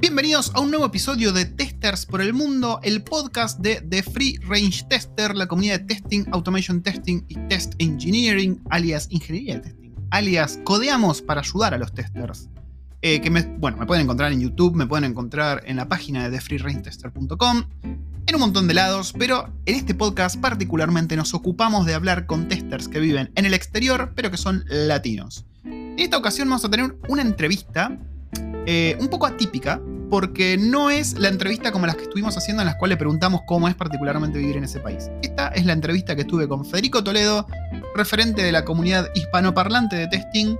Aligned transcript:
Bienvenidos 0.00 0.52
a 0.54 0.60
un 0.60 0.70
nuevo 0.70 0.86
episodio 0.86 1.32
de 1.32 1.44
Testers 1.44 2.06
por 2.06 2.20
el 2.20 2.32
Mundo, 2.32 2.78
el 2.84 3.02
podcast 3.02 3.58
de 3.58 3.80
The 3.80 4.04
Free 4.04 4.38
Range 4.46 4.84
Tester, 4.88 5.34
la 5.34 5.48
comunidad 5.48 5.80
de 5.80 5.86
testing, 5.86 6.24
automation 6.30 6.80
testing 6.84 7.24
y 7.26 7.34
test 7.48 7.74
engineering, 7.78 8.62
alias 8.70 9.08
ingeniería 9.10 9.56
de 9.56 9.62
testing, 9.62 9.90
alias 10.10 10.60
codeamos 10.62 11.20
para 11.20 11.40
ayudar 11.40 11.74
a 11.74 11.78
los 11.78 11.92
testers. 11.92 12.48
Eh, 13.02 13.20
que 13.20 13.28
me, 13.28 13.42
bueno, 13.42 13.76
me 13.76 13.86
pueden 13.86 14.04
encontrar 14.04 14.30
en 14.30 14.40
YouTube, 14.40 14.76
me 14.76 14.86
pueden 14.86 15.02
encontrar 15.02 15.64
en 15.66 15.74
la 15.74 15.88
página 15.88 16.22
de 16.22 16.38
thefreerangetester.com, 16.38 17.64
en 17.82 18.34
un 18.36 18.40
montón 18.40 18.68
de 18.68 18.74
lados, 18.74 19.12
pero 19.18 19.52
en 19.66 19.74
este 19.74 19.96
podcast 19.96 20.36
particularmente 20.36 21.16
nos 21.16 21.34
ocupamos 21.34 21.86
de 21.86 21.94
hablar 21.94 22.26
con 22.26 22.46
testers 22.46 22.86
que 22.86 23.00
viven 23.00 23.32
en 23.34 23.46
el 23.46 23.54
exterior, 23.54 24.12
pero 24.14 24.30
que 24.30 24.36
son 24.36 24.64
latinos. 24.68 25.44
En 25.64 25.98
esta 25.98 26.18
ocasión 26.18 26.48
vamos 26.48 26.64
a 26.64 26.70
tener 26.70 26.96
una 27.08 27.22
entrevista 27.22 27.98
eh, 28.66 28.96
un 29.00 29.08
poco 29.08 29.26
atípica, 29.26 29.80
porque 30.10 30.56
no 30.58 30.90
es 30.90 31.18
la 31.18 31.28
entrevista 31.28 31.70
como 31.70 31.86
las 31.86 31.96
que 31.96 32.04
estuvimos 32.04 32.36
haciendo 32.36 32.62
en 32.62 32.66
las 32.66 32.76
cuales 32.76 32.96
preguntamos 32.98 33.42
cómo 33.46 33.68
es 33.68 33.74
particularmente 33.74 34.38
vivir 34.38 34.56
en 34.56 34.64
ese 34.64 34.80
país. 34.80 35.10
Esta 35.22 35.48
es 35.48 35.66
la 35.66 35.74
entrevista 35.74 36.16
que 36.16 36.24
tuve 36.24 36.48
con 36.48 36.64
Federico 36.64 37.04
Toledo, 37.04 37.46
referente 37.94 38.42
de 38.42 38.52
la 38.52 38.64
comunidad 38.64 39.08
hispanoparlante 39.14 39.96
de 39.96 40.06
testing, 40.08 40.56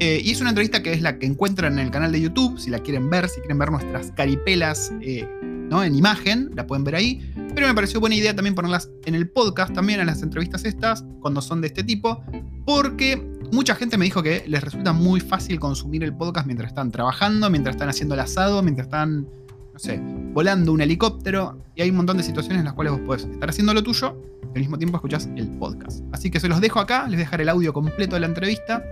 eh, 0.00 0.20
y 0.24 0.32
es 0.32 0.40
una 0.40 0.50
entrevista 0.50 0.82
que 0.82 0.92
es 0.92 1.02
la 1.02 1.18
que 1.18 1.26
encuentran 1.26 1.74
en 1.74 1.78
el 1.78 1.90
canal 1.90 2.10
de 2.10 2.20
YouTube, 2.20 2.58
si 2.58 2.70
la 2.70 2.78
quieren 2.80 3.08
ver, 3.10 3.28
si 3.28 3.40
quieren 3.40 3.58
ver 3.58 3.70
nuestras 3.70 4.10
caripelas 4.12 4.92
eh, 5.00 5.28
¿no? 5.70 5.84
en 5.84 5.94
imagen, 5.94 6.50
la 6.54 6.66
pueden 6.66 6.84
ver 6.84 6.96
ahí. 6.96 7.32
Pero 7.54 7.68
me 7.68 7.74
pareció 7.74 8.00
buena 8.00 8.16
idea 8.16 8.34
también 8.34 8.54
ponerlas 8.54 8.90
en 9.04 9.14
el 9.14 9.28
podcast, 9.28 9.72
también 9.72 10.00
en 10.00 10.06
las 10.06 10.22
entrevistas 10.22 10.64
estas, 10.64 11.04
cuando 11.20 11.40
son 11.40 11.60
de 11.60 11.68
este 11.68 11.84
tipo, 11.84 12.24
porque 12.66 13.24
mucha 13.52 13.74
gente 13.76 13.96
me 13.96 14.04
dijo 14.04 14.22
que 14.22 14.44
les 14.48 14.64
resulta 14.64 14.92
muy 14.92 15.20
fácil 15.20 15.60
consumir 15.60 16.02
el 16.02 16.14
podcast 16.14 16.46
mientras 16.46 16.70
están 16.70 16.90
trabajando, 16.90 17.48
mientras 17.50 17.76
están 17.76 17.88
haciendo 17.88 18.14
el 18.14 18.20
asado, 18.20 18.62
mientras 18.62 18.86
están, 18.86 19.28
no 19.72 19.78
sé, 19.78 20.00
volando 20.32 20.72
un 20.72 20.80
helicóptero. 20.80 21.62
Y 21.76 21.82
hay 21.82 21.90
un 21.90 21.96
montón 21.96 22.16
de 22.16 22.24
situaciones 22.24 22.58
en 22.58 22.64
las 22.64 22.74
cuales 22.74 22.94
vos 22.94 23.02
podés 23.02 23.24
estar 23.24 23.48
haciendo 23.48 23.72
lo 23.72 23.82
tuyo 23.82 24.20
y 24.42 24.56
al 24.56 24.60
mismo 24.60 24.78
tiempo 24.78 24.96
escuchás 24.96 25.28
el 25.36 25.48
podcast. 25.50 26.02
Así 26.12 26.30
que 26.30 26.40
se 26.40 26.48
los 26.48 26.60
dejo 26.60 26.80
acá, 26.80 27.06
les 27.06 27.18
dejaré 27.18 27.44
el 27.44 27.48
audio 27.48 27.72
completo 27.72 28.16
de 28.16 28.20
la 28.20 28.26
entrevista 28.26 28.82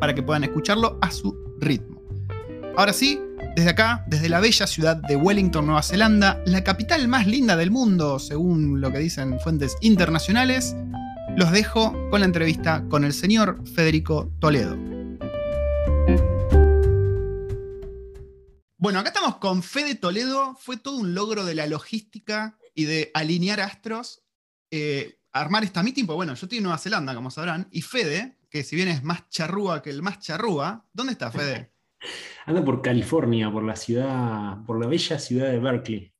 para 0.00 0.14
que 0.14 0.22
puedan 0.22 0.44
escucharlo 0.44 0.98
a 1.00 1.10
su 1.10 1.36
ritmo. 1.58 2.02
Ahora 2.76 2.92
sí, 2.92 3.20
desde 3.56 3.70
acá, 3.70 4.04
desde 4.06 4.28
la 4.28 4.40
bella 4.40 4.66
ciudad 4.66 4.96
de 4.96 5.16
Wellington, 5.16 5.64
Nueva 5.64 5.82
Zelanda, 5.82 6.42
la 6.44 6.62
capital 6.62 7.08
más 7.08 7.26
linda 7.26 7.56
del 7.56 7.70
mundo, 7.70 8.18
según 8.18 8.80
lo 8.80 8.92
que 8.92 8.98
dicen 8.98 9.40
fuentes 9.40 9.76
internacionales, 9.80 10.76
los 11.36 11.50
dejo 11.52 11.92
con 12.10 12.20
la 12.20 12.26
entrevista 12.26 12.84
con 12.88 13.04
el 13.04 13.12
señor 13.12 13.66
Federico 13.74 14.30
Toledo. 14.40 14.76
Bueno, 18.78 18.98
acá 18.98 19.08
estamos 19.08 19.38
con 19.38 19.62
Fede 19.62 19.94
Toledo. 19.94 20.54
Fue 20.60 20.76
todo 20.76 20.98
un 20.98 21.14
logro 21.14 21.44
de 21.44 21.54
la 21.54 21.66
logística 21.66 22.58
y 22.74 22.84
de 22.84 23.10
alinear 23.14 23.60
astros, 23.60 24.22
eh, 24.70 25.18
armar 25.32 25.64
esta 25.64 25.82
meeting, 25.82 26.04
pues 26.04 26.16
bueno, 26.16 26.34
yo 26.34 26.46
estoy 26.46 26.58
en 26.58 26.64
Nueva 26.64 26.78
Zelanda, 26.78 27.14
como 27.14 27.30
sabrán, 27.30 27.68
y 27.70 27.82
Fede, 27.82 28.35
que 28.48 28.62
si 28.62 28.76
bien 28.76 28.88
es 28.88 29.02
más 29.02 29.28
charrúa 29.28 29.82
que 29.82 29.90
el 29.90 30.02
más 30.02 30.18
charrúa, 30.20 30.84
¿dónde 30.92 31.12
está 31.12 31.30
Fede? 31.30 31.72
Anda 32.46 32.64
por 32.64 32.80
California, 32.82 33.50
por 33.50 33.64
la 33.64 33.76
ciudad, 33.76 34.64
por 34.64 34.80
la 34.80 34.86
bella 34.86 35.18
ciudad 35.18 35.50
de 35.50 35.58
Berkeley. 35.58 36.12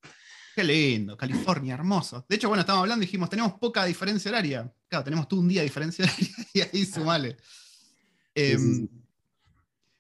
Qué 0.57 0.65
lindo, 0.65 1.17
California, 1.17 1.75
hermoso. 1.75 2.25
De 2.29 2.37
hecho, 2.37 2.49
bueno, 2.49 2.63
estamos 2.63 2.81
hablando 2.81 3.03
y 3.03 3.07
dijimos, 3.07 3.29
tenemos 3.29 3.53
poca 3.55 3.85
diferencia 3.85 4.31
horaria. 4.31 4.73
Claro, 4.89 5.05
tenemos 5.05 5.29
tú 5.29 5.39
un 5.39 5.49
día 5.49 5.61
de 5.61 5.67
diferencia 5.67 6.05
horaria 6.05 6.29
y 6.55 6.61
ahí 6.63 6.87
sumale. 6.87 7.37
Em, 8.35 8.89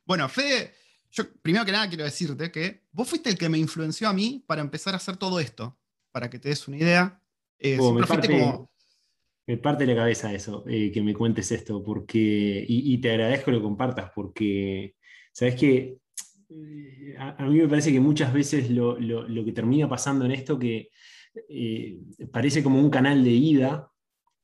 bueno, 0.07 0.29
Fede, 0.29 0.73
yo 1.11 1.31
primero 1.43 1.65
que 1.65 1.73
nada 1.73 1.89
quiero 1.89 2.05
decirte 2.05 2.51
que 2.51 2.85
vos 2.91 3.09
fuiste 3.09 3.29
el 3.29 3.37
que 3.37 3.49
me 3.49 3.59
influenció 3.59 4.09
a 4.09 4.13
mí 4.13 4.43
para 4.47 4.63
empezar 4.63 4.95
a 4.95 4.97
hacer 4.97 5.17
todo 5.17 5.41
esto. 5.41 5.79
Para 6.11 6.31
que 6.31 6.39
te 6.39 6.48
des 6.48 6.67
una 6.67 6.79
idea. 6.79 7.20
Eh, 7.59 7.77
oh, 7.79 7.92
me, 7.92 8.07
parte, 8.07 8.29
como... 8.29 8.70
me, 9.46 9.57
parte, 9.57 9.86
la 9.86 9.95
cabeza 9.95 10.33
eso, 10.33 10.64
eh, 10.68 10.90
que 10.92 11.02
me 11.02 11.14
cuentes 11.14 11.51
esto, 11.52 11.83
porque. 11.83 12.64
y, 12.68 12.98
te 12.98 13.11
agradezco 13.11 13.46
que 13.46 13.52
lo 13.52 13.62
compartas, 13.62 14.11
porque. 14.14 14.95
Sabes 15.33 15.55
que 15.57 15.98
eh, 16.48 17.17
a, 17.18 17.45
mí 17.45 17.58
me 17.58 17.68
parece 17.68 17.92
que 17.92 18.01
muchas 18.01 18.33
veces 18.33 18.70
lo, 18.70 18.96
que 19.45 19.52
termina 19.52 19.89
pasando 19.89 20.24
en 20.24 20.33
esto 20.33 20.58
que 20.58 20.90
eh, 21.48 21.98
parece 22.33 22.62
como 22.62 22.79
un 22.80 22.90
canal 22.90 23.24
de 23.24 23.30
ida, 23.30 23.90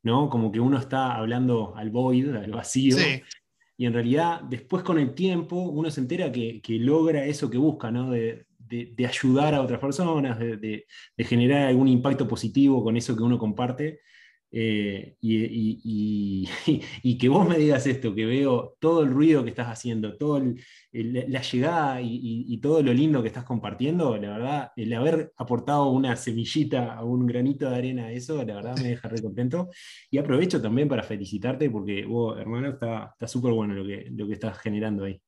¿no? 0.03 0.29
Como 0.29 0.51
que 0.51 0.61
uno 0.61 0.79
está 0.79 1.15
hablando 1.15 1.75
al 1.77 1.91
void, 1.91 2.35
al 2.35 2.51
vacío. 2.51 2.97
Y 3.77 3.87
en 3.87 3.95
realidad, 3.95 4.43
después 4.43 4.83
con 4.83 4.99
el 4.99 5.15
tiempo, 5.15 5.57
uno 5.57 5.91
se 5.91 6.01
entera 6.01 6.31
que, 6.31 6.61
logra 6.79 7.25
eso 7.25 7.51
que 7.51 7.59
busca, 7.59 7.91
¿no? 7.91 8.11
De, 8.11 8.47
ayudar 9.07 9.55
a 9.55 9.61
otras 9.61 9.81
personas, 9.81 10.39
de, 10.39 10.87
generar 11.19 11.69
algún 11.69 11.89
impacto 11.89 12.27
positivo 12.27 12.83
con 12.83 12.97
eso 12.97 13.17
que 13.17 13.23
uno 13.23 13.39
comparte. 13.39 14.01
Eh, 14.55 15.17
y, 15.23 16.47
que 17.19 17.29
vos 17.29 17.49
me 17.49 17.57
digas 17.57 17.87
esto, 17.87 18.15
que 18.15 18.27
veo 18.27 18.77
todo 18.79 19.03
el 19.03 19.11
ruido 19.11 19.43
que 19.43 19.51
estás 19.51 19.69
haciendo, 19.69 20.17
toda 20.19 20.43
la 20.93 21.41
llegada 21.41 22.01
y, 22.03 22.59
todo 22.59 22.83
lo 22.83 22.93
lindo 22.93 23.23
que 23.23 23.29
estás 23.29 23.45
compartiendo, 23.45 24.17
la 24.19 24.31
verdad, 24.31 24.73
el 24.77 24.93
haber 24.93 25.33
aportado 25.37 25.91
una 25.91 26.17
semillita, 26.17 27.03
un 27.03 27.27
granito 27.27 27.71
de 27.71 27.77
arena 27.77 28.05
a 28.07 28.13
eso, 28.13 28.45
la 28.45 28.57
verdad 28.57 28.77
me 28.77 28.89
deja 28.91 29.09
re 29.09 29.23
contento. 29.23 29.71
Y 30.11 30.19
aprovecho 30.19 30.61
también 30.61 30.89
para 30.89 31.03
felicitarte 31.03 31.71
porque 31.71 32.05
vos, 32.05 32.39
hermano, 32.39 32.69
está 32.69 33.15
súper 33.27 33.53
bueno 33.53 33.75
lo 33.75 33.83
lo 33.83 34.27
que 34.27 34.33
estás 34.33 34.59
generando 34.59 35.05
ahí. 35.05 35.21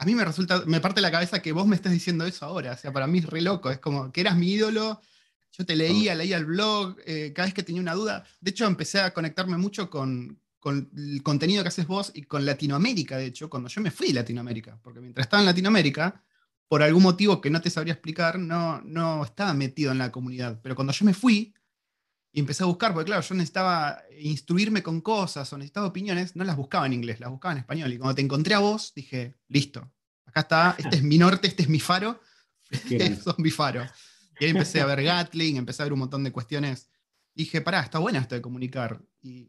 A 0.00 0.06
mí 0.06 0.14
me 0.14 0.24
resulta, 0.24 0.62
me 0.64 0.80
parte 0.80 1.02
la 1.02 1.10
cabeza 1.10 1.42
que 1.42 1.52
vos 1.52 1.66
me 1.66 1.76
estés 1.76 1.92
diciendo 1.92 2.24
eso 2.24 2.46
ahora, 2.46 2.72
o 2.72 2.76
sea, 2.76 2.90
para 2.90 3.06
mí 3.06 3.18
es 3.18 3.26
re 3.26 3.42
loco, 3.42 3.70
es 3.70 3.78
como 3.80 4.10
que 4.10 4.22
eras 4.22 4.34
mi 4.34 4.52
ídolo, 4.52 4.98
yo 5.52 5.66
te 5.66 5.76
leía, 5.76 6.14
leía 6.14 6.36
el 6.36 6.46
blog, 6.46 6.96
eh, 7.04 7.32
cada 7.34 7.46
vez 7.46 7.54
que 7.54 7.62
tenía 7.62 7.82
una 7.82 7.94
duda. 7.94 8.24
De 8.40 8.50
hecho, 8.50 8.66
empecé 8.66 9.00
a 9.00 9.12
conectarme 9.12 9.56
mucho 9.58 9.90
con, 9.90 10.40
el 10.64 11.22
contenido 11.22 11.62
que 11.62 11.68
haces 11.68 11.86
vos 11.86 12.12
y 12.14 12.22
con 12.22 12.44
Latinoamérica, 12.44 13.16
de 13.16 13.26
hecho, 13.26 13.50
cuando 13.50 13.68
yo 13.68 13.80
me 13.80 13.90
fui 13.90 14.10
a 14.10 14.14
Latinoamérica. 14.14 14.78
Porque 14.82 15.00
mientras 15.00 15.26
estaba 15.26 15.42
en 15.42 15.46
Latinoamérica, 15.46 16.22
por 16.68 16.82
algún 16.82 17.02
motivo 17.02 17.40
que 17.40 17.50
no 17.50 17.60
te 17.60 17.70
sabría 17.70 17.94
explicar, 17.94 18.38
no, 18.38 18.80
no 18.82 19.24
estaba 19.24 19.52
metido 19.54 19.90
en 19.90 19.98
la 19.98 20.12
comunidad. 20.12 20.60
Pero 20.62 20.76
cuando 20.76 20.92
yo 20.92 21.04
me 21.04 21.14
fui 21.14 21.52
y 22.32 22.38
empecé 22.38 22.62
a 22.62 22.66
buscar, 22.66 22.92
porque 22.92 23.06
claro, 23.06 23.22
yo 23.22 23.34
necesitaba 23.34 24.00
instruirme 24.20 24.82
con 24.82 25.00
cosas 25.00 25.52
o 25.52 25.58
necesitaba 25.58 25.88
opiniones, 25.88 26.36
no 26.36 26.44
las 26.44 26.56
buscaba 26.56 26.86
en 26.86 26.92
inglés, 26.92 27.18
las 27.18 27.30
buscaba 27.30 27.52
en 27.52 27.58
español. 27.58 27.92
Y 27.92 27.98
cuando 27.98 28.14
te 28.14 28.22
encontré 28.22 28.54
a 28.54 28.60
vos, 28.60 28.92
dije, 28.94 29.34
listo, 29.48 29.90
acá 30.26 30.40
está, 30.40 30.76
este 30.78 30.96
es 30.96 31.02
mi 31.02 31.18
norte, 31.18 31.48
este 31.48 31.64
es 31.64 31.68
mi 31.68 31.80
faro, 31.80 32.20
este 32.70 33.04
es 33.04 33.24
mi 33.38 33.50
faro. 33.50 33.84
Y 34.40 34.44
ahí 34.44 34.50
empecé 34.50 34.80
a 34.80 34.86
ver 34.86 35.02
Gatling, 35.02 35.56
empecé 35.56 35.82
a 35.82 35.86
ver 35.86 35.92
un 35.92 36.00
montón 36.00 36.24
de 36.24 36.32
cuestiones. 36.32 36.90
dije, 37.34 37.60
pará, 37.60 37.80
está 37.80 37.98
bueno 37.98 38.18
esto 38.18 38.34
de 38.34 38.40
comunicar. 38.40 39.00
Y 39.22 39.48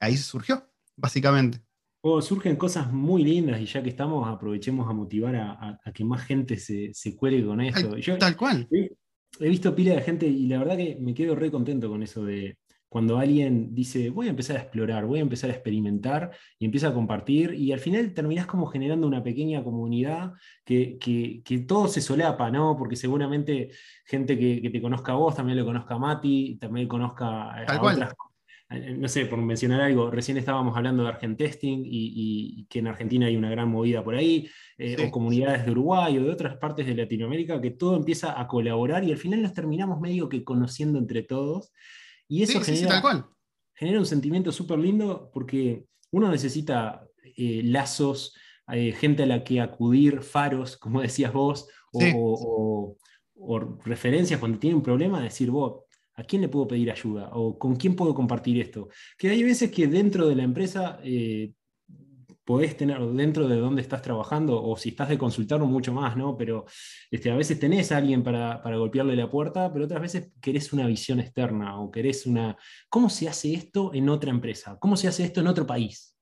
ahí 0.00 0.16
surgió, 0.16 0.68
básicamente. 0.96 1.60
Oh, 2.02 2.22
surgen 2.22 2.56
cosas 2.56 2.90
muy 2.90 3.22
lindas 3.22 3.60
y 3.60 3.66
ya 3.66 3.82
que 3.82 3.90
estamos, 3.90 4.26
aprovechemos 4.26 4.88
a 4.88 4.94
motivar 4.94 5.36
a, 5.36 5.78
que 5.92 6.02
más 6.02 6.24
gente 6.24 6.56
se, 6.56 6.94
se 6.94 7.14
cuele 7.14 7.44
con 7.44 7.60
esto. 7.60 7.94
tal 8.18 8.36
cual. 8.36 8.66
He, 8.72 8.90
he, 9.38 9.48
visto 9.50 9.74
pila 9.74 9.94
de 9.94 10.00
gente 10.00 10.26
y 10.26 10.46
la 10.46 10.58
verdad 10.58 10.78
que 10.78 10.96
me 10.98 11.12
quedo 11.12 11.34
re 11.34 11.50
contento 11.50 11.90
con 11.90 12.02
eso 12.02 12.24
de, 12.24 12.56
cuando 12.90 13.18
alguien 13.18 13.72
dice, 13.72 14.10
voy 14.10 14.26
a 14.26 14.30
empezar 14.30 14.56
a 14.56 14.60
explorar, 14.60 15.06
voy 15.06 15.20
a 15.20 15.22
empezar 15.22 15.48
a 15.48 15.52
experimentar 15.52 16.32
y 16.58 16.64
empieza 16.64 16.88
a 16.88 16.92
compartir, 16.92 17.54
y 17.54 17.72
al 17.72 17.78
final 17.78 18.12
terminás 18.12 18.46
como 18.46 18.66
generando 18.66 19.06
una 19.06 19.22
pequeña 19.22 19.62
comunidad 19.62 20.32
que, 20.64 21.64
todo 21.66 21.86
se 21.86 22.00
solapa, 22.00 22.50
¿no? 22.50 22.76
Porque 22.76 22.96
seguramente 22.96 23.70
gente 24.04 24.36
que, 24.36 24.68
te 24.68 24.82
conozca 24.82 25.12
a 25.12 25.14
vos 25.14 25.36
también 25.36 25.58
lo 25.58 25.64
conozca 25.64 25.94
a 25.94 25.98
Mati, 25.98 26.58
también 26.60 26.88
conozca 26.88 27.52
a 27.52 27.80
otras 27.80 28.12
eh, 28.70 28.94
no 28.96 29.08
sé, 29.08 29.26
por 29.26 29.40
mencionar 29.40 29.80
algo, 29.80 30.10
recién 30.10 30.36
estábamos 30.36 30.76
hablando 30.76 31.02
de 31.02 31.08
Argentesting 31.10 31.84
y, 31.84 32.60
y 32.60 32.64
que 32.66 32.78
en 32.78 32.86
Argentina 32.86 33.26
hay 33.26 33.36
una 33.36 33.50
gran 33.50 33.68
movida 33.68 34.02
por 34.04 34.14
ahí, 34.14 34.48
eh, 34.78 34.96
o 35.06 35.10
comunidades 35.10 35.64
de 35.64 35.72
Uruguay 35.72 36.18
o 36.18 36.24
de 36.24 36.30
otras 36.30 36.56
partes 36.56 36.86
de 36.86 36.94
Latinoamérica, 36.94 37.60
que 37.60 37.72
todo 37.72 37.96
empieza 37.96 38.40
a 38.40 38.46
colaborar 38.46 39.04
y 39.04 39.10
al 39.10 39.18
final 39.18 39.42
nos 39.42 39.54
terminamos 39.54 40.00
medio 40.00 40.28
que 40.28 40.42
conociendo 40.42 40.98
entre 40.98 41.22
todos. 41.22 41.72
Y 42.30 42.44
eso 42.44 42.60
genera, 42.60 43.02
genera, 43.74 43.98
un 43.98 44.06
sentimiento 44.06 44.52
súper 44.52 44.78
lindo 44.78 45.30
porque 45.34 45.84
uno 46.12 46.30
necesita 46.30 47.04
eh, 47.36 47.62
lazos, 47.64 48.36
eh, 48.72 48.92
gente 48.92 49.24
a 49.24 49.26
la 49.26 49.42
que 49.42 49.60
acudir, 49.60 50.22
faros, 50.22 50.76
como 50.76 51.00
decías 51.02 51.32
vos, 51.32 51.66
o, 51.92 52.96
referencias 53.84 54.38
cuando 54.38 54.60
tiene 54.60 54.76
un 54.76 54.82
problema, 54.82 55.20
decir, 55.20 55.50
vos, 55.50 55.86
¿a 56.14 56.22
quién 56.22 56.42
le 56.42 56.48
puedo 56.48 56.68
pedir 56.68 56.92
ayuda? 56.92 57.30
¿O 57.32 57.58
con 57.58 57.74
quién 57.74 57.96
puedo 57.96 58.14
compartir 58.14 58.60
esto? 58.60 58.90
Que 59.18 59.30
hay 59.30 59.42
veces 59.42 59.72
que 59.72 59.88
dentro 59.88 60.28
de 60.28 60.36
la 60.36 60.44
empresa 60.44 61.00
eh, 61.02 61.52
podés 62.44 62.76
tener 62.76 63.00
dentro 63.00 63.48
de 63.48 63.56
dónde 63.56 63.82
estás 63.82 64.02
trabajando, 64.02 64.62
o 64.62 64.76
si 64.76 64.90
estás 64.90 65.08
de 65.08 65.18
consultarlo 65.18 65.66
mucho 65.66 65.92
más, 65.92 66.16
¿no? 66.16 66.36
Pero 66.36 66.66
este, 67.10 67.30
a 67.30 67.36
veces 67.36 67.60
tenés 67.60 67.92
a 67.92 67.98
alguien 67.98 68.22
para, 68.22 68.60
golpearle 68.76 69.16
la 69.16 69.30
puerta, 69.30 69.72
pero 69.72 69.84
otras 69.84 70.00
veces 70.00 70.32
querés 70.40 70.72
una 70.72 70.86
visión 70.86 71.20
externa 71.20 71.78
o 71.78 71.90
querés 71.90 72.26
una... 72.26 72.56
¿Cómo 72.88 73.10
se 73.10 73.28
hace 73.28 73.54
esto 73.54 73.92
en 73.94 74.08
otra 74.08 74.30
empresa? 74.30 74.78
¿Cómo 74.80 74.96
se 74.96 75.08
hace 75.08 75.24
esto 75.24 75.40
en 75.40 75.46
otro 75.46 75.66
país? 75.66 76.16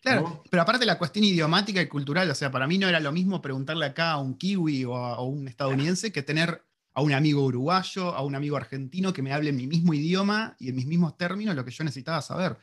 Claro, 0.00 0.42
pero 0.48 0.62
aparte 0.62 0.86
la 0.86 0.96
cuestión 0.96 1.24
idiomática 1.24 1.82
y 1.82 1.88
cultural, 1.88 2.30
o 2.30 2.34
sea, 2.34 2.52
para 2.52 2.68
mí 2.68 2.78
no 2.78 2.88
era 2.88 3.00
lo 3.00 3.10
mismo 3.10 3.42
preguntarle 3.42 3.84
acá 3.84 4.12
a 4.12 4.18
un 4.18 4.38
kiwi 4.38 4.84
o 4.84 4.94
a, 4.94 5.20
un 5.22 5.48
estadounidense 5.48 6.12
que 6.12 6.22
tener 6.22 6.62
a 6.94 7.02
un 7.02 7.12
amigo 7.12 7.44
uruguayo, 7.44 8.14
a 8.14 8.22
un 8.22 8.36
amigo 8.36 8.56
argentino 8.56 9.12
que 9.12 9.22
me 9.22 9.32
hable 9.32 9.50
en 9.50 9.56
mi 9.56 9.66
mismo 9.66 9.94
idioma 9.94 10.56
y 10.58 10.68
en 10.68 10.76
mis 10.76 10.86
mismos 10.86 11.16
términos 11.16 11.56
lo 11.56 11.64
que 11.64 11.72
yo 11.72 11.82
necesitaba 11.82 12.22
saber. 12.22 12.56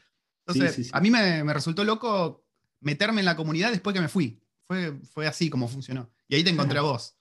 Entonces, 0.48 0.94
a 0.94 1.02
mí 1.02 1.10
me, 1.10 1.54
resultó 1.54 1.84
loco 1.84 2.45
meterme 2.80 3.22
en 3.22 3.26
la 3.26 3.36
comunidad 3.36 3.72
después 3.72 3.94
que 3.94 4.02
me 4.02 4.08
fui. 4.08 4.42
Fue, 4.64 5.00
fue 5.12 5.28
así 5.28 5.50
como 5.50 5.68
funcionó. 5.68 6.12
Y 6.28 6.36
ahí 6.36 6.44
te 6.44 6.50
encontré 6.50 6.80
a 6.80 6.84
vos. 6.84 7.16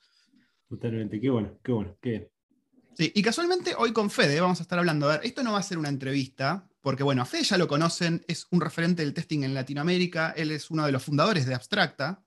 Totalmente, 0.67 1.19
qué 1.21 1.29
bueno, 1.29 1.59
qué 1.63 1.71
bueno, 1.71 1.97
qué 2.01 2.09
bien. 2.09 2.29
Sí, 2.97 3.11
y 3.13 3.21
casualmente 3.21 3.75
hoy 3.77 3.91
con 3.91 4.09
Fede 4.09 4.39
vamos 4.39 4.59
a 4.59 4.63
estar 4.63 4.79
hablando. 4.79 5.09
A 5.09 5.17
ver, 5.17 5.25
esto 5.25 5.43
no 5.43 5.51
va 5.51 5.59
a 5.59 5.63
ser 5.63 5.77
una 5.77 5.89
entrevista, 5.89 6.67
porque 6.81 7.03
bueno, 7.03 7.21
a 7.21 7.25
Fede 7.25 7.43
ya 7.43 7.57
lo 7.57 7.67
conocen, 7.67 8.23
es 8.27 8.47
un 8.51 8.61
referente 8.61 9.03
del 9.03 9.13
testing 9.13 9.43
en 9.43 9.53
Latinoamérica, 9.53 10.33
él 10.35 10.51
es 10.51 10.71
uno 10.71 10.85
de 10.85 10.91
los 10.91 11.03
fundadores 11.03 11.45
de 11.45 11.53
Abstracta. 11.53 12.23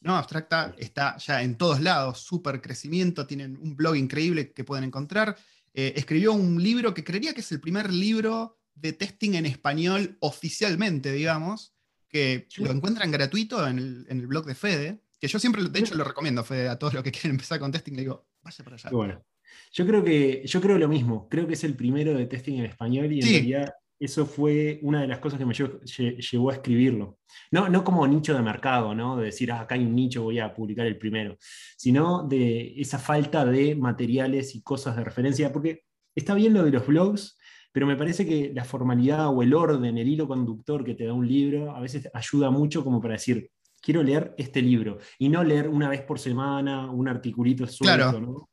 ¿no? 0.00 0.16
Abstracta 0.16 0.74
está 0.78 1.16
ya 1.16 1.42
en 1.42 1.56
todos 1.56 1.80
lados, 1.80 2.20
súper 2.20 2.60
crecimiento, 2.60 3.26
tienen 3.26 3.56
un 3.56 3.74
blog 3.74 3.96
increíble 3.96 4.52
que 4.52 4.62
pueden 4.62 4.84
encontrar. 4.84 5.36
Eh, 5.72 5.94
escribió 5.96 6.32
un 6.32 6.62
libro 6.62 6.94
que 6.94 7.02
creería 7.02 7.34
que 7.34 7.40
es 7.40 7.50
el 7.50 7.60
primer 7.60 7.92
libro 7.92 8.60
de 8.74 8.92
testing 8.92 9.34
en 9.34 9.46
español 9.46 10.16
oficialmente, 10.20 11.10
digamos, 11.10 11.73
que 12.14 12.46
lo 12.58 12.70
encuentran 12.70 13.10
gratuito 13.10 13.66
en 13.66 13.76
el, 13.76 14.06
en 14.08 14.20
el 14.20 14.28
blog 14.28 14.46
de 14.46 14.54
Fede, 14.54 15.00
que 15.20 15.26
yo 15.26 15.40
siempre, 15.40 15.64
de 15.64 15.80
hecho, 15.80 15.96
lo 15.96 16.04
recomiendo, 16.04 16.44
Fede, 16.44 16.68
a 16.68 16.78
todos 16.78 16.94
los 16.94 17.02
que 17.02 17.10
quieren 17.10 17.32
empezar 17.32 17.58
con 17.58 17.72
testing, 17.72 17.94
le 17.94 18.02
digo, 18.02 18.28
vaya 18.40 18.62
para 18.62 18.76
allá. 18.76 18.90
Bueno. 18.90 19.24
Yo 19.72 19.84
creo 19.84 20.04
que, 20.04 20.42
yo 20.46 20.60
creo 20.60 20.78
lo 20.78 20.86
mismo, 20.86 21.28
creo 21.28 21.48
que 21.48 21.54
es 21.54 21.64
el 21.64 21.74
primero 21.74 22.14
de 22.14 22.26
testing 22.26 22.58
en 22.58 22.66
español 22.66 23.12
y 23.12 23.20
en 23.20 23.26
realidad 23.26 23.74
eso 23.98 24.26
fue 24.26 24.78
una 24.82 25.00
de 25.00 25.08
las 25.08 25.18
cosas 25.18 25.40
que 25.40 25.44
me 25.44 25.54
llevó, 25.54 26.50
a 26.50 26.52
escribirlo. 26.52 27.18
No, 27.50 27.68
no 27.68 27.82
como 27.82 28.06
nicho 28.06 28.32
de 28.32 28.42
mercado, 28.42 28.94
¿no? 28.94 29.16
de 29.16 29.26
decir, 29.26 29.50
ah, 29.50 29.62
acá 29.62 29.74
hay 29.74 29.84
un 29.84 29.96
nicho, 29.96 30.22
voy 30.22 30.38
a 30.38 30.54
publicar 30.54 30.86
el 30.86 30.98
primero, 30.98 31.36
sino 31.76 32.22
de 32.28 32.80
esa 32.80 33.00
falta 33.00 33.44
de 33.44 33.74
materiales 33.74 34.54
y 34.54 34.62
cosas 34.62 34.96
de 34.96 35.02
referencia, 35.02 35.52
porque 35.52 35.84
está 36.14 36.34
bien 36.34 36.54
lo 36.54 36.62
de 36.62 36.70
los 36.70 36.86
blogs, 36.86 37.38
pero 37.74 37.88
me 37.88 37.96
parece 37.96 38.24
que 38.24 38.52
la 38.54 38.64
formalidad 38.64 39.30
o 39.30 39.42
el 39.42 39.52
orden, 39.52 39.98
el 39.98 40.06
hilo 40.06 40.28
conductor 40.28 40.84
que 40.84 40.94
te 40.94 41.06
da 41.06 41.12
un 41.12 41.26
libro, 41.26 41.74
a 41.74 41.80
veces 41.80 42.08
ayuda 42.14 42.48
mucho 42.48 42.84
como 42.84 43.00
para 43.00 43.14
decir, 43.14 43.50
quiero 43.82 44.00
leer 44.00 44.32
este 44.38 44.62
libro, 44.62 45.00
y 45.18 45.28
no 45.28 45.42
leer 45.42 45.68
una 45.68 45.88
vez 45.88 46.02
por 46.02 46.20
semana 46.20 46.88
un 46.88 47.08
articulito 47.08 47.66
suelto, 47.66 48.20
¿no? 48.20 48.48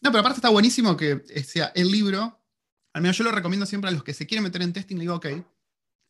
No, 0.00 0.10
pero 0.12 0.20
aparte 0.20 0.36
está 0.36 0.48
buenísimo 0.48 0.96
que 0.96 1.22
sea 1.42 1.72
el 1.74 1.90
libro. 1.90 2.40
Al 2.92 3.02
menos 3.02 3.18
yo 3.18 3.24
lo 3.24 3.32
recomiendo 3.32 3.66
siempre 3.66 3.90
a 3.90 3.92
los 3.92 4.04
que 4.04 4.14
se 4.14 4.28
quieren 4.28 4.44
meter 4.44 4.62
en 4.62 4.72
testing. 4.72 4.94
Le 4.94 5.02
digo, 5.02 5.16
ok, 5.16 5.26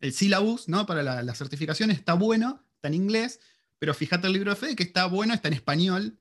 el 0.00 0.12
syllabus 0.12 0.68
¿no? 0.68 0.84
para 0.84 1.02
la, 1.02 1.34
certificación 1.34 1.90
está 1.90 2.12
bueno, 2.12 2.62
está 2.74 2.88
en 2.88 2.94
inglés, 2.94 3.40
pero 3.78 3.94
fíjate 3.94 4.26
el 4.26 4.34
libro 4.34 4.50
de 4.50 4.56
Fede 4.56 4.76
que 4.76 4.82
está 4.82 5.06
bueno, 5.06 5.32
está 5.32 5.48
en 5.48 5.54
español. 5.54 6.18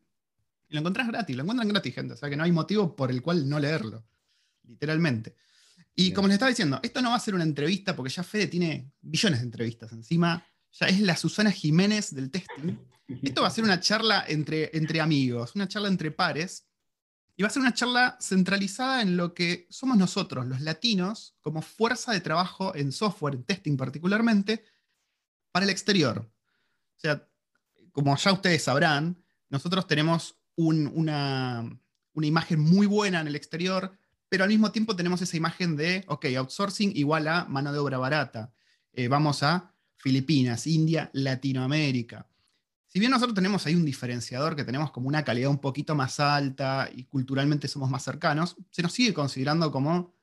Y 0.70 0.76
lo 0.76 0.80
encontrás 0.80 1.10
gratis, 1.10 1.36
lo 1.36 1.44
encuentran 1.44 1.68
gratis, 1.68 1.94
gente. 1.94 2.14
O 2.14 2.18
sea 2.18 2.30
que 2.30 2.38
no 2.38 2.46
hay 2.46 2.54
motivo 2.54 2.96
por 2.96 3.12
el 3.12 3.22
cual 3.22 3.50
no 3.50 3.60
leerlo. 3.60 4.06
Literalmente. 4.64 5.36
Y 6.02 6.14
como 6.14 6.28
les 6.28 6.36
estaba 6.36 6.50
diciendo, 6.50 6.80
esto 6.82 7.02
no 7.02 7.10
va 7.10 7.16
a 7.16 7.20
ser 7.20 7.36
una 7.36 7.44
entrevista 7.44 7.96
porque 7.96 8.12
ya 8.12 8.24
Fede 8.24 8.48
tiene 8.48 8.92
billones 9.02 9.40
de 9.40 9.46
entrevistas 9.46 9.92
encima. 9.92 10.46
Ya 10.74 10.88
es 10.88 11.00
la 11.02 11.16
Susana 11.16 11.52
Jiménez 11.52 12.14
del 12.16 12.32
testing. 12.32 12.78
Esto 13.22 13.42
va 13.42 13.48
a 13.48 13.52
ser 13.52 13.64
una 13.64 13.80
charla 13.80 14.26
entre, 14.28 14.76
entre 14.76 15.02
amigos, 15.02 15.54
una 15.56 15.68
charla 15.68 15.90
entre 15.90 16.12
pares 16.12 16.66
y 17.36 17.44
va 17.44 17.48
a 17.48 17.52
ser 17.52 17.62
una 17.62 17.74
charla 17.74 18.18
centralizada 18.22 19.02
en 19.02 19.18
lo 19.18 19.34
que 19.34 19.68
somos 19.70 19.98
nosotros, 19.98 20.46
los 20.46 20.62
latinos, 20.62 21.36
como 21.42 21.62
fuerza 21.62 22.12
de 22.12 22.22
trabajo 22.22 22.76
en 22.76 22.92
software, 22.92 23.36
en 23.36 23.44
testing 23.44 23.78
particularmente, 23.78 24.64
para 25.52 25.66
el 25.66 25.70
exterior. 25.70 26.20
O 26.20 27.00
sea, 27.00 27.28
como 27.92 28.16
ya 28.16 28.32
ustedes 28.32 28.64
sabrán, 28.64 29.24
nosotros 29.50 29.88
tenemos 29.88 30.36
una, 30.56 31.68
imagen 32.16 32.60
muy 32.60 32.86
buena 32.86 33.22
en 33.22 33.28
el 33.28 33.36
exterior, 33.36 33.98
pero 34.32 34.46
al 34.46 34.50
mismo 34.50 34.72
tiempo 34.72 34.96
tenemos 34.96 35.22
esa 35.22 35.36
imagen 35.36 35.76
de, 35.76 36.06
ok, 36.08 36.28
outsourcing 36.38 36.94
igual 36.96 37.28
a 37.28 37.44
mano 37.44 37.74
de 37.74 37.80
obra 37.80 37.98
barata. 37.98 38.54
Eh, 38.94 39.10
vamos 39.10 39.44
a 39.44 39.74
Filipinas, 39.98 40.68
India, 40.68 41.10
Latinoamérica 41.12 42.26
si 42.92 43.00
bien 43.00 43.12
nosotros 43.12 43.34
tenemos 43.34 43.66
ahí 43.66 43.74
un 43.74 43.86
diferenciador 43.86 44.54
que 44.54 44.66
tenemos 44.66 44.92
como 44.92 45.08
una 45.08 45.24
calidad 45.24 45.50
un 45.50 45.60
poquito 45.60 45.96
más 45.96 46.20
alta 46.20 46.90
y 46.94 47.06
culturalmente 47.06 47.70
somos 47.70 47.90
más 47.90 48.04
cercanos, 48.04 48.58
se 48.70 48.82
nos 48.82 48.92
sigue 48.92 49.14
considerando 49.14 49.72
como 49.72 50.14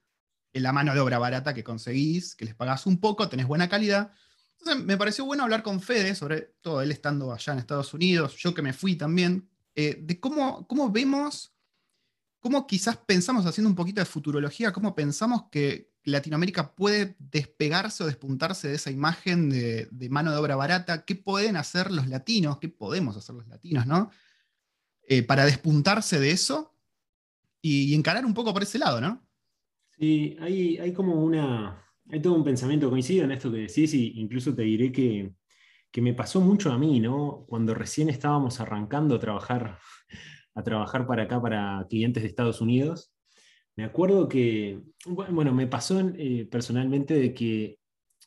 la 0.52 0.70
mano 0.70 0.92
de 0.92 1.00
obra 1.00 1.18
barata 1.18 1.54
que 1.54 1.64
conseguís, 1.64 2.34
que 2.34 2.44
les 2.44 2.54
pagás 2.54 2.84
un 2.84 3.00
poco, 3.00 3.26
tenés 3.30 3.46
buena 3.46 3.70
calidad. 3.70 4.12
Entonces 4.58 4.84
me 4.84 4.98
pareció 4.98 5.24
bueno 5.24 5.44
hablar 5.44 5.62
con 5.62 5.80
Fede, 5.80 6.14
sobre 6.14 6.56
todo 6.60 6.82
él 6.82 6.90
estando 6.90 7.32
allá 7.32 7.54
en 7.54 7.58
Estados 7.58 7.94
Unidos, 7.94 8.36
yo 8.36 8.52
que 8.52 8.60
me 8.60 8.74
fui 8.74 8.96
también, 8.96 9.48
eh, 9.74 9.96
de 10.02 10.20
cómo, 10.20 10.66
cómo 10.66 10.90
vemos, 10.90 11.54
cómo 12.48 12.66
quizás 12.66 12.96
pensamos 12.96 13.44
haciendo 13.44 13.68
un 13.68 13.76
poquito 13.76 14.00
de 14.00 14.06
futurología, 14.06 14.72
cómo 14.72 14.94
pensamos 14.94 15.44
que, 15.50 15.92
Latinoamérica 16.04 16.74
puede 16.74 17.16
despegarse 17.18 18.02
o 18.02 18.06
despuntarse 18.06 18.68
de 18.68 18.76
esa 18.76 18.90
imagen 18.90 19.50
de, 19.50 20.08
mano 20.08 20.30
de 20.30 20.38
obra 20.38 20.56
barata? 20.56 21.04
¿Qué 21.04 21.14
pueden 21.14 21.56
hacer 21.56 21.90
los 21.90 22.08
latinos? 22.08 22.56
¿Qué 22.58 22.70
podemos 22.70 23.14
hacer 23.18 23.34
los 23.34 23.46
latinos, 23.46 23.86
no? 23.86 24.10
Eh, 25.06 25.22
para 25.22 25.44
despuntarse 25.44 26.18
de 26.18 26.30
eso 26.30 26.74
y, 27.60 27.94
encarar 27.94 28.24
un 28.24 28.32
poco 28.32 28.54
por 28.54 28.62
ese 28.62 28.78
lado, 28.78 29.02
¿no? 29.02 29.28
Sí, 29.98 30.34
hay, 30.40 30.78
hay 30.78 30.94
como 30.94 31.22
una. 31.22 31.84
Hay 32.10 32.22
todo 32.22 32.32
un 32.32 32.44
pensamiento 32.44 32.88
coincido 32.88 33.24
en 33.24 33.32
esto 33.32 33.52
que 33.52 33.58
decís, 33.58 33.92
y 33.92 34.18
incluso 34.18 34.54
te 34.54 34.62
diré 34.62 34.90
que, 34.90 35.34
que 35.92 36.00
me 36.00 36.14
pasó 36.14 36.40
mucho 36.40 36.72
a 36.72 36.78
mí, 36.78 37.00
¿no? 37.00 37.44
Cuando 37.46 37.74
recién 37.74 38.08
estábamos 38.08 38.60
arrancando 38.60 39.16
a 39.16 39.20
trabajar, 39.20 39.78
a 40.58 40.62
trabajar 40.64 41.06
para 41.06 41.24
acá, 41.24 41.40
para 41.40 41.86
clientes 41.88 42.22
de 42.22 42.28
Estados 42.28 42.60
Unidos, 42.60 43.12
me 43.78 43.84
acuerdo 43.84 44.28
que, 44.28 44.80
bueno, 45.06 45.54
me 45.54 45.68
pasó 45.68 46.00
eh, 46.00 46.48
personalmente 46.50 47.14
de 47.14 47.32
que 47.32 47.78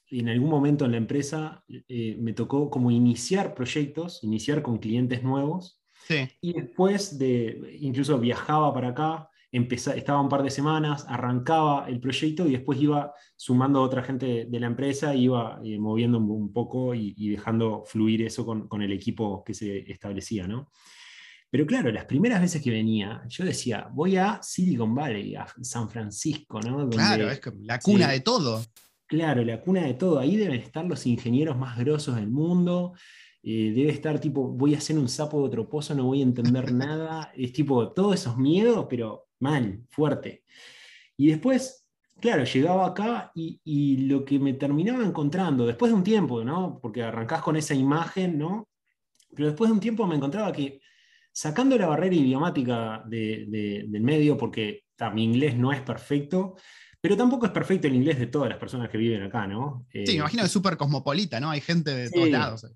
en 0.09 0.29
algún 0.29 0.49
momento 0.49 0.85
en 0.85 0.91
la 0.91 0.97
empresa 0.97 1.65
eh, 1.89 2.15
me 2.21 2.31
tocó 2.31 2.69
como 2.69 2.89
iniciar 2.89 3.53
proyectos, 3.53 4.23
iniciar 4.23 4.61
con 4.61 4.77
clientes 4.77 5.23
nuevos. 5.23 5.81
Y 6.41 6.53
después 6.53 7.19
de, 7.19 7.77
incluso 7.81 8.17
viajaba 8.17 8.73
para 8.73 8.89
acá, 8.89 9.29
estaba 9.51 10.21
un 10.21 10.29
par 10.29 10.41
de 10.41 10.49
semanas, 10.49 11.05
arrancaba 11.07 11.85
el 11.89 11.99
proyecto 11.99 12.47
y 12.47 12.53
después 12.53 12.81
iba 12.81 13.13
sumando 13.35 13.79
a 13.79 13.83
otra 13.83 14.03
gente 14.03 14.45
de 14.45 14.59
la 14.59 14.67
empresa, 14.67 15.13
iba 15.15 15.59
eh, 15.65 15.77
moviendo 15.77 16.17
un, 16.17 16.53
poco 16.53 16.95
y, 16.95 17.29
dejando 17.29 17.83
fluir 17.85 18.21
eso 18.21 18.45
con, 18.45 18.69
con, 18.69 18.81
el 18.81 18.93
equipo 18.93 19.43
que 19.43 19.53
se 19.53 19.91
establecía, 19.91 20.47
¿no? 20.47 20.71
Pero 21.51 21.65
claro, 21.65 21.91
las 21.91 22.05
primeras 22.05 22.39
veces 22.39 22.61
que 22.61 22.71
venía, 22.71 23.23
yo 23.27 23.43
decía, 23.43 23.89
voy 23.91 24.15
a 24.15 24.39
Silicon 24.41 24.95
Valley, 24.95 25.35
a 25.35 25.45
San 25.61 25.89
Francisco, 25.89 26.61
¿no? 26.61 26.89
claro, 26.89 27.29
es 27.29 27.41
la 27.59 27.77
cuna 27.77 28.09
de 28.09 28.21
todo. 28.21 28.63
Claro, 29.05 29.43
la 29.43 29.59
cuna 29.59 29.81
de 29.81 29.93
todo. 29.95 30.17
Ahí 30.17 30.37
deben 30.37 30.61
estar 30.61 30.85
los 30.85 31.05
ingenieros 31.05 31.57
más 31.57 31.77
grosos 31.77 32.15
del 32.15 32.29
mundo. 32.29 32.93
Eh, 33.43 33.73
debe 33.75 33.89
estar 33.89 34.17
tipo, 34.21 34.47
voy 34.47 34.75
a 34.75 34.77
hacer 34.77 34.97
un 34.97 35.09
sapo 35.09 35.41
de 35.41 35.47
otro 35.47 35.67
pozo, 35.67 35.93
no 35.93 36.05
voy 36.05 36.21
a 36.21 36.23
entender 36.23 36.71
nada. 36.73 37.33
Es 37.35 37.51
tipo, 37.51 37.91
todos 37.91 38.15
esos 38.15 38.37
miedos, 38.37 38.87
pero 38.89 39.27
mal, 39.39 39.83
fuerte. 39.89 40.45
Y 41.17 41.27
después, 41.27 41.85
claro, 42.21 42.45
llegaba 42.45 42.85
acá 42.87 43.29
y, 43.35 43.59
y, 43.65 43.97
lo 44.07 44.23
que 44.23 44.39
me 44.39 44.53
terminaba 44.53 45.03
encontrando, 45.03 45.65
después 45.65 45.91
de 45.91 45.97
un 45.97 46.03
tiempo, 46.05 46.45
¿no? 46.45 46.79
Porque 46.81 47.03
arrancás 47.03 47.41
con 47.41 47.57
esa 47.57 47.75
imagen, 47.75 48.37
¿no? 48.37 48.69
Pero 49.35 49.49
después 49.49 49.69
de 49.69 49.73
un 49.73 49.81
tiempo 49.81 50.07
me 50.07 50.15
encontraba 50.15 50.53
que 50.53 50.79
sacando 51.31 51.77
la 51.77 51.87
barrera 51.87 52.15
idiomática 52.15 53.03
del 53.07 54.01
medio, 54.01 54.37
porque 54.37 54.85
mi 55.13 55.23
inglés 55.23 55.55
no 55.55 55.71
es 55.71 55.81
perfecto, 55.81 56.55
pero 56.99 57.17
tampoco 57.17 57.47
es 57.47 57.51
perfecto 57.51 57.87
el 57.87 57.95
inglés 57.95 58.19
de 58.19 58.27
todas 58.27 58.49
las 58.49 58.59
personas 58.59 58.89
que 58.89 58.97
viven 58.97 59.23
acá, 59.23 59.47
¿no? 59.47 59.87
sí, 59.91 60.03
me 60.07 60.13
imagino 60.13 60.43
que 60.43 60.47
es 60.47 60.51
súper 60.51 60.77
cosmopolita, 60.77 61.39
¿no? 61.39 61.49
Hay 61.49 61.61
gente 61.61 61.91
de 61.91 62.11
todos 62.11 62.29
lados. 62.29 62.67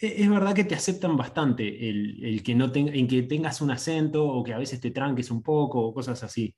Es 0.00 0.30
verdad 0.30 0.54
que 0.54 0.64
te 0.64 0.76
aceptan 0.76 1.16
bastante 1.16 1.88
el, 1.88 2.40
que 2.44 2.54
no 2.54 2.70
en 2.74 3.08
que 3.08 3.22
tengas 3.22 3.60
un 3.60 3.70
acento 3.70 4.24
o 4.24 4.44
que 4.44 4.54
a 4.54 4.58
veces 4.58 4.80
te 4.80 4.92
tranques 4.92 5.30
un 5.30 5.42
poco 5.42 5.80
o 5.80 5.94
cosas 5.94 6.22
así. 6.22 6.54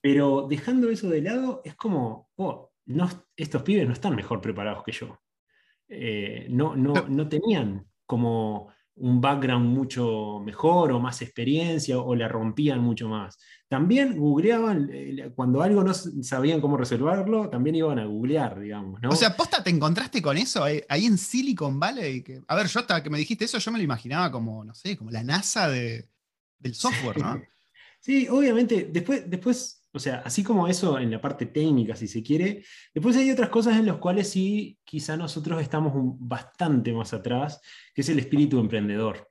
Pero 0.00 0.46
dejando 0.48 0.90
eso 0.90 1.08
de 1.08 1.22
lado, 1.22 1.62
es 1.64 1.74
como, 1.74 2.30
oh, 2.36 2.70
no, 2.86 3.08
estos 3.36 3.62
pibes 3.62 3.86
no 3.86 3.92
están 3.92 4.14
mejor 4.14 4.40
preparados 4.40 4.84
que 4.84 4.92
yo. 4.92 5.18
Eh, 5.88 6.46
no, 6.50 6.76
no, 6.76 7.08
no 7.08 7.28
tenían 7.28 7.86
como 8.06 8.70
un 9.00 9.20
background 9.20 9.66
mucho 9.66 10.40
mejor 10.44 10.92
o 10.92 11.00
más 11.00 11.22
experiencia 11.22 11.98
o 11.98 12.14
la 12.14 12.28
rompían 12.28 12.80
mucho 12.80 13.08
más. 13.08 13.38
También 13.68 14.16
googleaban, 14.18 14.90
eh, 14.92 15.30
cuando 15.34 15.62
algo 15.62 15.84
no 15.84 15.92
sabían 15.94 16.60
cómo 16.60 16.76
resolverlo, 16.76 17.50
también 17.50 17.76
iban 17.76 17.98
a 17.98 18.06
googlear, 18.06 18.58
digamos. 18.60 19.00
¿no? 19.02 19.10
O 19.10 19.16
sea, 19.16 19.36
posta, 19.36 19.62
¿te 19.62 19.70
encontraste 19.70 20.22
con 20.22 20.36
eso 20.36 20.64
ahí, 20.64 20.82
en 20.88 21.18
Silicon 21.18 21.78
Valley? 21.78 22.22
Que, 22.22 22.40
a 22.46 22.56
ver, 22.56 22.66
yo 22.66 22.80
hasta 22.80 23.02
que 23.02 23.10
me 23.10 23.18
dijiste 23.18 23.44
eso, 23.44 23.58
yo 23.58 23.70
me 23.70 23.78
lo 23.78 23.84
imaginaba 23.84 24.30
como, 24.30 24.64
no 24.64 24.74
sé, 24.74 24.96
como 24.96 25.10
la 25.10 25.22
NASA 25.22 25.68
del 25.68 26.04
software, 26.72 27.18
¿no? 27.18 27.42
Sí, 28.00 28.28
obviamente, 28.28 28.88
después, 28.92 29.28
después 29.28 29.77
o 29.92 29.98
sea, 29.98 30.22
así 30.24 30.44
como 30.44 30.68
eso 30.68 30.98
en 30.98 31.10
la 31.10 31.20
parte 31.20 31.46
técnica, 31.46 31.96
si 31.96 32.08
se 32.08 32.22
quiere, 32.22 32.62
después 32.94 33.16
hay 33.16 33.30
otras 33.30 33.48
cosas 33.48 33.78
en 33.78 33.86
las 33.86 33.96
cuales 33.96 34.28
sí, 34.30 34.78
quizá 34.84 35.16
nosotros 35.16 35.60
estamos 35.62 35.92
bastante 35.94 36.92
más 36.92 37.14
atrás, 37.14 37.60
que 37.94 38.02
es 38.02 38.08
el 38.08 38.18
espíritu 38.18 38.58
emprendedor. 38.60 39.28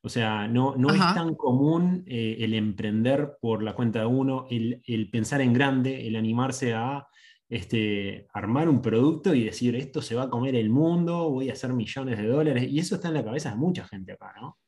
O 0.00 0.08
sea, 0.08 0.46
no, 0.46 0.76
no 0.76 0.90
es 0.90 0.98
tan 0.98 1.34
común 1.34 2.04
eh, 2.06 2.36
el 2.40 2.54
emprender 2.54 3.36
por 3.40 3.62
la 3.62 3.74
cuenta 3.74 4.00
de 4.00 4.06
uno, 4.06 4.46
el, 4.48 5.08
pensar 5.10 5.40
en 5.40 5.52
grande, 5.52 6.06
el 6.06 6.16
animarse 6.16 6.72
a 6.74 7.08
este, 7.48 8.28
armar 8.32 8.68
un 8.68 8.80
producto 8.80 9.34
y 9.34 9.44
decir, 9.44 9.74
esto 9.74 10.00
se 10.00 10.14
va 10.14 10.24
a 10.24 10.30
comer 10.30 10.54
el 10.54 10.70
mundo, 10.70 11.30
voy 11.30 11.50
a 11.50 11.54
hacer 11.54 11.72
millones 11.72 12.18
de 12.18 12.28
dólares. 12.28 12.68
Y 12.70 12.78
eso 12.78 12.94
está 12.94 13.08
en 13.08 13.14
la 13.14 13.24
cabeza 13.24 13.50
de 13.50 13.56
mucha 13.56 13.84
gente 13.86 14.12
acá, 14.12 14.34
¿no? 14.40 14.58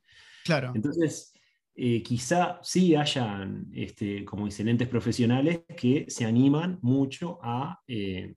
Claro. 0.44 0.72
Entonces, 0.74 1.32
eh, 1.74 2.02
quizá 2.02 2.58
sí 2.62 2.94
hayan 2.94 3.68
este, 3.72 4.24
como 4.24 4.46
excelentes 4.46 4.88
profesionales 4.88 5.60
que 5.76 6.06
se 6.08 6.24
animan 6.24 6.78
mucho 6.82 7.38
a, 7.42 7.80
eh, 7.86 8.34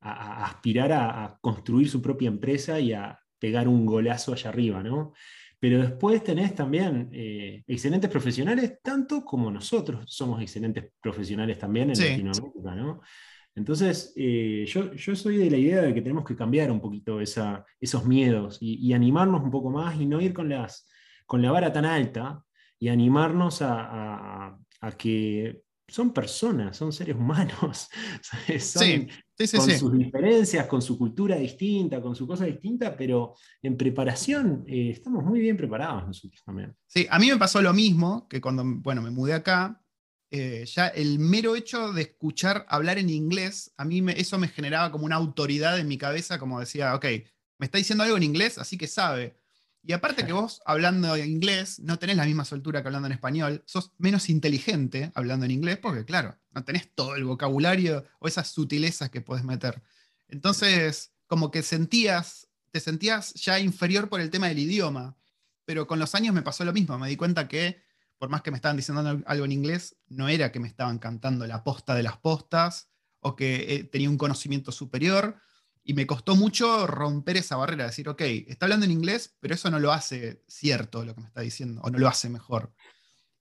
aspirar 0.00 0.92
a, 0.92 1.24
a, 1.24 1.38
construir 1.40 1.88
su 1.88 2.02
propia 2.02 2.28
empresa 2.28 2.78
y 2.80 2.92
a 2.92 3.18
pegar 3.38 3.68
un 3.68 3.84
golazo 3.86 4.32
allá 4.32 4.50
arriba, 4.50 4.82
¿no? 4.82 5.12
Pero 5.62 5.80
después 5.80 6.24
tenés 6.24 6.56
también 6.56 7.08
eh, 7.12 7.62
excelentes 7.68 8.10
profesionales, 8.10 8.80
tanto 8.82 9.24
como 9.24 9.48
nosotros 9.48 10.04
somos 10.08 10.42
excelentes 10.42 10.90
profesionales 11.00 11.56
también 11.56 11.90
en 11.90 11.98
Latinoamérica, 11.98 12.74
¿no? 12.74 13.00
Entonces, 13.54 14.12
eh, 14.16 14.64
yo, 14.66 14.92
yo, 14.94 15.14
soy 15.14 15.36
de 15.36 15.50
la 15.50 15.56
idea 15.58 15.82
de 15.82 15.94
que 15.94 16.02
tenemos 16.02 16.24
que 16.24 16.34
cambiar 16.34 16.72
un 16.72 16.80
poquito 16.80 17.20
esa, 17.20 17.64
esos 17.80 18.04
miedos 18.04 18.58
y, 18.60 18.92
animarnos 18.92 19.40
un 19.40 19.52
poco 19.52 19.70
más 19.70 20.00
y 20.00 20.04
no 20.04 20.20
ir 20.20 20.32
con, 20.32 20.48
las, 20.48 20.88
con 21.26 21.42
la 21.42 21.50
vara 21.50 21.72
tan 21.72 21.84
alta 21.84 22.44
y 22.78 22.88
animarnos 22.88 23.62
a, 23.62 24.58
a 24.80 24.92
que 24.92 25.62
son 25.92 26.12
personas, 26.12 26.76
son 26.76 26.92
seres 26.92 27.14
humanos. 27.16 27.88
son, 28.60 29.08
con 29.36 29.70
sus 29.70 29.98
diferencias, 29.98 30.66
con 30.66 30.80
su 30.80 30.96
cultura 30.96 31.36
distinta, 31.36 32.00
con 32.00 32.16
su 32.16 32.26
cosa 32.26 32.46
distinta, 32.46 32.96
pero 32.96 33.34
en 33.60 33.76
preparación 33.76 34.64
eh, 34.66 34.90
estamos 34.90 35.22
muy 35.24 35.40
bien 35.40 35.56
preparados 35.56 36.06
nosotros 36.06 36.42
también. 36.44 36.74
Sí, 36.86 37.06
a 37.10 37.18
mí 37.18 37.28
me 37.30 37.36
pasó 37.36 37.60
lo 37.60 37.74
mismo 37.74 38.26
que 38.28 38.40
cuando 38.40 38.64
bueno, 38.64 39.02
me 39.02 39.10
mudé 39.10 39.34
acá. 39.34 39.78
Eh, 40.34 40.64
ya 40.64 40.88
el 40.88 41.18
mero 41.18 41.56
hecho 41.56 41.92
de 41.92 42.02
escuchar 42.02 42.64
hablar 42.70 42.96
en 42.96 43.10
inglés, 43.10 43.74
a 43.76 43.84
mí 43.84 44.02
eso 44.16 44.38
me 44.38 44.48
generaba 44.48 44.90
como 44.90 45.04
una 45.04 45.16
autoridad 45.16 45.78
en 45.78 45.88
mi 45.88 45.98
cabeza, 45.98 46.38
como 46.38 46.58
decía, 46.58 46.94
ok, 46.94 47.04
me 47.58 47.66
está 47.66 47.76
diciendo 47.76 48.02
algo 48.02 48.16
en 48.16 48.22
inglés, 48.22 48.56
así 48.56 48.78
que 48.78 48.86
sabe. 48.86 49.41
Y 49.84 49.92
aparte 49.92 50.24
que 50.24 50.32
vos, 50.32 50.62
hablando 50.64 51.16
inglés, 51.16 51.80
no 51.80 51.98
tenés 51.98 52.16
la 52.16 52.24
misma 52.24 52.44
soltura 52.44 52.82
que 52.82 52.88
hablando 52.88 53.06
en 53.06 53.12
español, 53.12 53.64
sos 53.66 53.92
menos 53.98 54.28
inteligente 54.28 55.10
hablando 55.14 55.44
en 55.44 55.50
inglés, 55.50 55.78
porque 55.78 56.04
claro, 56.04 56.38
no 56.52 56.64
tenés 56.64 56.94
todo 56.94 57.16
el 57.16 57.24
vocabulario 57.24 58.04
o 58.20 58.28
esas 58.28 58.48
sutilezas 58.48 59.10
que 59.10 59.20
podés 59.20 59.42
meter. 59.42 59.82
Entonces, 60.28 61.12
como 61.26 61.50
que 61.50 61.62
sentías, 61.62 62.48
te 62.70 62.78
sentías 62.78 63.34
ya 63.34 63.58
inferior 63.58 64.08
por 64.08 64.20
el 64.20 64.30
tema 64.30 64.48
del 64.48 64.60
idioma. 64.60 65.16
Pero 65.64 65.86
con 65.86 65.98
los 65.98 66.14
años 66.14 66.34
me 66.34 66.42
pasó 66.42 66.64
lo 66.64 66.72
mismo, 66.72 66.98
me 66.98 67.08
di 67.08 67.16
cuenta 67.16 67.48
que 67.48 67.82
por 68.22 68.28
más 68.28 68.42
que 68.42 68.52
me 68.52 68.56
estaban 68.56 68.76
diciendo 68.76 69.20
algo 69.26 69.44
en 69.44 69.50
inglés, 69.50 69.96
no 70.06 70.28
era 70.28 70.52
que 70.52 70.60
me 70.60 70.68
estaban 70.68 71.00
cantando 71.00 71.44
la 71.44 71.64
posta 71.64 71.96
de 71.96 72.04
las 72.04 72.18
postas 72.18 72.88
o 73.18 73.34
que 73.34 73.74
eh, 73.74 73.82
tenía 73.82 74.08
un 74.08 74.16
conocimiento 74.16 74.70
superior, 74.70 75.40
y 75.84 75.94
me 75.94 76.06
costó 76.06 76.36
mucho 76.36 76.86
romper 76.86 77.36
esa 77.36 77.56
barrera, 77.56 77.86
decir, 77.86 78.08
ok, 78.08 78.20
está 78.46 78.66
hablando 78.66 78.86
en 78.86 78.92
inglés, 78.92 79.34
pero 79.40 79.54
eso 79.54 79.70
no 79.70 79.80
lo 79.80 79.92
hace 79.92 80.42
cierto 80.46 81.04
lo 81.04 81.14
que 81.14 81.22
me 81.22 81.26
está 81.26 81.40
diciendo, 81.40 81.80
o 81.82 81.90
no 81.90 81.98
lo 81.98 82.08
hace 82.08 82.28
mejor. 82.28 82.72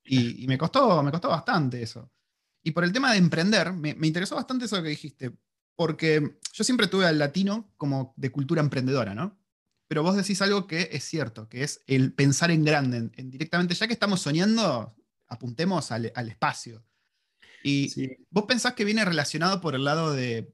Y, 0.04 0.48
me, 0.48 0.58
costó, 0.58 1.04
me 1.04 1.12
costó 1.12 1.30
bastante 1.30 1.82
eso. 1.82 2.12
Y 2.64 2.72
por 2.72 2.84
el 2.84 2.92
tema 2.92 3.12
de 3.12 3.20
emprender, 3.20 3.72
me, 3.74 3.96
interesó 4.02 4.36
bastante 4.36 4.66
eso 4.66 4.82
que 4.82 4.90
dijiste, 4.90 5.32
porque 5.76 6.38
yo 6.54 6.64
siempre 6.64 6.88
tuve 6.88 7.06
al 7.06 7.20
latino 7.20 7.72
como 7.78 8.14
de 8.18 8.32
cultura 8.32 8.62
emprendedora, 8.62 9.14
¿no? 9.14 9.40
Pero 9.88 10.04
vos 10.04 10.16
decís 10.16 10.42
algo 10.42 10.68
que 10.68 10.90
es 10.92 11.04
cierto, 11.04 11.48
que 11.48 11.64
es 11.64 11.82
el 11.86 12.14
pensar 12.14 12.50
en 12.50 12.64
grande, 12.64 13.12
en, 13.14 13.30
directamente, 13.30 13.76
ya 13.76 13.88
que 13.88 13.94
estamos 13.94 14.22
soñando, 14.22 14.96
apuntemos 15.28 15.92
al, 15.92 16.12
espacio. 16.28 16.84
Y 17.64 18.18
vos 18.32 18.46
pensás 18.48 18.74
que 18.74 18.86
viene 18.86 19.06
relacionado 19.06 19.62
por 19.62 19.76
el 19.76 19.84
lado 19.84 20.14
de 20.14 20.52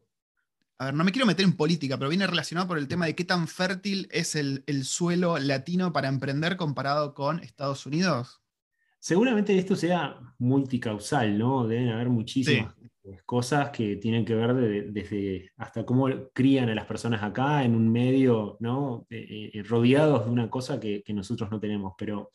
a 0.79 0.86
ver, 0.86 0.93
no 0.93 1.03
me 1.03 1.12
quiero 1.12 1.25
meter 1.25 1.46
en 1.46 1.53
política, 1.53 1.98
pero 1.98 2.10
viene 2.10 2.27
relacionado 2.27 2.67
por 2.67 2.77
el 2.77 2.88
tema 2.88 3.07
de 3.07 3.15
qué 3.15 3.24
tan 3.24 3.48
fértil 3.48 4.07
es 4.12 4.36
el, 4.36 4.63
suelo 4.84 5.39
latino 5.39 5.91
para 5.91 6.07
emprender 6.07 6.55
comparado 6.55 7.13
con 7.13 7.39
Estados 7.39 7.86
Unidos. 7.86 8.41
Seguramente 9.00 9.57
esto 9.57 9.75
sea 9.75 10.19
multicausal, 10.38 11.38
¿no? 11.38 11.67
Deben 11.67 11.89
haber 11.89 12.10
muchísimas 12.10 12.75
cosas 13.25 13.69
que 13.69 13.96
tienen 13.96 14.25
que 14.25 14.36
ver 14.36 14.53
desde 14.91 15.51
hasta 15.57 15.86
cómo 15.86 16.10
crían 16.34 16.69
a 16.69 16.75
las 16.75 16.86
personas 16.86 17.24
acá 17.24 17.63
en 17.63 17.74
un 17.74 17.89
medio, 17.89 18.57
¿no? 18.60 19.07
Eh, 19.10 19.51
eh, 19.53 19.63
rodeados 19.63 20.25
de 20.25 20.31
una 20.31 20.50
cosa 20.50 20.79
que, 20.79 21.01
que 21.03 21.13
nosotros 21.13 21.50
no 21.50 21.60
tenemos. 21.60 21.93
Pero 21.98 22.31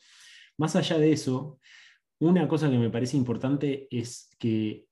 más 0.57 0.75
allá 0.75 0.97
de 0.97 1.11
eso, 1.11 1.59
una 2.19 2.47
cosa 2.47 2.69
que 2.69 2.77
me 2.77 2.89
parece 2.89 3.17
importante 3.17 3.87
es 3.91 4.29
que 4.39 4.87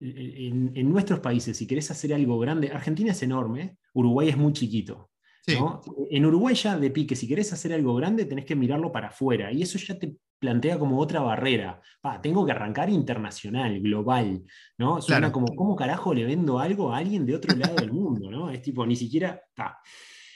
en, 0.00 0.90
nuestros 0.90 1.20
países, 1.20 1.56
si 1.56 1.66
querés 1.66 1.90
hacer 1.90 2.12
algo 2.14 2.38
grande, 2.38 2.70
Argentina 2.72 3.12
es 3.12 3.22
enorme, 3.22 3.78
Uruguay 3.92 4.28
es 4.28 4.36
muy 4.36 4.52
chiquito. 4.52 5.10
En 5.46 6.24
Uruguay 6.24 6.54
ya 6.54 6.78
de 6.78 6.90
pique, 6.90 7.16
si 7.16 7.28
querés 7.28 7.52
hacer 7.52 7.72
algo 7.72 7.94
grande, 7.94 8.24
tenés 8.24 8.46
que 8.46 8.56
mirarlo 8.56 8.90
para 8.90 9.08
afuera. 9.08 9.52
Y 9.52 9.62
eso 9.62 9.78
ya 9.78 9.98
te 9.98 10.16
plantea 10.38 10.78
como 10.78 10.98
otra 10.98 11.20
barrera. 11.20 11.80
tengo 12.22 12.44
que 12.44 12.52
arrancar 12.52 12.90
internacional, 12.90 13.80
global. 13.80 14.42
¿no? 14.78 15.00
Suena 15.00 15.32
como, 15.32 15.54
¿cómo 15.54 15.76
carajo 15.76 16.14
le 16.14 16.24
vendo 16.24 16.58
algo 16.58 16.92
a 16.92 16.98
alguien 16.98 17.26
de 17.26 17.34
otro 17.34 17.56
lado 17.56 17.76
del 17.76 17.92
mundo? 17.92 18.30
¿no? 18.30 18.50
Es 18.50 18.62
tipo, 18.62 18.86
ni 18.86 18.96
siquiera. 18.96 19.42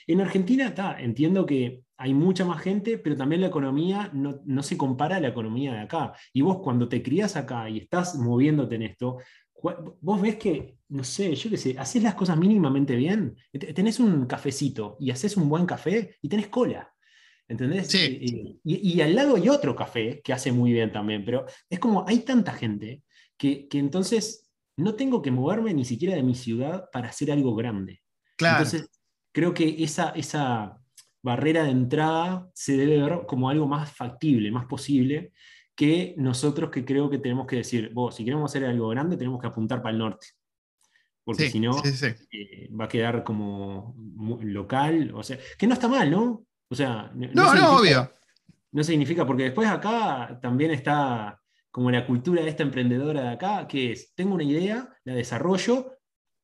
En 0.06 0.20
Argentina, 0.20 0.74
entiendo 0.98 1.44
que 1.44 1.82
hay 1.98 2.14
mucha 2.14 2.44
más 2.44 2.62
gente, 2.62 2.96
pero 2.96 3.16
también 3.16 3.40
la 3.40 3.48
economía 3.48 4.10
no, 4.14 4.40
no, 4.46 4.62
se 4.62 4.78
compara 4.78 5.16
a 5.16 5.20
la 5.20 5.28
economía 5.28 5.72
de 5.72 5.80
acá. 5.80 6.14
Y 6.32 6.42
vos 6.42 6.60
cuando 6.62 6.88
te 6.88 7.02
crías 7.02 7.36
acá 7.36 7.68
y 7.68 7.78
estás 7.78 8.14
moviéndote 8.16 8.76
en 8.76 8.82
esto, 8.82 9.18
vos 9.62 10.20
ves 10.20 10.36
que, 10.36 10.78
no 10.88 11.04
sé, 11.04 11.34
yo 11.34 11.50
qué 11.50 11.56
sé, 11.56 11.76
haces 11.78 12.02
las 12.02 12.14
cosas 12.14 12.36
mínimamente 12.36 12.96
bien, 12.96 13.36
tenés 13.74 14.00
un 14.00 14.26
cafecito 14.26 14.96
y 15.00 15.10
haces 15.10 15.36
un 15.36 15.48
buen 15.48 15.66
café 15.66 16.16
y 16.22 16.28
tenés 16.28 16.48
cola. 16.48 16.92
¿Entendés? 17.48 17.86
Sí. 17.86 18.60
Y, 18.62 19.00
al 19.00 19.14
lado 19.14 19.36
hay 19.36 19.48
otro 19.48 19.74
café 19.74 20.20
que 20.22 20.34
hace 20.34 20.52
muy 20.52 20.70
bien 20.70 20.92
también, 20.92 21.24
pero 21.24 21.46
es 21.70 21.78
como 21.78 22.06
hay 22.06 22.18
tanta 22.18 22.52
gente 22.52 23.02
que, 23.38 23.66
entonces 23.72 24.50
no 24.76 24.94
tengo 24.94 25.22
que 25.22 25.30
moverme 25.30 25.72
ni 25.72 25.86
siquiera 25.86 26.14
de 26.14 26.22
mi 26.22 26.34
ciudad 26.34 26.90
para 26.92 27.08
hacer 27.08 27.32
algo 27.32 27.54
grande. 27.54 28.02
Claro. 28.36 28.58
Entonces, 28.58 28.90
creo 29.32 29.54
que 29.54 29.82
esa, 29.82 30.10
esa 30.10 30.78
barrera 31.22 31.64
de 31.64 31.70
entrada 31.70 32.48
se 32.54 32.76
debe 32.76 33.02
ver 33.02 33.20
como 33.26 33.48
algo 33.48 33.66
más 33.66 33.90
factible, 33.92 34.50
más 34.50 34.66
posible, 34.66 35.32
que 35.78 36.16
nosotros 36.16 36.72
que 36.72 36.84
creo 36.84 37.08
que 37.08 37.18
tenemos 37.18 37.46
que 37.46 37.54
decir, 37.54 37.92
vos, 37.94 38.16
si 38.16 38.24
queremos 38.24 38.50
hacer 38.50 38.64
algo 38.64 38.88
grande, 38.88 39.16
tenemos 39.16 39.40
que 39.40 39.46
apuntar 39.46 39.80
para 39.80 39.92
el 39.92 39.98
norte. 40.00 40.26
Porque 41.22 41.48
si 41.48 41.60
no, 41.60 41.80
eh, 41.84 42.68
va 42.68 42.86
a 42.86 42.88
quedar 42.88 43.22
como 43.22 43.94
local, 44.42 45.12
o 45.14 45.22
sea, 45.22 45.38
que 45.56 45.68
no 45.68 45.74
está 45.74 45.86
mal, 45.86 46.10
¿no? 46.10 46.44
O 46.68 46.74
sea, 46.74 47.12
no, 47.14 47.54
no, 47.54 47.76
obvio. 47.76 48.10
No 48.72 48.82
significa, 48.82 49.24
porque 49.24 49.44
después 49.44 49.68
acá 49.68 50.36
también 50.42 50.72
está 50.72 51.40
como 51.70 51.92
la 51.92 52.04
cultura 52.04 52.42
de 52.42 52.48
esta 52.48 52.64
emprendedora 52.64 53.22
de 53.22 53.28
acá, 53.28 53.68
que 53.68 53.92
es, 53.92 54.12
tengo 54.16 54.34
una 54.34 54.42
idea, 54.42 54.92
la 55.04 55.14
desarrollo, 55.14 55.92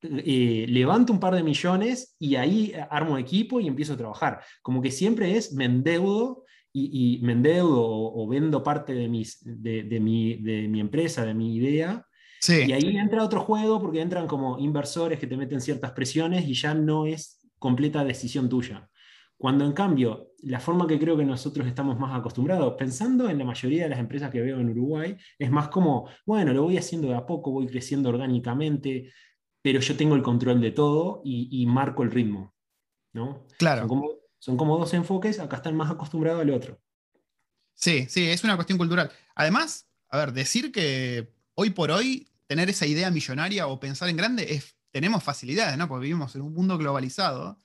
eh, 0.01 0.65
levanto 0.69 1.13
un 1.13 1.19
par 1.19 1.35
de 1.35 1.43
millones 1.43 2.15
y 2.21 2.37
ahí 2.37 2.73
armo 2.89 3.19
equipo 3.19 3.59
y 3.59 3.67
empiezo 3.67 3.95
a 3.95 3.97
trabajar. 3.97 4.45
Como 4.63 4.81
que 4.81 4.93
siempre 4.93 5.37
es, 5.37 5.53
me 5.55 5.65
endeudo 5.65 6.44
y, 6.77 7.21
me 7.23 7.33
endeudo 7.33 7.83
o, 7.83 8.27
vendo 8.27 8.63
parte 8.63 8.95
de, 8.95 9.09
mis, 9.09 9.39
de, 9.43 9.85
de, 9.85 10.01
mi, 10.01 10.35
de, 10.43 10.67
mi, 10.67 10.81
empresa, 10.81 11.25
de 11.25 11.33
mi 11.33 11.55
idea. 11.55 12.05
Y 12.49 12.73
ahí 12.73 12.97
entra 12.97 13.23
otro 13.23 13.41
juego 13.41 13.81
porque 13.81 14.01
entran 14.01 14.27
como 14.27 14.59
inversores 14.59 15.19
que 15.19 15.29
te 15.29 15.37
meten 15.37 15.61
ciertas 15.61 15.93
presiones 15.93 16.47
y 16.47 16.55
ya 16.55 16.75
no 16.75 17.07
es 17.07 17.41
completa 17.59 18.05
decisión 18.05 18.49
tuya. 18.49 18.91
Cuando 19.37 19.65
en 19.65 19.73
cambio, 19.73 20.33
la 20.43 20.61
forma 20.61 20.87
que 20.87 20.99
creo 20.99 21.17
que 21.17 21.25
nosotros 21.25 21.67
estamos 21.67 21.99
más 21.99 22.19
acostumbrados, 22.19 22.75
pensando 22.75 23.31
en 23.31 23.39
la 23.39 23.45
mayoría 23.45 23.85
de 23.85 23.91
las 23.91 23.99
empresas 23.99 24.31
que 24.31 24.41
veo 24.41 24.59
en 24.59 24.71
Uruguay, 24.71 25.17
es 25.39 25.51
más 25.51 25.69
como, 25.69 26.09
bueno, 26.27 26.53
lo 26.53 26.65
voy 26.65 26.77
haciendo 26.77 27.09
de 27.09 27.15
a 27.15 27.25
poco, 27.25 27.51
voy 27.51 27.67
creciendo 27.67 28.09
orgánicamente, 28.09 29.13
pero 29.63 29.81
yo 29.81 29.97
tengo 29.97 30.15
el 30.15 30.23
control 30.23 30.61
de 30.61 30.73
todo 30.73 31.23
y, 31.25 31.65
marco 31.67 32.03
el 32.03 32.11
ritmo. 32.11 32.53
¿no? 33.13 33.47
Claro. 33.59 33.87
Son 34.45 34.59
como 34.59 34.77
dos 34.77 34.93
enfoques, 34.93 35.39
acá 35.39 35.57
están 35.57 35.75
más 35.75 35.91
acostumbrados 35.91 36.43
al 36.43 36.51
otro. 36.51 36.79
Sí, 37.73 38.05
sí, 38.11 38.29
es 38.29 38.45
una 38.45 38.57
cuestión 38.57 38.77
cultural. 38.77 39.11
Además, 39.35 39.89
a 40.11 40.19
ver, 40.19 40.35
decir 40.35 40.71
que 40.71 41.33
hoy 41.55 41.71
por 41.71 41.91
hoy 41.91 42.29
tener 42.47 42.69
esa 42.69 42.85
idea 42.85 43.11
millonaria 43.11 43.67
o 43.69 43.81
pensar 43.81 44.11
en 44.11 44.19
grande 44.19 44.53
es, 44.53 44.77
tenemos 44.91 45.25
facilidades, 45.25 45.79
¿no? 45.79 45.89
Porque 45.89 46.03
vivimos 46.03 46.35
en 46.35 46.43
un 46.43 46.53
mundo 46.53 46.77
globalizado. 46.77 47.57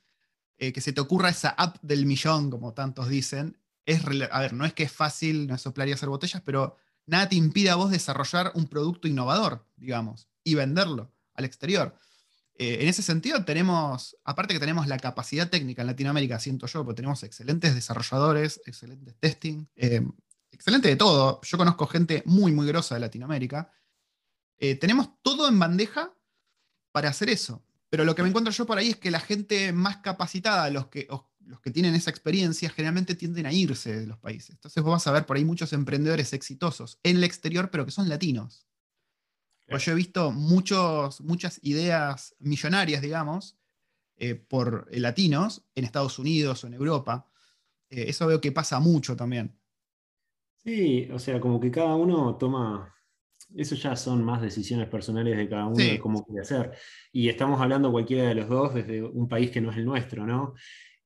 Eh, 0.58 0.72
que 0.72 0.80
se 0.80 0.94
te 0.94 1.02
ocurra 1.02 1.28
esa 1.28 1.50
app 1.50 1.76
del 1.82 2.06
millón, 2.06 2.50
como 2.50 2.74
tantos 2.74 3.10
dicen, 3.10 3.58
es, 3.86 4.02
a 4.32 4.40
ver, 4.40 4.54
no 4.54 4.64
es 4.66 4.74
que 4.74 4.84
es 4.84 4.92
fácil, 4.94 5.48
no 5.48 5.56
es 5.56 5.62
soplar 5.62 5.90
y 5.90 5.92
hacer 5.92 6.08
botellas, 6.08 6.42
pero 6.46 6.78
nada 7.06 7.28
te 7.28 7.36
impide 7.36 7.72
a 7.72 7.76
vos 7.76 7.92
desarrollar 7.92 8.54
un 8.56 8.68
producto 8.68 9.10
innovador, 9.10 9.68
digamos, 9.76 10.30
y 10.46 10.56
venderlo 10.56 11.12
al 11.34 11.44
exterior. 11.44 11.94
Eh, 12.62 12.80
en 12.82 12.89
ese 12.89 13.01
sentido, 13.01 13.46
tenemos, 13.46 14.18
aparte 14.25 14.54
que 14.54 14.60
tenemos 14.60 14.86
la 14.86 14.98
capacidad 14.98 15.50
técnica 15.50 15.82
en 15.82 15.88
Latinoamérica, 15.88 16.39
siento 16.39 16.68
yo, 16.68 16.84
porque 16.84 16.98
tenemos 16.98 17.24
excelentes 17.24 17.74
desarrolladores, 17.74 18.60
excelentes 18.66 19.16
testing, 19.18 19.66
eh, 19.78 20.06
excelente 20.51 20.89
de 20.89 20.98
todo. 20.98 21.39
Yo 21.42 21.58
conozco 21.58 21.88
gente 21.88 22.22
muy, 22.25 22.51
muy 22.51 22.68
grosa 22.68 22.96
de 22.96 23.00
Latinoamérica. 23.00 23.72
Eh, 24.58 24.75
tenemos 24.75 25.10
todo 25.22 25.48
en 25.48 25.58
bandeja 25.58 26.13
para 26.92 27.08
hacer 27.08 27.30
eso. 27.30 27.63
Pero 27.89 28.04
lo 28.04 28.13
que 28.13 28.24
me 28.24 28.28
encuentro 28.28 28.51
yo 28.51 28.66
por 28.66 28.78
ahí 28.78 28.89
es 28.89 28.98
que 28.98 29.10
la 29.10 29.22
gente 29.22 29.72
más 29.72 29.98
capacitada, 29.98 30.70
los 30.70 30.88
que, 30.88 31.08
los 31.46 31.62
que 31.62 31.72
tienen 31.72 31.96
esa 31.96 32.10
experiencia, 32.10 32.70
generalmente 32.70 33.16
tienden 33.16 33.46
a 33.46 33.54
irse 33.54 34.01
de 34.01 34.06
los 34.06 34.18
países. 34.18 34.50
Entonces 34.50 34.84
vos 34.84 34.92
vas 34.92 35.08
a 35.08 35.13
ver 35.13 35.25
por 35.25 35.38
ahí 35.38 35.46
muchos 35.46 35.72
emprendedores 35.72 36.34
exitosos 36.34 37.00
en 37.04 37.16
el 37.16 37.24
exterior, 37.24 37.72
pero 37.72 37.86
que 37.86 37.92
son 37.92 38.10
latinos. 38.10 38.69
Pues 39.70 39.86
yo 39.86 39.92
he 39.92 39.96
visto 39.96 40.32
muchos, 40.32 41.22
muchas 41.22 41.60
ideas 41.64 42.36
millonarias, 42.40 43.02
digamos, 43.02 43.58
eh, 44.18 44.36
por 44.36 44.88
eh, 44.92 45.00
latinos 45.00 45.66
en 45.76 45.86
Estados 45.86 46.20
Unidos 46.20 46.64
o 46.64 46.68
en 46.68 46.74
Europa. 46.74 47.26
Eh, 47.90 48.06
eso 48.08 48.28
veo 48.28 48.42
que 48.42 48.52
pasa 48.52 48.80
mucho 48.80 49.16
también. 49.16 49.58
Sí, 50.58 51.08
o 51.12 51.20
sea, 51.20 51.40
como 51.40 51.60
que 51.60 51.72
cada 51.72 51.96
uno 51.96 52.36
toma, 52.36 52.94
eso 53.56 53.76
ya 53.76 53.96
son 53.96 54.24
más 54.24 54.42
decisiones 54.42 54.90
personales 54.90 55.38
de 55.38 55.48
cada 55.48 55.68
uno 55.68 55.78
de 55.78 56.00
cómo 56.00 56.26
quiere 56.26 56.42
hacer. 56.42 56.72
Y 57.14 57.30
estamos 57.30 57.62
hablando 57.62 57.92
cualquiera 57.92 58.28
de 58.28 58.36
los 58.36 58.50
dos 58.50 58.74
desde 58.74 59.02
un 59.04 59.30
país 59.30 59.52
que 59.52 59.62
no 59.62 59.72
es 59.72 59.78
el 59.78 59.86
nuestro, 59.86 60.26
¿no? 60.26 60.54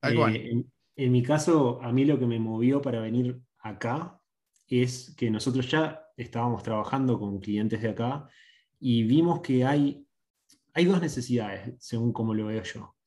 en, 0.01 0.71
en, 0.95 1.11
mi 1.11 1.21
caso, 1.21 1.81
a 1.83 1.93
mí 1.93 2.05
lo 2.05 2.17
que 2.17 2.25
me 2.25 2.39
movió 2.39 2.81
para 2.81 2.99
venir 2.99 3.39
acá 3.59 4.19
es 4.67 5.13
que 5.15 5.29
nosotros 5.29 5.69
ya 5.69 6.03
estábamos 6.17 6.63
trabajando 6.63 7.19
con 7.19 7.39
clientes 7.39 7.81
de 7.81 7.89
acá 7.89 8.27
y 8.85 9.03
vimos 9.03 9.39
que 9.39 9.63
hay, 9.63 10.05
hay 10.73 10.83
dos 10.83 11.01
necesidades, 11.01 11.73
según 11.79 12.11
como 12.11 12.33
lo 12.33 12.47
veo 12.47 12.61
yo, 12.63 12.97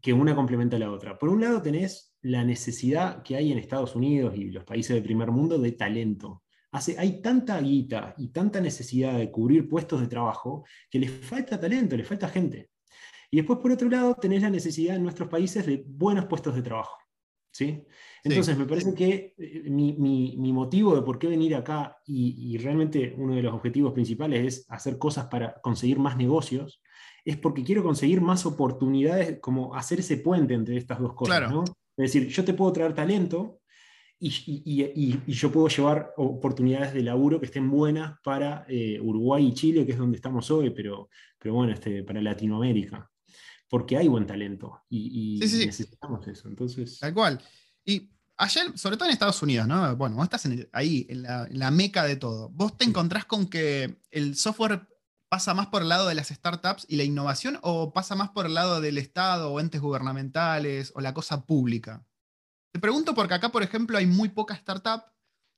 que 0.00 0.12
una 0.12 0.36
complementa 0.36 0.76
a 0.76 0.78
la 0.78 0.92
otra. 0.92 1.18
Por 1.18 1.28
un 1.28 1.40
lado 1.40 1.60
tenés 1.60 2.16
la 2.22 2.44
necesidad 2.44 3.24
que 3.24 3.34
hay 3.34 3.50
en 3.50 3.58
Estados 3.58 3.96
Unidos 3.96 4.36
y 4.36 4.44
los 4.52 4.62
países 4.62 4.94
del 4.94 5.02
primer 5.02 5.32
mundo 5.32 5.58
de 5.58 5.72
talento. 5.72 6.44
Hace, 6.70 6.96
hay 7.00 7.20
tanta 7.20 7.60
guita 7.60 8.14
y 8.16 8.28
tanta 8.28 8.60
necesidad 8.60 9.18
de 9.18 9.32
cubrir 9.32 9.68
puestos 9.68 10.00
de 10.00 10.06
trabajo 10.06 10.64
que 10.88 11.00
les 11.00 11.10
falta 11.10 11.58
talento, 11.58 11.96
les 11.96 12.06
falta 12.06 12.28
gente. 12.28 12.70
Y 13.28 13.38
después, 13.38 13.58
por 13.58 13.72
otro 13.72 13.88
lado, 13.88 14.14
tenés 14.14 14.42
la 14.42 14.50
necesidad 14.50 14.94
en 14.94 15.02
nuestros 15.02 15.28
países 15.28 15.66
de 15.66 15.82
buenos 15.84 16.26
puestos 16.26 16.54
de 16.54 16.62
trabajo. 16.62 16.96
¿sí? 17.50 17.84
Entonces, 18.28 18.58
me 18.58 18.66
parece 18.66 18.94
que 18.94 19.34
eh, 19.38 19.70
mi, 19.70 20.52
motivo 20.52 20.94
de 20.94 21.02
por 21.02 21.18
qué 21.18 21.26
venir 21.26 21.54
acá 21.54 21.96
y, 22.06 22.56
realmente 22.58 23.14
uno 23.16 23.34
de 23.34 23.42
los 23.42 23.54
objetivos 23.54 23.92
principales 23.92 24.46
es 24.46 24.66
hacer 24.68 24.98
cosas 24.98 25.26
para 25.26 25.60
conseguir 25.60 25.98
más 25.98 26.16
negocios, 26.16 26.80
es 27.24 27.36
porque 27.36 27.62
quiero 27.62 27.82
conseguir 27.82 28.20
más 28.20 28.46
oportunidades, 28.46 29.38
como 29.40 29.74
hacer 29.74 30.00
ese 30.00 30.18
puente 30.18 30.54
entre 30.54 30.76
estas 30.76 30.98
dos 30.98 31.14
cosas. 31.14 31.50
¿no? 31.50 31.64
Es 31.96 32.12
decir, 32.12 32.28
yo 32.28 32.44
te 32.44 32.54
puedo 32.54 32.72
traer 32.72 32.94
talento 32.94 33.60
y, 34.18 35.18
yo 35.26 35.52
puedo 35.52 35.68
llevar 35.68 36.12
oportunidades 36.16 36.94
de 36.94 37.02
laburo 37.02 37.38
que 37.38 37.46
estén 37.46 37.70
buenas 37.70 38.18
para 38.24 38.64
eh, 38.68 38.98
Uruguay 39.00 39.46
y 39.46 39.54
Chile, 39.54 39.86
que 39.86 39.92
es 39.92 39.98
donde 39.98 40.16
estamos 40.16 40.50
hoy, 40.50 40.70
pero, 40.70 41.08
pero 41.38 41.54
bueno, 41.54 41.72
este, 41.72 42.02
para 42.02 42.20
Latinoamérica 42.20 43.08
porque 43.68 43.96
hay 43.96 44.08
buen 44.08 44.26
talento 44.26 44.82
y, 44.88 45.38
necesitamos 45.40 46.26
eso. 46.26 46.48
Entonces... 46.48 46.98
Tal 46.98 47.14
cual. 47.14 47.40
Y 47.84 48.10
ayer, 48.38 48.78
sobre 48.78 48.96
todo 48.96 49.08
en 49.08 49.12
Estados 49.12 49.42
Unidos, 49.42 49.66
¿no? 49.66 49.94
Bueno, 49.96 50.16
vos 50.16 50.24
estás 50.24 50.48
ahí, 50.72 51.06
en 51.10 51.22
la, 51.22 51.70
meca 51.70 52.04
de 52.04 52.16
todo. 52.16 52.48
Vos 52.50 52.76
te 52.76 52.84
encontrás 52.84 53.24
con 53.24 53.48
que 53.48 54.00
el 54.10 54.36
software 54.36 54.88
pasa 55.28 55.52
más 55.52 55.66
por 55.66 55.82
el 55.82 55.88
lado 55.88 56.08
de 56.08 56.14
las 56.14 56.28
startups 56.28 56.86
y 56.88 56.96
la 56.96 57.04
innovación 57.04 57.58
o 57.62 57.92
pasa 57.92 58.14
más 58.14 58.30
por 58.30 58.46
el 58.46 58.54
lado 58.54 58.80
del 58.80 58.96
Estado 58.96 59.52
o 59.52 59.60
entes 59.60 59.80
gubernamentales 59.80 60.92
o 60.94 61.00
la 61.00 61.12
cosa 61.12 61.44
pública. 61.44 62.06
Te 62.72 62.80
pregunto 62.80 63.14
porque 63.14 63.34
acá, 63.34 63.50
por 63.50 63.62
ejemplo, 63.62 63.98
hay 63.98 64.06
muy 64.06 64.30
poca 64.30 64.54
startup 64.54 65.02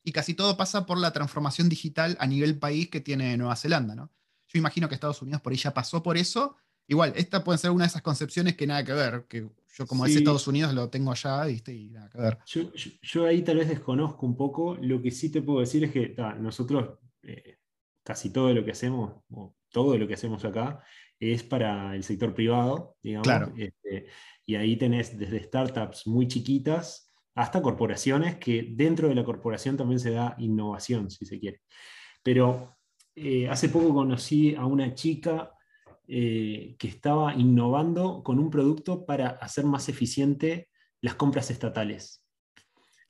y 0.02 0.12
casi 0.12 0.34
todo 0.34 0.56
pasa 0.56 0.86
por 0.86 0.98
la 0.98 1.12
transformación 1.12 1.68
digital 1.68 2.16
a 2.18 2.26
nivel 2.26 2.58
país 2.58 2.88
que 2.88 3.00
tiene 3.00 3.36
Nueva 3.36 3.56
Zelanda, 3.56 3.94
¿no? 3.94 4.10
Yo 4.48 4.58
imagino 4.58 4.88
que 4.88 4.94
Estados 4.94 5.22
Unidos 5.22 5.40
por 5.42 5.52
ahí 5.52 5.58
ya 5.58 5.72
pasó 5.72 6.02
por 6.02 6.16
eso 6.16 6.56
Igual, 6.90 7.12
esta 7.14 7.44
puede 7.44 7.56
ser 7.56 7.70
una 7.70 7.84
de 7.84 7.88
esas 7.88 8.02
concepciones 8.02 8.56
que 8.56 8.66
nada 8.66 8.84
que 8.84 8.92
ver, 8.92 9.24
que 9.28 9.48
yo 9.76 9.86
como 9.86 10.04
es 10.06 10.16
Estados 10.16 10.48
Unidos 10.48 10.74
lo 10.74 10.90
tengo 10.90 11.12
allá 11.12 11.48
y 11.48 11.88
nada 11.88 12.10
que 12.10 12.18
ver. 12.18 12.38
Yo, 12.44 13.26
ahí 13.26 13.42
tal 13.42 13.58
vez 13.58 13.68
desconozco 13.68 14.26
un 14.26 14.36
poco, 14.36 14.76
lo 14.80 15.00
que 15.00 15.12
sí 15.12 15.30
te 15.30 15.40
puedo 15.40 15.60
decir 15.60 15.84
es 15.84 15.92
que 15.92 16.16
nosotros 16.40 16.98
eh, 17.22 17.58
casi 18.02 18.32
todo 18.32 18.52
lo 18.52 18.64
que 18.64 18.72
hacemos, 18.72 19.22
o 19.30 19.54
todo 19.70 19.96
lo 19.96 20.08
que 20.08 20.14
hacemos 20.14 20.44
acá, 20.44 20.82
es 21.20 21.44
para 21.44 21.94
el 21.94 22.02
sector 22.02 22.34
privado, 22.34 22.96
digamos. 23.00 23.24
Claro. 23.24 23.52
Este, 23.56 24.06
y 24.44 24.56
ahí 24.56 24.76
tenés 24.76 25.16
desde 25.16 25.44
startups 25.44 26.08
muy 26.08 26.26
chiquitas 26.26 27.14
hasta 27.36 27.62
corporaciones, 27.62 28.34
que 28.38 28.66
dentro 28.72 29.08
de 29.08 29.14
la 29.14 29.22
corporación 29.22 29.76
también 29.76 30.00
se 30.00 30.10
da 30.10 30.34
innovación, 30.38 31.08
si 31.08 31.24
se 31.24 31.38
quiere. 31.38 31.60
Pero 32.20 32.78
eh, 33.14 33.48
hace 33.48 33.68
poco 33.68 33.94
conocí 33.94 34.56
a 34.56 34.66
una 34.66 34.92
chica 34.92 35.52
eh, 36.12 36.74
que 36.76 36.88
estaba 36.88 37.34
innovando 37.36 38.24
con 38.24 38.40
un 38.40 38.50
producto 38.50 39.06
para 39.06 39.28
hacer 39.28 39.64
más 39.64 39.88
eficiente 39.88 40.68
las 41.00 41.14
compras 41.14 41.52
estatales. 41.52 42.24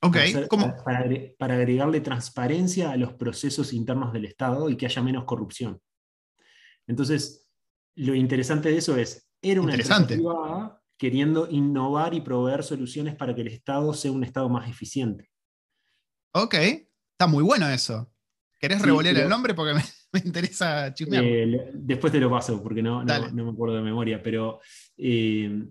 Ok, 0.03 0.19
¿cómo? 0.51 0.77
Para, 0.85 1.09
para, 1.39 1.55
agregarle 1.55 2.03
transparencia 2.03 2.91
a 2.91 2.99
los 2.99 3.15
procesos 3.15 3.73
internos 3.73 4.13
del 4.13 4.27
Estado 4.27 4.69
y 4.69 4.77
que 4.77 4.85
haya 4.85 5.03
menos 5.03 5.25
corrupción. 5.25 5.81
Entonces, 6.87 7.49
lo 7.95 8.15
interesante 8.15 8.69
de 8.69 8.77
eso 8.77 8.95
es, 8.99 9.31
era 9.41 9.63
una 9.63 9.73
empresa 9.73 10.07
privada 10.07 10.83
queriendo 10.99 11.49
innovar 11.51 12.13
y 12.13 12.21
proveer 12.21 12.63
soluciones 12.63 13.17
para 13.17 13.35
que 13.35 13.41
el 13.41 13.49
Estado 13.49 13.95
sea 13.95 14.13
un 14.13 14.25
Estado 14.25 14.51
más 14.51 14.69
eficiente. 14.69 15.31
Ok, 16.35 16.55
está 16.55 17.27
muy 17.27 17.43
bueno 17.43 17.67
eso. 17.67 18.13
¿Querés 18.59 18.83
revolver 18.83 19.17
el 19.17 19.29
nombre? 19.31 19.55
Porque 19.55 19.73
me, 19.73 19.83
me 20.13 20.23
interesa 20.25 20.93
chismear. 20.93 21.25
Eh, 21.25 21.71
después 21.75 22.13
te 22.13 22.21
lo 22.21 22.31
paso, 22.31 22.63
porque 22.63 22.83
no, 22.83 23.05
no, 23.05 23.45
me 23.45 23.51
acuerdo 23.51 23.77
de 23.77 23.83
memoria, 23.83 24.23
pero 24.23 24.61
eh, 24.97 25.69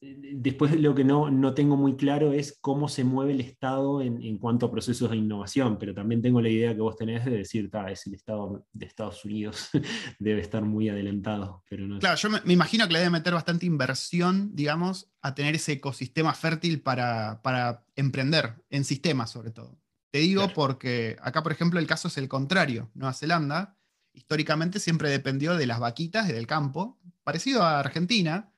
después 0.00 0.78
lo 0.80 0.94
que 0.94 1.04
no, 1.04 1.30
no 1.30 1.52
tengo 1.52 1.76
muy 1.76 1.96
claro 1.96 2.32
es 2.32 2.56
cómo 2.60 2.88
se 2.88 3.04
mueve 3.04 3.32
el 3.32 3.40
Estado 3.40 4.00
en, 4.00 4.38
cuanto 4.38 4.66
a 4.66 4.70
procesos 4.70 5.10
de 5.10 5.16
innovación, 5.16 5.78
pero 5.78 5.92
también 5.92 6.22
tengo 6.22 6.40
la 6.40 6.48
idea 6.48 6.74
que 6.74 6.80
vos 6.80 6.96
tenés 6.96 7.24
de 7.24 7.32
decir, 7.32 7.70
es 7.88 8.06
el 8.06 8.14
Estado 8.14 8.64
de 8.72 8.86
Estados 8.86 9.24
Unidos, 9.24 9.68
debe 10.18 10.40
estar 10.40 10.64
muy 10.64 10.88
adelantado. 10.88 11.62
Pero 11.68 11.86
no 11.86 11.98
claro, 11.98 12.16
yo 12.16 12.30
me, 12.30 12.52
imagino 12.52 12.86
que 12.86 12.94
le 12.94 12.98
debe 13.00 13.10
meter 13.10 13.34
bastante 13.34 13.66
inversión, 13.66 14.54
digamos, 14.54 15.10
a 15.20 15.34
tener 15.34 15.54
ese 15.54 15.72
ecosistema 15.72 16.32
fértil 16.32 16.80
para, 16.80 17.42
para 17.42 17.84
emprender, 17.94 18.54
en 18.70 18.84
sistemas 18.84 19.30
sobre 19.30 19.50
todo. 19.50 19.78
Te 20.10 20.18
digo 20.18 20.48
porque 20.54 21.16
acá, 21.20 21.42
por 21.42 21.52
ejemplo, 21.52 21.78
el 21.78 21.86
caso 21.86 22.08
es 22.08 22.18
el 22.18 22.28
contrario. 22.28 22.90
Nueva 22.94 23.12
Zelanda 23.12 23.76
históricamente 24.20 24.78
siempre 24.78 25.08
dependió 25.08 25.56
de 25.56 25.66
las 25.66 25.80
vaquitas 25.80 26.28
y 26.28 26.32
del 26.32 26.46
campo, 26.46 27.00
parecido 27.24 27.62
a 27.62 27.80
Argentina, 27.80 28.52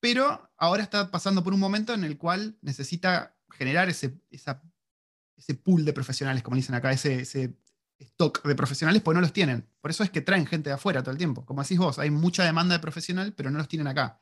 pero 0.00 0.50
ahora 0.56 0.82
está 0.82 1.10
pasando 1.10 1.42
por 1.44 1.54
un 1.54 1.60
momento 1.60 1.94
en 1.94 2.04
el 2.04 2.18
cual 2.18 2.58
necesita 2.60 3.36
generar 3.50 3.88
ese, 3.88 4.20
ese 4.30 5.54
pool 5.54 5.84
de 5.84 5.92
profesionales, 5.92 6.42
como 6.42 6.56
dicen 6.56 6.74
acá, 6.74 6.90
ese, 6.90 7.56
stock 7.98 8.42
de 8.46 8.54
profesionales, 8.54 9.00
pues 9.00 9.14
no 9.14 9.22
los 9.22 9.32
tienen. 9.32 9.66
Por 9.80 9.90
eso 9.90 10.02
es 10.02 10.10
que 10.10 10.20
traen 10.20 10.44
gente 10.44 10.68
de 10.68 10.74
afuera 10.74 11.02
todo 11.02 11.12
el 11.12 11.18
tiempo. 11.18 11.46
Como 11.46 11.62
decís 11.62 11.78
vos, 11.78 11.98
hay 11.98 12.10
mucha 12.10 12.44
demanda 12.44 12.74
de 12.74 12.80
profesional, 12.80 13.32
pero 13.32 13.50
no 13.50 13.56
los 13.56 13.68
tienen 13.68 13.86
acá. 13.86 14.20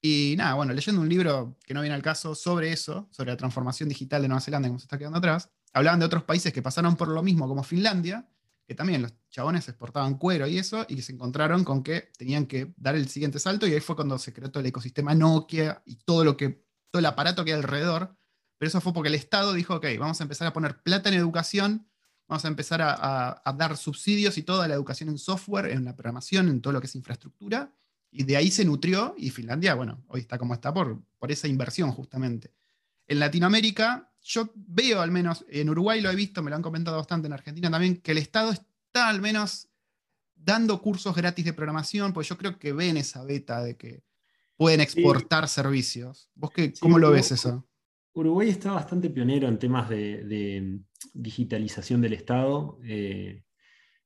Y 0.00 0.34
nada, 0.36 0.54
bueno, 0.54 0.72
leyendo 0.72 1.00
un 1.00 1.08
libro 1.08 1.58
que 1.64 1.74
no 1.74 1.80
viene 1.80 1.96
al 1.96 2.02
caso 2.02 2.36
sobre 2.36 2.70
eso, 2.70 3.08
sobre 3.10 3.32
la 3.32 3.36
transformación 3.36 3.88
digital 3.88 4.22
de 4.22 4.28
Nueva 4.28 4.42
Zelanda, 4.42 4.68
como 4.68 4.78
se 4.78 4.84
está 4.84 4.96
quedando 4.96 5.18
atrás, 5.18 5.50
hablaban 5.72 5.98
de 5.98 6.06
otros 6.06 6.22
países 6.22 6.52
que 6.52 6.62
pasaron 6.62 6.94
por 6.94 7.08
lo 7.08 7.22
mismo, 7.22 7.48
como 7.48 7.64
Finlandia, 7.64 8.28
que 8.66 8.74
también 8.74 9.02
los 9.02 9.12
chabones 9.30 9.68
exportaban 9.68 10.16
cuero 10.16 10.46
y 10.46 10.58
eso, 10.58 10.86
y 10.88 11.02
se 11.02 11.12
encontraron 11.12 11.64
con 11.64 11.82
que 11.82 12.10
tenían 12.16 12.46
que 12.46 12.72
dar 12.76 12.94
el 12.94 13.08
siguiente 13.08 13.38
salto, 13.38 13.66
y 13.66 13.74
ahí 13.74 13.80
fue 13.80 13.96
cuando 13.96 14.18
se 14.18 14.32
creó 14.32 14.50
todo 14.50 14.60
el 14.60 14.66
ecosistema 14.66 15.14
Nokia 15.14 15.82
y 15.84 15.96
todo 15.96 16.24
lo 16.24 16.36
que, 16.36 16.64
todo 16.90 17.00
el 17.00 17.06
aparato 17.06 17.44
que 17.44 17.52
hay 17.52 17.58
alrededor. 17.58 18.16
Pero 18.58 18.68
eso 18.68 18.80
fue 18.80 18.92
porque 18.92 19.08
el 19.08 19.14
Estado 19.16 19.52
dijo, 19.52 19.74
ok, 19.74 19.86
vamos 19.98 20.20
a 20.20 20.24
empezar 20.24 20.46
a 20.46 20.52
poner 20.52 20.82
plata 20.82 21.08
en 21.08 21.16
educación, 21.16 21.88
vamos 22.26 22.44
a 22.44 22.48
empezar 22.48 22.80
a, 22.82 23.42
dar 23.56 23.76
subsidios 23.76 24.38
y 24.38 24.42
toda 24.42 24.66
la 24.68 24.74
educación 24.74 25.10
en 25.10 25.18
software, 25.18 25.66
en 25.66 25.84
la 25.84 25.94
programación, 25.94 26.48
en 26.48 26.62
todo 26.62 26.72
lo 26.72 26.80
que 26.80 26.86
es 26.86 26.94
infraestructura, 26.94 27.74
y 28.10 28.22
de 28.22 28.36
ahí 28.36 28.50
se 28.50 28.64
nutrió, 28.64 29.14
y 29.18 29.30
Finlandia, 29.30 29.74
bueno, 29.74 30.02
hoy 30.06 30.20
está 30.20 30.38
como 30.38 30.54
está 30.54 30.72
por, 30.72 31.02
por 31.18 31.32
esa 31.32 31.48
inversión 31.48 31.90
justamente. 31.90 32.54
En 33.06 33.18
Latinoamérica, 33.18 34.13
yo 34.24 34.50
veo 34.54 35.02
al 35.02 35.10
menos, 35.10 35.44
en 35.48 35.68
Uruguay 35.68 36.00
lo 36.00 36.10
he 36.10 36.16
visto, 36.16 36.42
me 36.42 36.50
lo 36.50 36.56
han 36.56 36.62
comentado 36.62 36.96
bastante, 36.96 37.26
en 37.26 37.34
Argentina 37.34 37.70
también, 37.70 37.98
que 37.98 38.12
el 38.12 38.18
Estado 38.18 38.50
está 38.52 39.08
al 39.08 39.20
menos 39.20 39.68
dando 40.34 40.80
cursos 40.80 41.14
gratis 41.14 41.44
de 41.44 41.52
programación, 41.52 42.12
pues 42.12 42.28
yo 42.28 42.38
creo 42.38 42.58
que 42.58 42.72
ven 42.72 42.96
esa 42.96 43.22
beta 43.22 43.62
de 43.62 43.76
que 43.76 44.02
pueden 44.56 44.80
exportar 44.80 45.48
servicios. 45.48 46.30
¿Vos 46.34 46.50
qué, 46.52 46.72
cómo 46.80 46.98
lo 46.98 47.10
ves 47.10 47.32
eso? 47.32 47.68
Uruguay 48.14 48.48
está 48.48 48.72
bastante 48.72 49.10
pionero 49.10 49.48
en 49.48 49.58
temas 49.58 49.88
de, 49.88 50.80
digitalización 51.12 52.00
del 52.00 52.14
Estado. 52.14 52.78
Eh, 52.84 53.44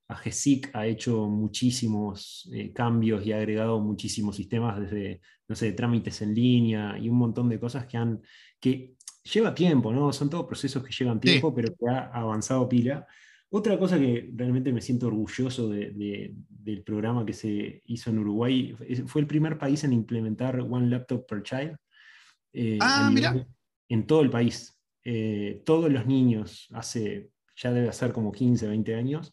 AGESIC 0.09 0.75
ha 0.75 0.87
hecho 0.87 1.29
muchísimos 1.29 2.49
eh, 2.53 2.73
cambios 2.73 3.25
y 3.25 3.33
ha 3.33 3.37
agregado 3.37 3.79
muchísimos 3.79 4.35
sistemas 4.35 4.81
desde, 4.81 5.21
no 5.47 5.55
sé, 5.55 5.73
trámites 5.73 6.23
en 6.23 6.35
línea 6.35 6.99
y 6.99 7.09
un 7.09 7.19
montón 7.19 7.49
de 7.49 7.61
cosas 7.61 7.87
que 7.87 7.99
han, 7.99 8.23
que 8.59 8.97
lleva 9.33 9.55
tiempo, 9.55 9.93
¿no? 9.93 10.13
Son 10.13 10.31
todos 10.31 10.47
procesos 10.47 10.83
que 10.83 10.93
llevan 10.93 11.21
tiempo, 11.21 11.55
pero 11.55 11.75
que 11.75 11.89
ha 11.89 12.11
avanzado 12.13 12.69
pila. 12.69 13.07
Otra 13.51 13.79
cosa 13.79 13.99
que 13.99 14.31
realmente 14.35 14.73
me 14.73 14.81
siento 14.81 15.07
orgulloso 15.07 15.69
del 15.71 16.83
programa 16.85 17.25
que 17.25 17.33
se 17.33 17.83
hizo 17.87 18.11
en 18.11 18.19
Uruguay, 18.19 18.77
fue 19.07 19.23
el 19.23 19.27
primer 19.27 19.57
país 19.57 19.85
en 19.85 19.93
implementar 19.93 20.61
One 20.61 20.89
Laptop 20.89 21.27
per 21.27 21.43
Child. 21.43 21.77
Eh, 22.53 22.79
ah, 22.81 23.11
mira. 23.13 23.47
En 23.89 24.07
todo 24.07 24.21
el 24.21 24.31
país. 24.31 24.79
Eh, 25.03 25.63
todos 25.65 25.91
los 25.91 26.07
niños, 26.07 26.69
hace, 26.73 27.31
ya 27.57 27.73
debe 27.73 27.91
ser 27.93 28.13
como 28.13 28.33
15, 28.33 28.69
20 28.69 28.95
años, 28.95 29.33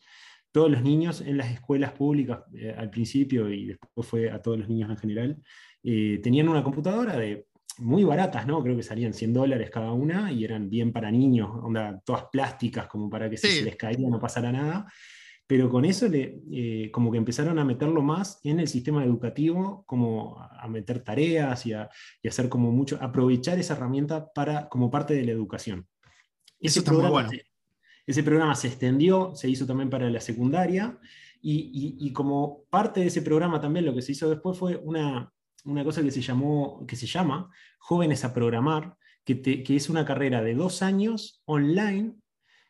todos 0.52 0.72
los 0.72 0.82
niños 0.82 1.20
en 1.20 1.36
las 1.36 1.52
escuelas 1.52 1.92
públicas 1.92 2.40
eh, 2.54 2.74
al 2.78 2.90
principio 2.90 3.52
y 3.52 3.66
después 3.66 4.08
fue 4.08 4.32
a 4.32 4.42
todos 4.42 4.58
los 4.60 4.70
niños 4.70 4.90
en 4.90 4.98
general, 4.98 5.44
tenían 5.84 6.50
una 6.50 6.64
computadora 6.64 7.18
de 7.18 7.46
muy 7.78 8.04
baratas, 8.04 8.48
¿no? 8.48 8.64
Creo 8.64 8.76
que 8.76 8.84
salían 8.84 9.14
100 9.14 9.34
dólares 9.34 9.70
cada 9.70 9.92
una 9.92 10.32
y 10.32 10.44
eran 10.44 10.70
bien 10.70 10.92
para 10.92 11.12
niños, 11.12 11.50
onda, 11.62 12.02
todas 12.06 12.26
plásticas, 12.32 12.88
como 12.88 13.10
para 13.10 13.30
que 13.30 13.38
si 13.38 13.48
se 13.48 13.64
les 13.64 13.76
caía 13.76 14.10
no 14.10 14.20
pasara 14.20 14.52
nada. 14.52 14.92
Pero 15.48 15.70
con 15.70 15.86
eso 15.86 16.08
le, 16.08 16.42
eh, 16.52 16.90
como 16.92 17.12
que 17.12 17.20
empezaron 17.20 17.60
a 17.60 17.66
meterlo 17.66 18.02
más 18.02 18.40
en 18.44 18.60
el 18.60 18.68
sistema 18.68 19.04
educativo, 19.04 19.84
como 19.86 20.40
a 20.40 20.68
meter 20.68 21.04
tareas 21.04 21.66
y 21.68 21.74
a, 21.74 21.88
y 22.24 22.28
hacer 22.28 22.50
como 22.50 22.72
mucho, 22.72 22.98
aprovechar 23.00 23.60
esa 23.60 23.76
herramienta 23.76 24.32
para, 24.34 24.68
como 24.70 24.90
parte 24.90 25.14
de 25.14 25.24
la 25.24 25.34
educación. 25.34 25.88
Ese 26.60 26.82
programa, 26.82 27.30
ese 28.08 28.24
programa 28.24 28.56
se 28.56 28.70
extendió, 28.70 29.36
se 29.36 29.48
hizo 29.48 29.68
también 29.68 29.90
para 29.90 30.10
la 30.10 30.20
secundaria, 30.20 30.98
y, 31.48 31.96
y, 32.00 32.12
como 32.12 32.64
parte 32.72 33.02
de 33.02 33.06
ese 33.06 33.22
programa 33.22 33.62
también 33.62 33.86
lo 33.86 33.94
que 33.94 34.02
se 34.02 34.14
hizo 34.14 34.28
después 34.28 34.58
fue 34.58 34.78
una, 34.78 35.32
una 35.66 35.84
cosa 35.84 36.02
que 36.02 36.12
se, 36.12 36.22
llamó, 36.22 36.86
que 36.88 36.96
se 36.96 37.08
llama 37.08 37.52
Jóvenes 37.78 38.24
a 38.24 38.34
Programar, 38.34 38.96
que, 39.24 39.42
que, 39.42 39.76
es 39.76 39.90
una 39.90 40.06
carrera 40.06 40.42
de 40.42 40.54
dos 40.54 40.82
años 40.82 41.42
online 41.46 42.16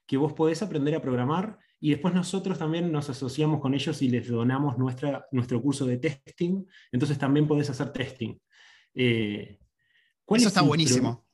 que 0.07 0.17
vos 0.17 0.33
podés 0.33 0.61
aprender 0.61 0.95
a 0.95 1.01
programar 1.01 1.59
y 1.79 1.89
después 1.89 2.13
nosotros 2.13 2.57
también 2.57 2.91
nos 2.91 3.09
asociamos 3.09 3.59
con 3.59 3.73
ellos 3.73 4.01
y 4.01 4.09
les 4.09 4.27
donamos 4.27 4.77
nuestra, 4.77 5.27
nuestro 5.31 5.61
curso 5.61 5.85
de 5.85 5.97
testing, 5.97 6.65
entonces 6.91 7.17
también 7.17 7.47
podés 7.47 7.69
hacer 7.69 7.91
testing. 7.91 8.37
Eh, 8.93 9.59
Eso 10.27 10.47
está 10.47 10.61
buenísimo. 10.61 11.25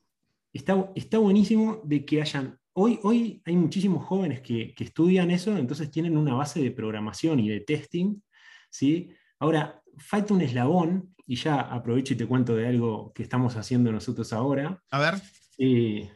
Está, 0.52 0.90
está 0.94 1.18
buenísimo 1.18 1.80
de 1.84 2.04
que 2.04 2.20
hayan 2.20 2.58
Hoy, 2.74 2.98
hoy, 3.02 3.42
hay 3.44 3.54
muchísimos 3.54 4.06
jóvenes 4.06 4.40
que, 4.40 4.74
que, 4.74 4.84
estudian 4.84 5.30
eso, 5.30 5.54
entonces 5.58 5.90
tienen 5.90 6.16
una 6.16 6.32
base 6.32 6.62
de 6.62 6.70
programación 6.70 7.38
y 7.40 7.50
de 7.50 7.60
testing. 7.60 8.22
¿sí? 8.70 9.10
Ahora, 9.38 9.81
falta 9.98 10.34
un 10.34 10.42
eslabón, 10.42 11.14
y 11.26 11.36
ya 11.36 11.60
aprovecho 11.60 12.14
y 12.14 12.16
te 12.16 12.26
cuento 12.26 12.54
de 12.54 12.66
algo 12.66 13.12
que 13.14 13.22
estamos 13.22 13.56
haciendo 13.56 13.92
nosotros 13.92 14.32
ahora. 14.32 14.82
A 14.90 14.98
ver. 14.98 15.14
Eh, 15.58 16.10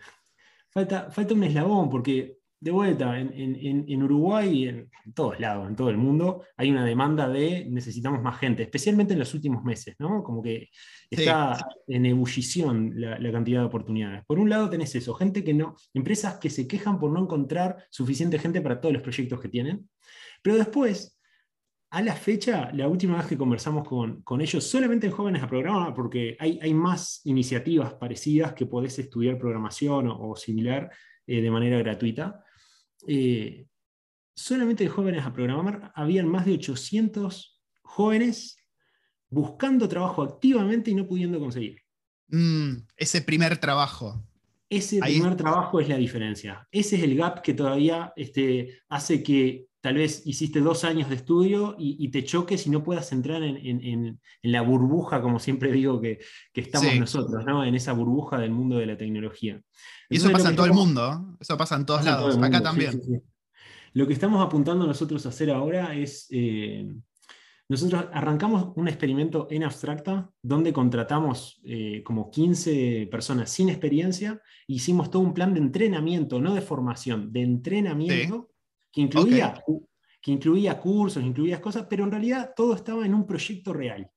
falta, 0.71 1.11
falta 1.11 1.35
un 1.35 1.45
eslabón, 1.45 1.89
porque 1.89 2.37
de 2.59 2.71
vuelta, 2.71 3.19
en, 3.19 4.03
Uruguay 4.03 4.65
y 4.65 4.69
en, 4.69 4.91
todos 5.15 5.39
lados, 5.39 5.69
en 5.69 5.77
todo 5.77 5.91
el 5.91 5.99
mundo, 5.99 6.43
hay 6.57 6.71
una 6.71 6.85
demanda 6.85 7.29
de 7.29 7.67
necesitamos 7.71 8.23
más 8.23 8.39
gente, 8.39 8.65
especialmente 8.65 9.13
en 9.13 9.21
los 9.21 9.35
últimos 9.35 9.63
meses, 9.63 9.95
¿no? 9.99 10.23
Como 10.23 10.43
que 10.43 10.71
está 11.09 11.57
en 11.87 12.07
ebullición 12.07 12.93
la, 12.97 13.19
la, 13.19 13.31
cantidad 13.31 13.61
de 13.61 13.67
oportunidades. 13.67 14.25
Por 14.27 14.39
un 14.39 14.49
lado 14.51 14.69
tenés 14.69 14.95
eso, 14.95 15.15
gente 15.15 15.45
que 15.45 15.55
no, 15.55 15.77
empresas 15.95 16.39
que 16.39 16.51
se 16.51 16.67
quejan 16.67 16.99
por 16.99 17.11
no 17.13 17.23
encontrar 17.23 17.77
suficiente 17.91 18.39
gente 18.39 18.61
para 18.61 18.81
todos 18.81 18.95
los 18.95 19.03
proyectos 19.03 19.41
que 19.41 19.49
tienen, 19.49 19.89
pero 20.43 20.57
después 20.57 21.16
a 21.91 22.03
la 22.03 22.15
fecha, 22.15 22.71
la 22.73 22.89
última 22.89 23.17
vez 23.17 23.27
que 23.27 23.39
conversamos 23.39 23.87
con, 23.87 24.41
ellos, 24.41 24.65
solamente 24.65 25.07
en 25.07 25.13
jóvenes 25.13 25.43
a 25.43 25.49
programar, 25.49 25.95
porque 25.95 26.37
hay, 26.39 26.59
hay, 26.61 26.75
más 26.75 27.21
iniciativas 27.25 27.95
parecidas 27.95 28.55
que 28.55 28.67
podés 28.67 28.99
estudiar 28.99 29.39
programación 29.39 30.09
o, 30.11 30.35
similar 30.37 30.91
eh, 31.27 31.41
de 31.41 31.51
manera 31.51 31.79
gratuita. 31.79 32.45
Eh, 33.07 33.67
solamente 34.35 34.85
de 34.85 34.91
jóvenes 34.91 35.25
a 35.25 35.33
programar, 35.33 35.93
habían 35.95 36.29
más 36.29 36.45
de 36.45 36.55
800 36.55 37.61
jóvenes 37.83 38.59
buscando 39.29 39.89
trabajo 39.89 40.23
activamente 40.23 40.91
y 40.91 40.95
no 40.95 41.07
pudiendo 41.07 41.39
conseguir. 41.39 41.81
Mm, 42.29 42.87
ese 42.97 43.23
primer 43.23 43.59
trabajo. 43.59 44.23
Ese 44.69 44.99
primer 45.01 45.37
trabajo 45.37 45.81
es 45.81 45.89
la 45.89 45.97
diferencia. 45.97 46.67
Ese 46.73 46.97
es 46.97 47.03
el 47.05 47.17
gap 47.17 47.41
que 47.41 47.55
todavía 47.55 48.13
este, 48.17 48.81
hace 48.89 49.23
que 49.23 49.69
tal 49.87 49.95
vez 49.95 50.27
hiciste 50.27 50.59
dos 50.61 50.83
años 50.83 51.09
de 51.09 51.15
estudio 51.15 51.77
y, 51.79 52.09
te 52.09 52.25
choques 52.25 52.67
y 52.67 52.71
no 52.71 52.83
puedas 52.83 53.13
entrar 53.13 53.41
en, 53.45 54.21
la 54.43 54.61
burbuja, 54.61 55.23
como 55.23 55.39
siempre 55.39 55.71
digo 55.71 56.01
que, 56.01 56.19
estamos 56.55 56.93
nosotros, 56.99 57.45
¿no? 57.45 57.65
en 57.65 57.73
esa 57.77 57.93
burbuja 57.93 58.37
del 58.37 58.51
mundo 58.51 58.79
de 58.79 58.87
la 58.87 58.97
tecnología. 58.97 59.63
y 60.11 60.17
eso 60.17 60.33
pasa 60.33 60.51
en 60.51 60.57
todo 60.57 60.67
el 60.67 60.73
mundo, 60.73 61.37
eso 61.39 61.57
pasa 61.57 61.77
en 61.77 61.87
todos 61.87 62.05
lados, 62.05 62.37
acá 62.37 62.61
también. 62.61 63.01
Lo 63.93 64.09
que 64.09 64.13
estamos 64.13 64.45
apuntando 64.45 64.89
nosotros 64.89 65.25
a 65.25 65.29
hacer 65.29 65.53
ahora 65.53 65.95
es, 65.95 66.27
eh, 66.33 66.93
nosotros 67.69 68.07
arrancamos 68.13 68.73
un 68.75 68.89
experimento 68.89 69.47
en 69.53 69.63
abstracta 69.63 70.29
donde 70.43 70.73
contratamos 70.73 71.61
eh, 71.65 72.03
como 72.03 72.29
15 72.33 73.07
personas 73.09 73.53
sin 73.53 73.69
experiencia, 73.69 74.43
hicimos 74.67 75.13
todo 75.13 75.23
un 75.23 75.33
plan 75.33 75.55
de 75.55 75.61
entrenamiento, 75.61 76.41
no 76.41 76.57
de 76.57 76.61
formación, 76.61 77.33
de 77.33 77.43
entrenamiento 77.43 78.51
que 78.97 79.03
incluía, 79.03 79.63
que 80.23 80.31
incluía 80.31 80.81
cursos, 80.81 81.23
incluía 81.23 81.61
cosas, 81.61 81.87
pero 81.89 82.05
en 82.05 82.11
realidad 82.11 82.55
todo 82.57 82.75
estaba 82.75 83.05
en 83.05 83.13
un 83.13 83.27
proyecto 83.27 83.75
real. 83.75 84.11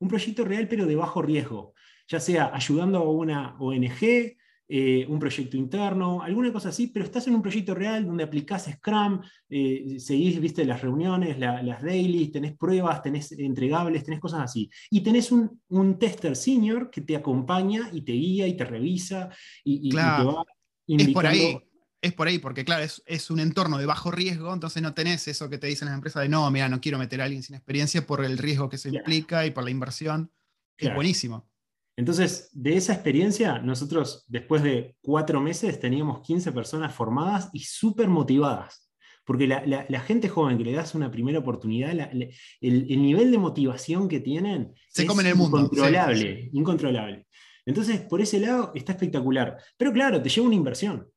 Un 0.00 0.08
proyecto 0.08 0.44
real, 0.44 0.66
pero 0.66 0.86
de 0.86 0.96
bajo 0.96 1.22
riesgo, 1.22 1.72
ya 2.08 2.18
sea 2.18 2.50
ayudando 2.52 2.98
a 2.98 3.08
una 3.08 3.56
ONG, 3.60 4.36
eh, 4.66 5.06
un 5.08 5.20
proyecto 5.20 5.56
interno, 5.56 6.20
alguna 6.20 6.52
cosa 6.52 6.70
así, 6.70 6.88
pero 6.88 7.04
estás 7.04 7.28
en 7.28 7.36
un 7.36 7.42
proyecto 7.42 7.76
real 7.76 8.04
donde 8.04 8.24
aplicás 8.24 8.64
Scrum, 8.64 9.20
eh, 9.48 10.00
seguís, 10.00 10.40
viste, 10.40 10.64
las 10.64 10.82
reuniones, 10.82 11.38
las 11.38 11.80
dailies, 11.80 12.32
tenés 12.32 12.56
pruebas, 12.56 13.02
tenés 13.02 13.30
entregables, 13.38 14.02
tenés 14.02 14.18
cosas 14.18 14.40
así. 14.40 14.68
Y 14.90 15.00
tenés 15.00 15.30
un, 15.30 15.60
un 15.68 15.96
tester 15.96 16.34
senior 16.34 16.90
que 16.90 17.02
te 17.02 17.14
acompaña 17.14 17.88
y 17.92 18.02
te 18.02 18.12
guía 18.12 18.48
y 18.48 18.56
te 18.56 18.64
revisa 18.64 19.28
y, 19.62 19.90
te 19.90 19.96
va 19.96 20.44
indicando. 20.88 21.08
Es 21.08 21.14
por 21.14 21.26
ahí 21.28 21.73
es 22.04 22.12
por 22.12 22.28
ahí, 22.28 22.38
porque 22.38 22.66
claro, 22.66 22.84
es, 23.06 23.30
un 23.30 23.40
entorno 23.40 23.78
de 23.78 23.86
bajo 23.86 24.10
riesgo, 24.10 24.52
entonces 24.52 24.82
no 24.82 24.92
tenés 24.92 25.26
eso 25.26 25.48
que 25.48 25.56
te 25.56 25.68
dicen 25.68 25.86
las 25.86 25.94
empresas 25.94 26.22
de 26.22 26.28
no, 26.28 26.50
mira, 26.50 26.68
no 26.68 26.78
quiero 26.78 26.98
meter 26.98 27.22
a 27.22 27.24
alguien 27.24 27.42
sin 27.42 27.56
experiencia 27.56 28.06
por 28.06 28.22
el 28.22 28.36
riesgo 28.36 28.68
que 28.68 28.76
se 28.76 28.90
implica 28.90 29.46
y 29.46 29.50
por 29.50 29.64
la 29.64 29.70
inversión. 29.70 30.30
Es 30.76 30.94
buenísimo. 30.94 31.48
Entonces, 31.96 32.50
de 32.52 32.76
esa 32.76 32.92
experiencia, 32.92 33.58
nosotros 33.58 34.24
después 34.28 34.62
de 34.62 34.96
cuatro 35.00 35.40
meses 35.40 35.80
teníamos 35.80 36.20
15 36.20 36.52
personas 36.52 36.94
formadas 36.94 37.48
y 37.54 37.60
súper 37.60 38.08
motivadas. 38.08 38.90
Porque 39.24 39.46
la, 39.46 40.00
gente 40.00 40.28
joven 40.28 40.58
que 40.58 40.64
le 40.64 40.72
das 40.72 40.94
una 40.94 41.10
primera 41.10 41.38
oportunidad, 41.38 41.92
el, 41.92 42.34
nivel 42.60 43.30
de 43.30 43.38
motivación 43.38 44.08
que 44.08 44.20
tienen 44.20 44.74
se 44.90 45.02
es 45.02 45.08
come 45.08 45.22
en 45.22 45.28
el 45.28 45.36
mundo. 45.36 45.58
Incontrolable, 45.58 46.50
incontrolable. 46.52 47.26
Entonces, 47.64 48.00
por 48.02 48.20
ese 48.20 48.40
lado 48.40 48.72
está 48.74 48.92
espectacular. 48.92 49.56
Pero 49.78 49.90
claro, 49.92 50.20
te 50.20 50.28
lleva 50.28 50.46
una 50.48 50.56
inversión 50.56 51.08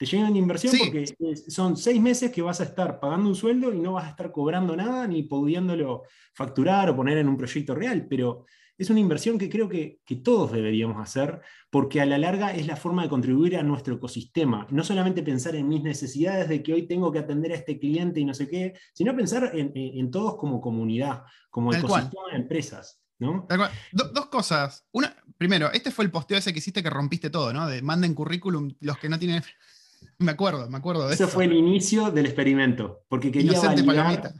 te 0.00 0.06
llegan 0.06 0.34
inversión 0.34 0.72
porque 0.78 1.04
son 1.48 1.76
seis 1.76 2.00
meses 2.00 2.32
que 2.32 2.40
vas 2.40 2.58
a 2.62 2.64
estar 2.64 2.98
pagando 2.98 3.28
un 3.28 3.34
sueldo 3.34 3.70
y 3.70 3.78
no 3.78 3.92
vas 3.92 4.06
a 4.06 4.08
estar 4.08 4.32
cobrando 4.32 4.74
nada 4.74 5.06
ni 5.06 5.24
pudiéndolo 5.24 6.04
facturar 6.32 6.88
o 6.88 6.96
poner 6.96 7.18
en 7.18 7.28
un 7.28 7.36
proyecto 7.36 7.74
real, 7.74 8.06
pero 8.08 8.46
es 8.78 8.88
una 8.88 8.98
inversión 8.98 9.36
que 9.36 9.50
creo 9.50 9.68
que, 9.68 10.00
todos 10.24 10.52
deberíamos 10.52 11.02
hacer 11.02 11.42
porque 11.68 12.00
a 12.00 12.06
la 12.06 12.16
larga 12.16 12.54
es 12.54 12.66
la 12.66 12.76
forma 12.76 13.02
de 13.02 13.10
contribuir 13.10 13.58
a 13.58 13.62
nuestro 13.62 13.96
ecosistema. 13.96 14.66
No 14.70 14.84
solamente 14.84 15.22
pensar 15.22 15.54
en 15.54 15.68
mis 15.68 15.82
necesidades 15.82 16.48
de 16.48 16.62
que 16.62 16.72
hoy 16.72 16.88
tengo 16.88 17.12
que 17.12 17.18
atender 17.18 17.52
a 17.52 17.56
este 17.56 17.78
cliente 17.78 18.20
y 18.20 18.24
no 18.24 18.32
sé 18.32 18.48
qué, 18.48 18.72
sino 18.94 19.14
pensar 19.14 19.52
en, 19.52 20.10
todos 20.10 20.36
como 20.36 20.62
comunidad, 20.62 21.24
como 21.50 21.74
ecosistema 21.74 22.30
de 22.32 22.38
empresas. 22.38 23.02
¿no? 23.18 23.46
dos 23.92 24.26
cosas. 24.30 24.86
Una, 24.92 25.14
primero, 25.36 25.70
este 25.72 25.90
fue 25.90 26.06
el 26.06 26.10
posteo 26.10 26.38
ese 26.38 26.54
que 26.54 26.60
hiciste 26.60 26.82
que 26.82 26.88
rompiste 26.88 27.28
todo, 27.28 27.52
¿no? 27.52 27.66
De 27.66 27.82
manden 27.82 28.14
currículum 28.14 28.74
los 28.80 28.96
que 28.96 29.10
no 29.10 29.18
tienen 29.18 29.42
me 30.18 30.32
acuerdo, 30.32 30.68
me 30.68 30.78
acuerdo 30.78 31.08
de 31.08 31.14
eso. 31.14 31.24
Eso 31.24 31.32
fue 31.32 31.44
el 31.44 31.52
inicio 31.52 32.10
del 32.10 32.26
experimento, 32.26 33.04
porque 33.08 33.30
quería 33.30 33.60
validar, 33.60 34.34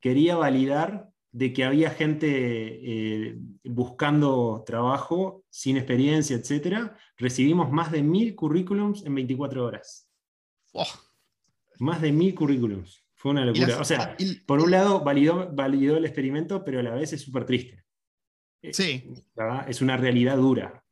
quería 0.00 0.36
validar 0.36 1.10
de 1.30 1.52
que 1.52 1.64
había 1.64 1.90
gente 1.90 2.28
eh, 2.30 3.38
buscando 3.64 4.64
trabajo 4.66 5.44
sin 5.50 5.76
experiencia, 5.76 6.36
etc. 6.36 6.90
Recibimos 7.16 7.70
más 7.70 7.92
de 7.92 8.02
mil 8.02 8.34
currículums 8.34 9.04
en 9.04 9.14
24 9.14 9.64
horas. 9.64 10.08
Más 11.78 12.00
de 12.00 12.12
mil 12.12 12.34
currículums. 12.34 13.04
Fue 13.14 13.32
una 13.32 13.44
locura. 13.44 13.80
o 13.80 13.84
sea, 13.84 14.16
por 14.46 14.60
un 14.60 14.70
lado 14.70 15.00
validó, 15.00 15.50
validó 15.52 15.96
el 15.96 16.04
experimento, 16.04 16.64
pero 16.64 16.80
a 16.80 16.82
la 16.82 16.94
vez 16.94 17.12
es 17.12 17.20
súper 17.20 17.44
triste. 17.44 17.84
Sí. 18.72 19.12
Es 19.66 19.82
una 19.82 19.96
realidad 19.96 20.36
dura. 20.36 20.84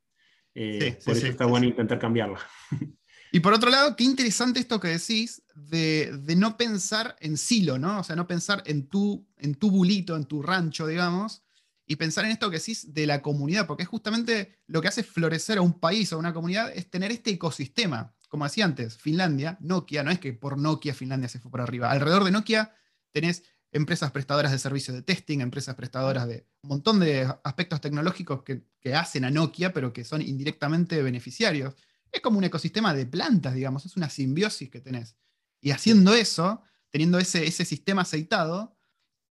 Eh, 0.55 0.99
por 1.05 1.17
eso 1.17 1.27
está 1.27 1.47
bueno 1.47 1.67
intentar 1.67 1.99
cambiarla. 1.99 2.41
Y 3.37 3.41
por 3.41 3.53
otro 3.53 3.69
lado, 3.69 3.97
qué 3.97 4.05
interesante 4.05 4.61
esto 4.61 4.81
que 4.81 4.89
decís 4.89 5.43
de, 5.55 6.11
no 6.39 6.57
pensar 6.57 7.17
en 7.21 7.37
silo, 7.37 7.79
¿no? 7.79 8.01
O 8.01 8.03
sea, 8.03 8.17
no 8.17 8.27
pensar 8.27 8.63
en 8.65 8.87
tu, 8.87 9.29
en 9.37 9.57
tu 9.57 9.71
bulito, 9.71 10.17
en 10.17 10.25
tu 10.25 10.43
rancho, 10.43 10.87
digamos, 10.87 11.43
y 11.87 11.97
pensar 11.97 12.25
en 12.25 12.31
esto 12.31 12.49
que 12.49 12.57
decís 12.57 12.95
de 12.95 13.07
la 13.07 13.21
comunidad, 13.21 13.67
porque 13.67 13.83
es 13.83 13.91
justamente 13.91 14.63
lo 14.69 14.81
que 14.81 14.89
hace 14.89 15.03
florecer 15.03 15.59
a 15.59 15.61
un 15.61 15.79
país 15.79 16.11
o 16.11 16.17
a 16.17 16.19
una 16.19 16.33
comunidad, 16.33 16.73
es 16.75 16.89
tener 16.89 17.13
este 17.13 17.29
ecosistema. 17.29 18.15
Como 18.31 18.45
decía 18.45 18.65
antes, 18.65 18.97
Finlandia, 18.97 19.59
Nokia, 19.61 20.03
no 20.03 20.11
es 20.11 20.19
que 20.19 20.33
por 20.33 20.57
Nokia 20.57 20.95
Finlandia 20.95 21.29
se 21.29 21.39
fue 21.39 21.51
por 21.51 21.61
arriba. 21.61 21.91
Alrededor 21.91 22.25
de 22.25 22.31
Nokia 22.31 22.73
tenés 23.13 23.43
empresas 23.71 24.13
prestadoras 24.13 24.51
de 24.51 24.59
servicios 24.59 24.97
de 24.97 25.03
testing, 25.03 25.41
empresas 25.41 25.75
prestadoras 25.75 26.27
de 26.27 26.47
un 26.63 26.71
montón 26.71 27.01
de 27.01 27.31
aspectos 27.45 27.83
tecnológicos 27.83 28.45
que, 28.45 28.63
que 28.81 28.95
hacen 28.95 29.27
a 29.27 29.31
Nokia, 29.31 29.75
pero 29.75 29.93
que 29.93 30.05
son 30.05 30.23
indirectamente 30.23 31.03
beneficiarios 31.03 31.75
es 32.17 32.23
como 32.23 32.39
un 32.39 32.45
ecosistema 32.45 32.95
de 32.95 33.07
plantas, 33.07 33.55
digamos, 33.55 33.87
es 33.87 33.97
una 33.97 34.11
simbiosis 34.11 34.71
que 34.71 34.81
tenés. 34.81 35.17
Y 35.61 35.71
haciendo 35.71 36.15
eso, 36.15 36.63
teniendo 36.91 37.19
ese, 37.19 37.47
ese 37.47 37.65
sistema 37.65 38.03
aceitado, 38.03 38.77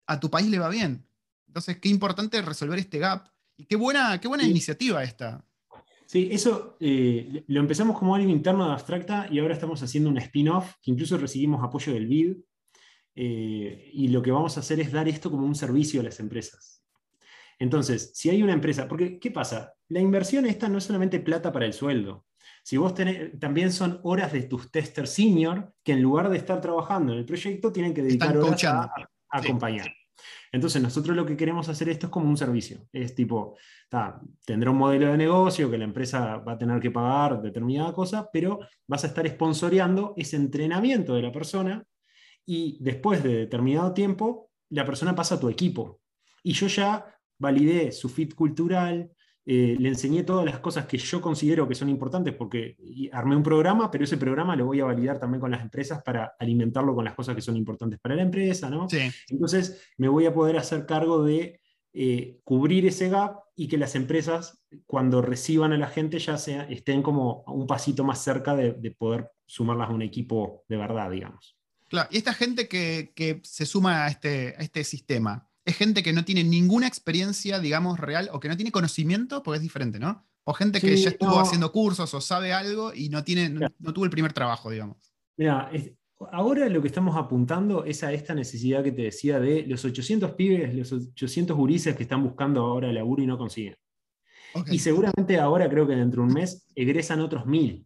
a 0.07 0.19
tu 0.19 0.29
país 0.29 0.47
le 0.49 0.59
va 0.59 0.69
bien. 0.69 1.07
Entonces, 1.47 1.77
qué 1.77 1.89
importante 1.89 2.41
resolver 2.41 2.79
este 2.79 2.99
gap. 2.99 3.29
Y 3.57 3.65
qué 3.65 3.75
buena, 3.75 4.19
qué 4.19 4.27
buena 4.27 4.43
iniciativa 4.43 5.03
esta. 5.03 5.45
Sí, 6.05 6.29
eso 6.31 6.77
eh, 6.79 7.43
lo 7.47 7.59
empezamos 7.59 7.97
como 7.97 8.15
algo 8.15 8.29
interno 8.29 8.67
de 8.67 8.73
Abstracta 8.73 9.27
y 9.31 9.39
ahora 9.39 9.53
estamos 9.53 9.81
haciendo 9.81 10.09
un 10.09 10.17
spin-off, 10.17 10.75
que 10.81 10.91
incluso 10.91 11.17
recibimos 11.17 11.63
apoyo 11.63 11.93
del 11.93 12.07
BID. 12.07 12.37
Eh, 13.15 13.91
y 13.93 14.09
lo 14.09 14.21
que 14.21 14.31
vamos 14.31 14.57
a 14.57 14.59
hacer 14.59 14.79
es 14.81 14.91
dar 14.91 15.07
esto 15.07 15.31
como 15.31 15.47
un 15.47 15.55
servicio 15.55 16.01
a 16.01 16.03
las 16.03 16.19
empresas. 16.19 16.83
Entonces, 17.57 18.11
si 18.13 18.29
hay 18.29 18.43
una 18.43 18.53
empresa, 18.53 18.87
porque 18.87 19.19
¿qué 19.19 19.31
pasa? 19.31 19.73
La 19.87 20.01
inversión 20.01 20.45
esta 20.45 20.67
no 20.67 20.77
es 20.77 20.83
solamente 20.83 21.19
plata 21.21 21.51
para 21.53 21.65
el 21.65 21.73
sueldo. 21.73 22.25
Si 22.63 22.77
vos 22.77 22.93
tenés, 22.93 23.39
también 23.39 23.71
son 23.71 23.99
horas 24.03 24.31
de 24.33 24.43
tus 24.43 24.71
testers 24.71 25.11
senior 25.11 25.73
que 25.83 25.93
en 25.93 26.01
lugar 26.01 26.29
de 26.29 26.37
estar 26.37 26.59
trabajando 26.61 27.13
en 27.13 27.19
el 27.19 27.25
proyecto 27.25 27.71
tienen 27.71 27.93
que 27.93 28.01
dedicar 28.01 28.37
horas 28.37 28.63
a, 28.63 28.91
acompañar. 29.29 29.93
Entonces 30.51 30.81
nosotros 30.81 31.15
lo 31.15 31.25
que 31.25 31.35
queremos 31.35 31.67
hacer 31.67 31.89
esto 31.89 32.07
es 32.07 32.11
como 32.11 32.29
un 32.29 32.37
servicio. 32.37 32.87
Es 32.93 33.13
tipo, 33.13 33.57
tendrá 34.45 34.71
un 34.71 34.77
modelo 34.77 35.11
de 35.11 35.17
negocio 35.17 35.69
que 35.69 35.77
la 35.77 35.83
empresa 35.83 36.37
va 36.37 36.53
a 36.53 36.57
tener 36.57 36.79
que 36.79 36.91
pagar 36.91 37.41
determinada 37.41 37.93
cosa, 37.93 38.29
pero 38.31 38.59
vas 38.87 39.03
a 39.03 39.07
estar 39.07 39.27
sponsoreando 39.27 40.13
ese 40.15 40.37
entrenamiento 40.37 41.13
de 41.13 41.21
la 41.21 41.31
persona 41.31 41.85
y 42.45 42.77
después 42.79 43.23
de 43.23 43.35
determinado 43.35 43.93
tiempo 43.93 44.49
la 44.69 44.85
persona 44.85 45.13
pasa 45.13 45.35
a 45.35 45.39
tu 45.39 45.49
equipo. 45.49 45.99
Y 46.43 46.53
yo 46.53 46.67
ya 46.67 47.05
validé 47.37 47.91
su 47.91 48.07
fit 48.09 48.33
cultural, 48.33 49.11
eh, 49.47 49.75
le 49.79 49.89
enseñé 49.89 50.23
todas 50.23 50.43
las 50.43 50.57
cosas 50.59 50.87
que 50.87 50.97
yo 50.97 51.21
considero 51.21 51.67
que 51.67 51.75
son 51.75 51.87
importantes 51.89 52.33
porque 52.33 52.77
armé 53.11 53.35
un 53.35 53.43
programa, 53.43 53.91
pero 53.91 54.03
ese 54.03 54.17
programa 54.17 54.55
lo 54.55 54.65
voy 54.65 54.79
a 54.79 54.85
validar 54.85 55.19
también 55.19 55.39
con 55.39 55.51
las 55.51 55.61
empresas 55.61 56.01
para 56.01 56.35
alimentarlo 56.39 56.95
con 56.95 57.05
las 57.05 57.13
cosas 57.13 57.35
que 57.35 57.41
son 57.41 57.55
importantes 57.55 57.99
para 57.99 58.15
la 58.15 58.23
empresa, 58.23 58.71
¿no? 58.71 58.87
Entonces 59.29 59.91
me 59.97 60.07
voy 60.07 60.25
a 60.25 60.33
poder 60.33 60.57
hacer 60.57 60.87
cargo 60.87 61.23
de 61.23 61.61
eh, 61.93 62.39
cubrir 62.43 62.87
ese 62.87 63.09
gap 63.09 63.37
y 63.55 63.67
que 63.67 63.77
las 63.77 63.93
empresas, 63.93 64.61
cuando 64.87 65.21
reciban 65.21 65.73
a 65.73 65.77
la 65.77 65.87
gente, 65.87 66.17
ya 66.17 66.37
sea, 66.37 66.63
estén 66.63 67.03
como 67.03 67.43
un 67.47 67.67
pasito 67.67 68.03
más 68.03 68.23
cerca 68.23 68.55
de, 68.55 68.73
poder 68.97 69.31
sumarlas 69.45 69.89
a 69.89 69.93
un 69.93 70.01
equipo 70.01 70.65
de 70.67 70.77
verdad, 70.77 71.11
digamos. 71.11 71.55
Claro, 71.87 72.09
y 72.11 72.17
esta 72.17 72.33
gente 72.33 72.67
que, 72.67 73.13
que 73.15 73.41
se 73.43 73.67
suma 73.67 74.05
a 74.05 74.07
este, 74.09 74.55
a 74.57 74.63
este 74.63 74.83
sistema, 74.83 75.47
es 75.65 75.75
gente 75.75 76.03
que 76.03 76.13
no 76.13 76.23
tiene 76.23 76.43
ninguna 76.43 76.87
experiencia, 76.87 77.59
digamos, 77.59 77.99
real, 77.99 78.29
o 78.31 78.39
que 78.39 78.47
no 78.47 78.55
tiene 78.55 78.71
conocimiento, 78.71 79.41
porque 79.41 79.57
es 79.57 79.63
diferente, 79.63 79.99
¿no? 79.99 80.23
O 80.43 80.53
gente 80.53 80.79
que 80.79 80.95
ya 80.95 81.09
estuvo 81.09 81.39
haciendo 81.39 81.71
cursos 81.71 82.13
o 82.13 82.21
sabe 82.21 82.53
algo 82.53 82.93
y 82.93 83.09
no, 83.09 83.23
tiene, 83.23 83.49
no, 83.49 83.93
tuvo 83.93 84.05
el 84.05 84.11
primer 84.11 84.31
trabajo, 84.31 84.69
digamos. 84.69 84.97
Mira, 85.37 85.71
ahora 86.31 86.69
lo 86.69 86.81
que 86.83 86.87
estamos 86.87 87.17
apuntando 87.17 87.83
es 87.83 88.03
a 88.03 88.13
esta 88.13 88.35
necesidad 88.35 88.83
que 88.83 88.91
te 88.91 89.01
decía 89.01 89.39
de 89.39 89.65
los 89.65 89.83
800 89.83 90.33
pibes, 90.33 90.75
los 90.75 90.91
800 90.93 91.57
gurises 91.57 91.95
que 91.95 92.03
están 92.03 92.23
buscando 92.23 92.61
ahora 92.61 92.93
laburo 92.93 93.23
y 93.23 93.27
no 93.27 93.39
consiguen. 93.39 93.75
Y 94.67 94.77
seguramente 94.77 95.39
ahora, 95.39 95.67
creo 95.67 95.87
que 95.87 95.95
dentro 95.95 96.21
de 96.21 96.27
un 96.27 96.33
mes, 96.33 96.67
egresan 96.75 97.21
otros 97.21 97.45
mil. 97.47 97.85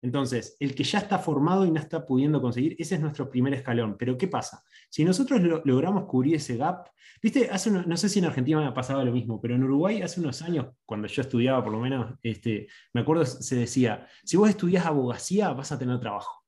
Entonces, 0.00 0.56
el 0.60 0.74
que 0.74 0.84
ya 0.84 1.00
está 1.00 1.18
formado 1.18 1.66
y 1.66 1.70
no 1.70 1.80
está 1.80 2.06
pudiendo 2.06 2.40
conseguir, 2.40 2.76
ese 2.78 2.94
es 2.94 3.00
nuestro 3.00 3.28
primer 3.28 3.52
escalón. 3.54 3.96
Pero 3.98 4.16
¿qué 4.16 4.28
pasa? 4.28 4.62
Si 4.88 5.04
nosotros 5.04 5.40
logramos 5.64 6.04
cubrir 6.04 6.36
ese 6.36 6.56
gap, 6.56 6.88
viste, 7.20 7.48
hace 7.50 7.70
no 7.70 7.96
sé 7.96 8.08
si 8.08 8.20
en 8.20 8.26
Argentina 8.26 8.60
me 8.60 8.66
ha 8.66 8.74
pasado 8.74 9.04
lo 9.04 9.12
mismo, 9.12 9.40
pero 9.40 9.56
en 9.56 9.64
Uruguay 9.64 10.02
hace 10.02 10.20
unos 10.20 10.40
años, 10.42 10.68
cuando 10.86 11.08
yo 11.08 11.22
estudiaba 11.22 11.62
por 11.64 11.72
lo 11.72 11.80
menos, 11.80 12.14
este, 12.22 12.68
me 12.92 13.00
acuerdo 13.00 13.26
se 13.26 13.56
decía, 13.56 14.06
si 14.24 14.36
vos 14.36 14.48
estudias 14.48 14.86
abogacía 14.86 15.52
vas 15.52 15.72
a 15.72 15.78
tener 15.78 15.98
trabajo. 15.98 16.44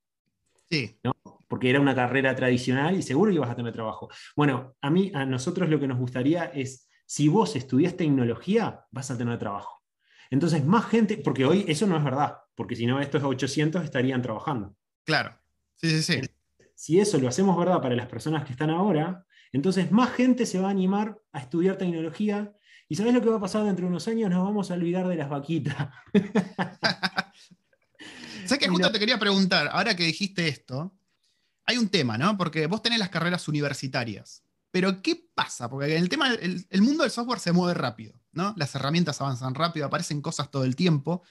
Sí. 0.70 1.00
Porque 1.48 1.68
era 1.70 1.80
una 1.80 1.96
carrera 1.96 2.36
tradicional 2.36 2.96
y 2.96 3.02
seguro 3.02 3.32
que 3.32 3.40
vas 3.40 3.50
a 3.50 3.56
tener 3.56 3.72
trabajo. 3.72 4.08
Bueno, 4.36 4.76
a 4.80 4.90
mí, 4.90 5.10
a 5.12 5.26
nosotros 5.26 5.68
lo 5.68 5.80
que 5.80 5.88
nos 5.88 5.98
gustaría 5.98 6.44
es, 6.44 6.88
si 7.04 7.26
vos 7.26 7.56
estudias 7.56 7.96
tecnología, 7.96 8.84
vas 8.92 9.10
a 9.10 9.18
tener 9.18 9.36
trabajo. 9.40 9.82
Entonces, 10.30 10.64
más 10.64 10.86
gente, 10.86 11.16
porque 11.16 11.44
hoy 11.44 11.64
eso 11.66 11.88
no 11.88 11.96
es 11.96 12.04
verdad 12.04 12.36
porque 12.60 12.76
si 12.76 12.84
no, 12.84 13.00
estos 13.00 13.22
800 13.22 13.82
estarían 13.82 14.20
trabajando. 14.20 14.76
Claro, 15.06 15.34
sí, 15.76 15.88
sí, 15.88 16.02
sí. 16.02 16.20
Si 16.74 17.00
eso 17.00 17.16
lo 17.16 17.26
hacemos 17.26 17.56
verdad 17.56 17.80
para 17.80 17.94
las 17.94 18.06
personas 18.06 18.44
que 18.44 18.52
están 18.52 18.68
ahora, 18.68 19.24
entonces 19.50 19.90
más 19.90 20.10
gente 20.10 20.44
se 20.44 20.58
va 20.58 20.68
a 20.68 20.70
animar 20.70 21.22
a 21.32 21.40
estudiar 21.40 21.78
tecnología. 21.78 22.52
¿Y 22.86 22.96
sabes 22.96 23.14
lo 23.14 23.22
que 23.22 23.30
va 23.30 23.38
a 23.38 23.40
pasar 23.40 23.64
dentro 23.64 23.86
de 23.86 23.88
unos 23.88 24.06
años? 24.08 24.28
Nos 24.28 24.44
vamos 24.44 24.70
a 24.70 24.74
olvidar 24.74 25.08
de 25.08 25.16
las 25.16 25.30
vaquitas. 25.30 25.74
¿Sabes 28.44 28.58
que 28.58 28.68
justo 28.68 28.92
te 28.92 28.98
quería 28.98 29.18
preguntar, 29.18 29.70
ahora 29.72 29.96
que 29.96 30.04
dijiste 30.04 30.46
esto, 30.46 30.94
hay 31.64 31.78
un 31.78 31.88
tema, 31.88 32.18
¿no? 32.18 32.36
Porque 32.36 32.66
vos 32.66 32.82
tenés 32.82 32.98
las 32.98 33.08
carreras 33.08 33.48
universitarias. 33.48 34.44
Pero 34.70 35.00
¿qué 35.00 35.30
pasa? 35.34 35.70
Porque 35.70 35.96
el 35.96 36.10
tema, 36.10 36.34
el, 36.34 36.66
el, 36.68 36.82
mundo 36.82 37.04
del 37.04 37.10
software 37.10 37.40
se 37.40 37.52
mueve 37.52 37.72
rápido, 37.72 38.20
¿no? 38.32 38.52
Las 38.58 38.74
herramientas 38.74 39.18
avanzan 39.22 39.54
rápido, 39.54 39.86
aparecen 39.86 40.20
cosas 40.20 40.50
todo 40.50 40.64
el 40.64 40.76
tiempo. 40.76 41.22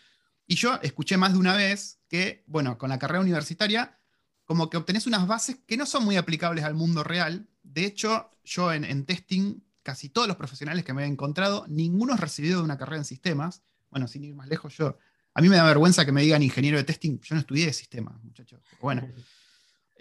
Y 0.52 0.56
yo 0.56 0.80
escuché 0.82 1.16
más 1.16 1.34
de 1.34 1.38
una 1.38 1.56
vez 1.56 2.00
que, 2.10 2.44
bueno, 2.48 2.80
con 2.80 2.90
la 2.90 2.98
carrera 2.98 3.22
universitaria, 3.22 4.00
como 4.46 4.68
que 4.68 4.78
obtenés 4.78 5.06
unas 5.06 5.28
bases 5.28 5.58
que 5.68 5.78
no 5.78 5.86
son 5.86 6.04
muy 6.04 6.18
aplicables 6.18 6.66
al 6.66 6.74
mundo 6.74 7.04
real. 7.04 7.48
De 7.62 7.86
hecho, 7.86 8.32
yo 8.44 8.74
en, 8.74 9.06
testing, 9.06 9.62
casi 9.84 10.10
todos 10.10 10.28
los 10.28 10.38
profesionales 10.38 10.84
que 10.84 10.92
me 10.92 11.04
he 11.04 11.06
encontrado, 11.06 11.66
ninguno 11.68 12.16
es 12.16 12.20
recibido 12.20 12.58
de 12.58 12.64
una 12.64 12.80
carrera 12.80 12.98
en 12.98 13.06
sistemas. 13.06 13.62
Bueno, 13.92 14.08
sin 14.08 14.24
ir 14.24 14.34
más 14.34 14.48
lejos, 14.48 14.76
yo. 14.76 14.98
A 15.36 15.42
mí 15.42 15.50
me 15.50 15.56
da 15.56 15.66
vergüenza 15.66 16.04
que 16.04 16.12
me 16.12 16.24
digan 16.24 16.42
ingeniero 16.42 16.78
de 16.80 16.84
testing. 16.84 17.20
Yo 17.20 17.36
no 17.36 17.42
estudié 17.42 17.68
de 17.68 17.74
sistemas, 17.74 18.20
muchachos. 18.24 18.60
Bueno. 18.82 19.08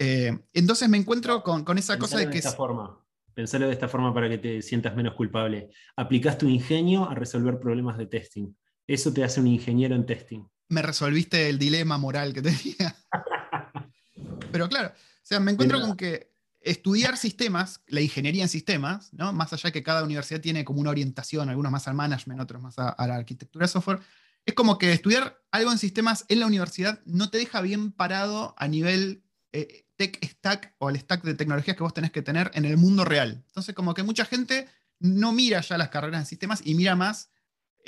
Eh, 0.00 0.32
entonces 0.52 0.88
me 0.88 0.96
encuentro 0.96 1.42
con, 1.42 1.76
esa 1.76 1.98
cosa 1.98 2.18
de 2.18 2.26
que. 2.26 2.34
De 2.34 2.38
esta 2.38 2.52
forma. 2.52 3.04
Pensalo 3.34 3.66
de 3.66 3.72
esta 3.72 3.88
forma 3.88 4.14
para 4.14 4.28
que 4.28 4.38
te 4.38 4.62
sientas 4.62 4.94
menos 4.94 5.14
culpable. 5.14 5.70
Aplicás 5.96 6.38
tu 6.38 6.46
ingenio 6.46 7.10
a 7.10 7.16
resolver 7.16 7.58
problemas 7.58 7.98
de 7.98 8.06
testing. 8.06 8.54
Eso 8.88 9.12
te 9.12 9.22
hace 9.22 9.38
un 9.38 9.46
ingeniero 9.46 9.94
en 9.94 10.06
testing. 10.06 10.48
Me 10.70 10.80
resolviste 10.80 11.50
el 11.50 11.58
dilema 11.58 11.98
moral 11.98 12.32
que 12.32 12.40
tenía. 12.40 12.96
Pero 14.50 14.68
claro, 14.68 14.88
o 14.88 15.20
sea, 15.22 15.38
me 15.40 15.52
encuentro 15.52 15.78
con 15.78 15.94
que 15.94 16.32
estudiar 16.62 17.18
sistemas, 17.18 17.82
la 17.86 18.00
ingeniería 18.00 18.42
en 18.42 18.48
sistemas, 18.48 19.12
¿no? 19.12 19.32
más 19.34 19.52
allá 19.52 19.70
que 19.70 19.82
cada 19.82 20.02
universidad 20.02 20.40
tiene 20.40 20.64
como 20.64 20.80
una 20.80 20.90
orientación, 20.90 21.50
algunos 21.50 21.70
más 21.70 21.86
al 21.86 21.94
management, 21.94 22.40
otros 22.40 22.62
más 22.62 22.78
a, 22.78 22.94
la 23.06 23.14
arquitectura 23.14 23.64
de 23.64 23.72
software, 23.72 24.00
es 24.46 24.54
como 24.54 24.78
que 24.78 24.90
estudiar 24.92 25.38
algo 25.50 25.70
en 25.70 25.78
sistemas 25.78 26.24
en 26.28 26.40
la 26.40 26.46
universidad 26.46 27.00
no 27.04 27.28
te 27.30 27.36
deja 27.36 27.60
bien 27.60 27.92
parado 27.92 28.54
a 28.56 28.68
nivel 28.68 29.22
eh, 29.52 29.84
tech 29.96 30.18
stack 30.24 30.74
o 30.78 30.88
el 30.88 30.98
stack 30.98 31.22
de 31.24 31.34
tecnologías 31.34 31.76
que 31.76 31.82
vos 31.82 31.92
tenés 31.92 32.10
que 32.10 32.22
tener 32.22 32.50
en 32.54 32.64
el 32.64 32.78
mundo 32.78 33.04
real. 33.04 33.44
Entonces, 33.48 33.74
como 33.74 33.92
que 33.92 34.02
mucha 34.02 34.24
gente 34.24 34.66
no 34.98 35.32
mira 35.32 35.60
ya 35.60 35.76
las 35.76 35.90
carreras 35.90 36.20
en 36.20 36.26
sistemas 36.26 36.62
y 36.64 36.74
mira 36.74 36.96
más 36.96 37.30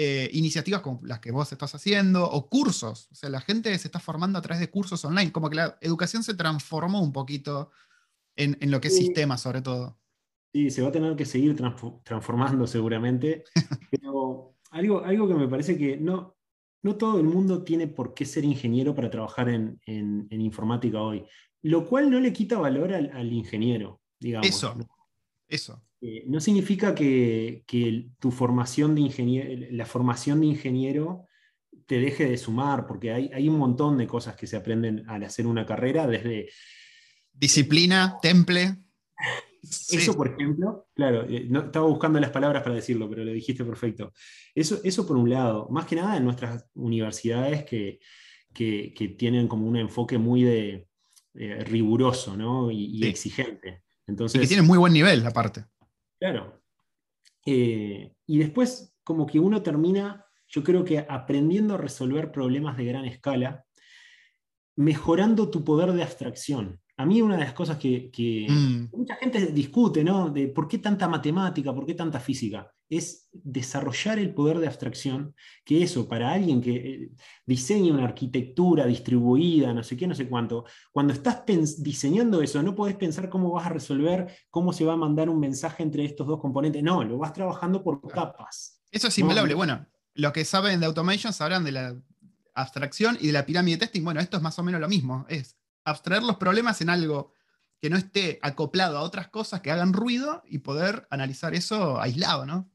eh, 0.02 0.30
iniciativas 0.32 0.80
como 0.80 0.98
las 1.02 1.20
que 1.20 1.30
vos 1.30 1.52
estás 1.52 1.74
haciendo 1.74 2.24
o 2.24 2.48
cursos. 2.48 3.08
O 3.12 3.14
sea, 3.14 3.28
la 3.28 3.42
gente 3.42 3.76
se 3.76 3.88
está 3.88 4.00
formando 4.00 4.38
a 4.38 4.40
través 4.40 4.58
de 4.58 4.70
cursos 4.70 5.04
online, 5.04 5.30
como 5.30 5.50
que 5.50 5.56
la 5.56 5.76
educación 5.82 6.22
se 6.22 6.32
transformó 6.32 7.02
un 7.02 7.12
poquito 7.12 7.70
en, 8.34 8.56
lo 8.70 8.80
que 8.80 8.88
es 8.88 8.96
sistema, 8.96 9.36
sobre 9.36 9.60
todo. 9.60 9.98
Sí, 10.54 10.70
se 10.70 10.80
va 10.80 10.88
a 10.88 10.92
tener 10.92 11.14
que 11.16 11.26
seguir 11.26 11.54
transformando 12.02 12.66
seguramente, 12.66 13.44
pero 13.90 14.56
algo, 14.70 15.04
algo 15.04 15.28
que 15.28 15.34
me 15.34 15.48
parece 15.48 15.76
que 15.76 15.98
no, 15.98 16.34
no 16.82 16.96
todo 16.96 17.18
el 17.20 17.26
mundo 17.26 17.62
tiene 17.62 17.86
por 17.86 18.14
qué 18.14 18.24
ser 18.24 18.46
ingeniero 18.46 18.94
para 18.94 19.10
trabajar 19.10 19.50
en, 19.50 19.78
informática 20.30 21.02
hoy, 21.02 21.26
lo 21.60 21.86
cual 21.86 22.10
no 22.10 22.20
le 22.20 22.32
quita 22.32 22.56
valor 22.56 22.94
al, 22.94 23.32
ingeniero, 23.34 24.00
digamos. 24.18 24.48
Eso, 24.48 24.74
eso. 25.46 25.82
Eh, 26.02 26.24
no 26.26 26.40
significa 26.40 26.94
que, 26.94 27.64
tu 28.18 28.30
formación 28.30 28.94
de 28.94 29.02
ingeniero, 29.02 29.66
la 29.70 29.84
formación 29.84 30.40
de 30.40 30.46
ingeniero 30.46 31.26
te 31.86 31.98
deje 31.98 32.26
de 32.28 32.38
sumar, 32.38 32.86
porque 32.86 33.12
hay, 33.12 33.48
un 33.48 33.58
montón 33.58 33.98
de 33.98 34.06
cosas 34.06 34.36
que 34.36 34.46
se 34.46 34.56
aprenden 34.56 35.04
al 35.08 35.24
hacer 35.24 35.46
una 35.46 35.66
carrera, 35.66 36.06
desde... 36.06 36.48
Disciplina, 37.32 38.16
temple. 38.22 38.76
Eso, 39.62 40.14
por 40.14 40.28
ejemplo, 40.28 40.88
claro, 40.94 41.26
eh, 41.28 41.46
no, 41.48 41.60
estaba 41.66 41.86
buscando 41.86 42.18
las 42.18 42.30
palabras 42.30 42.62
para 42.62 42.76
decirlo, 42.76 43.10
pero 43.10 43.24
lo 43.24 43.32
dijiste 43.32 43.62
perfecto. 43.62 44.12
Eso, 44.54 44.80
eso 44.82 45.06
por 45.06 45.18
un 45.18 45.28
lado, 45.28 45.68
más 45.68 45.84
que 45.84 45.96
nada 45.96 46.16
en 46.16 46.24
nuestras 46.24 46.64
universidades 46.74 47.64
que, 47.64 48.00
tienen 49.18 49.48
como 49.48 49.66
un 49.66 49.76
enfoque 49.76 50.16
muy 50.16 50.44
de, 50.44 50.86
eh, 51.34 51.64
riguroso 51.64 52.36
¿no? 52.36 52.70
y, 52.70 53.04
exigente. 53.04 53.82
Entonces, 54.06 54.38
y 54.38 54.42
que 54.42 54.48
tienen 54.48 54.66
muy 54.66 54.78
buen 54.78 54.94
nivel, 54.94 55.26
aparte. 55.26 55.66
Claro. 56.20 56.62
Eh, 57.46 58.12
y 58.26 58.38
después, 58.38 58.94
como 59.02 59.26
que 59.26 59.40
uno 59.40 59.62
termina, 59.62 60.26
yo 60.46 60.62
creo 60.62 60.84
que 60.84 60.98
aprendiendo 61.08 61.74
a 61.74 61.78
resolver 61.78 62.30
problemas 62.30 62.76
de 62.76 62.84
gran 62.84 63.06
escala, 63.06 63.64
mejorando 64.76 65.50
tu 65.50 65.64
poder 65.64 65.92
de 65.92 66.02
abstracción. 66.02 66.80
A 66.96 67.06
mí 67.06 67.22
una 67.22 67.36
de 67.36 67.44
las 67.44 67.54
cosas 67.54 67.78
que, 67.78 68.46
mm. 68.48 68.96
mucha 68.96 69.16
gente 69.16 69.46
discute, 69.46 70.04
¿no? 70.04 70.28
De 70.30 70.48
por 70.48 70.68
qué 70.68 70.78
tanta 70.78 71.08
matemática, 71.08 71.74
por 71.74 71.86
qué 71.86 71.94
tanta 71.94 72.20
física, 72.20 72.70
es 72.90 73.28
desarrollar 73.32 74.18
el 74.18 74.34
poder 74.34 74.58
de 74.58 74.66
abstracción, 74.66 75.34
que 75.64 75.82
eso, 75.82 76.08
para 76.08 76.32
alguien 76.32 76.60
que 76.60 76.74
eh, 76.74 77.10
diseña 77.46 77.94
una 77.94 78.04
arquitectura 78.04 78.84
distribuida, 78.84 79.72
no 79.72 79.84
sé 79.84 79.96
qué, 79.96 80.08
no 80.08 80.14
sé 80.14 80.28
cuánto, 80.28 80.64
cuando 80.90 81.12
estás 81.12 81.44
diseñando 81.78 82.42
eso, 82.42 82.62
no 82.62 82.74
podés 82.74 82.96
pensar 82.96 83.30
cómo 83.30 83.52
vas 83.52 83.66
a 83.66 83.70
resolver, 83.70 84.36
cómo 84.50 84.72
se 84.72 84.84
va 84.84 84.94
a 84.94 84.96
mandar 84.96 85.30
un 85.30 85.38
mensaje 85.38 85.84
entre 85.84 86.04
estos 86.04 86.26
dos 86.26 86.40
componentes, 86.40 86.82
no, 86.82 87.04
lo 87.04 87.16
vas 87.16 87.32
trabajando 87.32 87.82
por 87.82 88.06
capas. 88.08 88.82
Eso 88.90 89.06
es 89.06 89.18
inviolable. 89.18 89.54
Bueno, 89.54 89.86
los 90.14 90.32
que 90.32 90.44
saben 90.44 90.80
de 90.80 90.86
automation 90.86 91.32
sabrán 91.32 91.64
de 91.64 91.72
la 91.72 91.96
abstracción 92.54 93.16
y 93.20 93.28
de 93.28 93.32
la 93.32 93.46
pirámide 93.46 93.78
testing. 93.78 94.02
Bueno, 94.02 94.20
esto 94.20 94.36
es 94.36 94.42
más 94.42 94.58
o 94.58 94.64
menos 94.64 94.80
lo 94.80 94.88
mismo. 94.88 95.24
Es 95.28 95.56
abstraer 95.84 96.24
los 96.24 96.36
problemas 96.36 96.80
en 96.80 96.90
algo 96.90 97.32
que 97.80 97.88
no 97.88 97.96
esté 97.96 98.38
acoplado 98.42 98.98
a 98.98 99.02
otras 99.02 99.28
cosas 99.28 99.60
que 99.60 99.70
hagan 99.70 99.92
ruido 99.92 100.42
y 100.46 100.58
poder 100.58 101.06
analizar 101.10 101.54
eso 101.54 102.00
aislado, 102.00 102.44
¿no? 102.44 102.70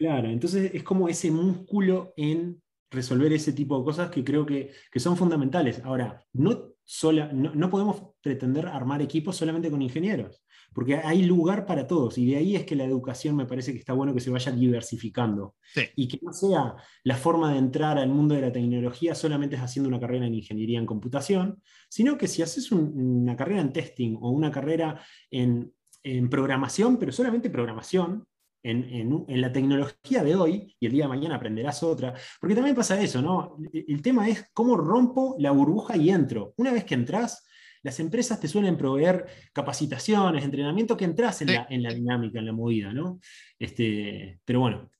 Claro, 0.00 0.30
entonces 0.30 0.70
es 0.72 0.82
como 0.82 1.10
ese 1.10 1.30
músculo 1.30 2.14
en 2.16 2.62
resolver 2.90 3.34
ese 3.34 3.52
tipo 3.52 3.78
de 3.78 3.84
cosas 3.84 4.10
que 4.10 4.24
creo 4.24 4.46
que, 4.46 4.70
son 4.96 5.14
fundamentales. 5.14 5.82
Ahora, 5.84 6.24
no, 6.32 6.70
sola, 6.82 7.30
no, 7.34 7.68
podemos 7.68 8.14
pretender 8.22 8.66
armar 8.66 9.02
equipos 9.02 9.36
solamente 9.36 9.70
con 9.70 9.82
ingenieros, 9.82 10.42
porque 10.72 10.96
hay 10.96 11.20
lugar 11.24 11.66
para 11.66 11.86
todos, 11.86 12.16
y 12.16 12.30
de 12.30 12.38
ahí 12.38 12.56
es 12.56 12.64
que 12.64 12.76
la 12.76 12.84
educación 12.84 13.36
me 13.36 13.44
parece 13.44 13.74
que 13.74 13.78
está 13.78 13.92
bueno 13.92 14.14
que 14.14 14.20
se 14.20 14.30
vaya 14.30 14.50
diversificando, 14.50 15.56
y 15.94 16.08
que 16.08 16.18
no 16.22 16.32
sea 16.32 16.76
la 17.04 17.16
forma 17.16 17.52
de 17.52 17.58
entrar 17.58 17.98
al 17.98 18.08
mundo 18.08 18.34
de 18.34 18.40
la 18.40 18.52
tecnología 18.52 19.14
solamente 19.14 19.56
es 19.56 19.62
haciendo 19.62 19.90
una 19.90 20.00
carrera 20.00 20.24
en 20.26 20.34
ingeniería 20.34 20.78
en 20.78 20.86
computación, 20.86 21.62
sino 21.90 22.16
que 22.16 22.26
si 22.26 22.40
haces 22.40 22.72
una 22.72 23.36
carrera 23.36 23.60
en 23.60 23.74
testing 23.74 24.16
o 24.18 24.30
una 24.30 24.50
carrera 24.50 24.98
en, 25.30 25.74
en 26.02 26.30
programación, 26.30 26.96
pero 26.96 27.12
solamente 27.12 27.50
programación, 27.50 28.24
en, 28.62 29.26
la 29.40 29.52
tecnología 29.52 30.22
de 30.22 30.34
hoy, 30.34 30.76
y 30.78 30.86
el 30.86 30.92
día 30.92 31.04
de 31.04 31.08
mañana 31.08 31.36
aprenderás 31.36 31.82
otra, 31.82 32.14
porque 32.40 32.54
también 32.54 32.76
pasa 32.76 33.00
eso, 33.00 33.22
¿no? 33.22 33.56
El 33.72 34.02
tema 34.02 34.28
es 34.28 34.50
cómo 34.52 34.76
rompo 34.76 35.36
la 35.38 35.50
burbuja 35.50 35.96
y 35.96 36.10
entro. 36.10 36.54
Una 36.56 36.72
vez 36.72 36.84
que 36.84 36.94
entras, 36.94 37.46
las 37.82 37.98
empresas 38.00 38.38
te 38.40 38.48
suelen 38.48 38.76
proveer 38.76 39.26
capacitaciones, 39.52 40.44
entrenamiento 40.44 40.96
que 40.96 41.06
entras 41.06 41.40
en, 41.42 41.54
la, 41.54 41.66
en 41.70 41.82
la, 41.82 41.94
dinámica, 41.94 42.38
en 42.38 42.46
la 42.46 42.52
movida, 42.52 42.92
¿no? 42.92 43.20
Este, 43.58 44.40
pero 44.44 44.60
bueno, 44.60 44.90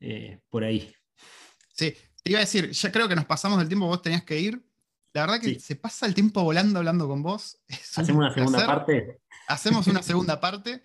eh, 0.00 0.40
por 0.48 0.64
ahí. 0.64 0.92
Sí, 1.72 1.94
te 2.22 2.30
iba 2.30 2.38
a 2.38 2.42
decir, 2.42 2.70
ya 2.70 2.92
creo 2.92 3.08
que 3.08 3.16
nos 3.16 3.24
pasamos 3.24 3.58
del 3.58 3.68
tiempo, 3.68 3.86
vos 3.86 4.02
tenías 4.02 4.24
que 4.24 4.38
ir. 4.38 4.62
La 5.12 5.22
verdad 5.22 5.40
que 5.40 5.58
se 5.58 5.74
pasa 5.74 6.06
el 6.06 6.14
tiempo 6.14 6.44
volando 6.44 6.78
hablando 6.78 7.08
con 7.08 7.22
vos. 7.22 7.58
Hacemos 7.96 8.20
una 8.20 8.34
segunda 8.34 8.66
parte. 8.66 9.20
Hacemos 9.48 9.86
una 9.86 10.02
segunda 10.02 10.40
parte. 10.40 10.82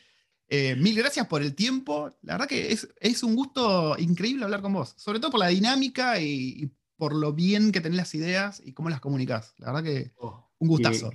Eh, 0.49 0.75
mil 0.75 0.95
gracias 0.95 1.27
por 1.27 1.41
el 1.41 1.56
tiempo. 1.56 2.12
La 2.21 2.34
verdad 2.34 2.47
que 2.47 2.71
es, 2.71 3.23
un 3.23 3.36
gusto 3.36 3.95
increíble 3.97 4.43
hablar 4.43 4.62
con 4.62 4.73
vos, 4.73 4.93
sobre 4.97 5.19
todo 5.19 5.32
por 5.32 5.39
la 5.39 5.47
dinámica 5.47 6.19
y, 6.21 6.71
por 6.95 7.15
lo 7.15 7.34
bien 7.34 7.71
que 7.71 7.82
tenés 7.82 7.97
las 7.97 8.15
ideas 8.15 8.62
y 8.63 8.73
cómo 8.73 8.89
las 8.89 9.01
comunicas. 9.01 9.56
La 9.58 9.73
verdad 9.73 9.84
que 9.84 10.12
oh, 10.17 10.49
un 10.60 10.67
gustazo. 10.67 11.12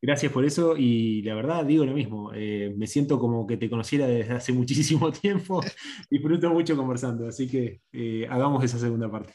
gracias 0.00 0.30
por 0.30 0.44
eso 0.44 0.76
y 0.76 1.22
la 1.22 1.34
verdad 1.34 1.64
digo 1.64 1.84
lo 1.84 1.94
mismo. 1.94 2.30
Eh, 2.34 2.72
me 2.76 2.86
siento 2.86 3.18
como 3.18 3.46
que 3.46 3.56
te 3.56 3.68
conociera 3.68 4.06
desde 4.06 4.34
hace 4.34 4.52
muchísimo 4.52 5.10
tiempo. 5.12 5.62
Disfruto 6.10 6.50
mucho 6.50 6.76
conversando, 6.76 7.26
así 7.26 7.48
que 7.48 7.80
eh, 7.92 8.26
hagamos 8.30 8.62
esa 8.64 8.78
segunda 8.78 9.10
parte. 9.10 9.34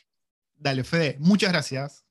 Dale, 0.56 0.84
Fede, 0.84 1.18
muchas 1.20 1.52
gracias. 1.52 2.06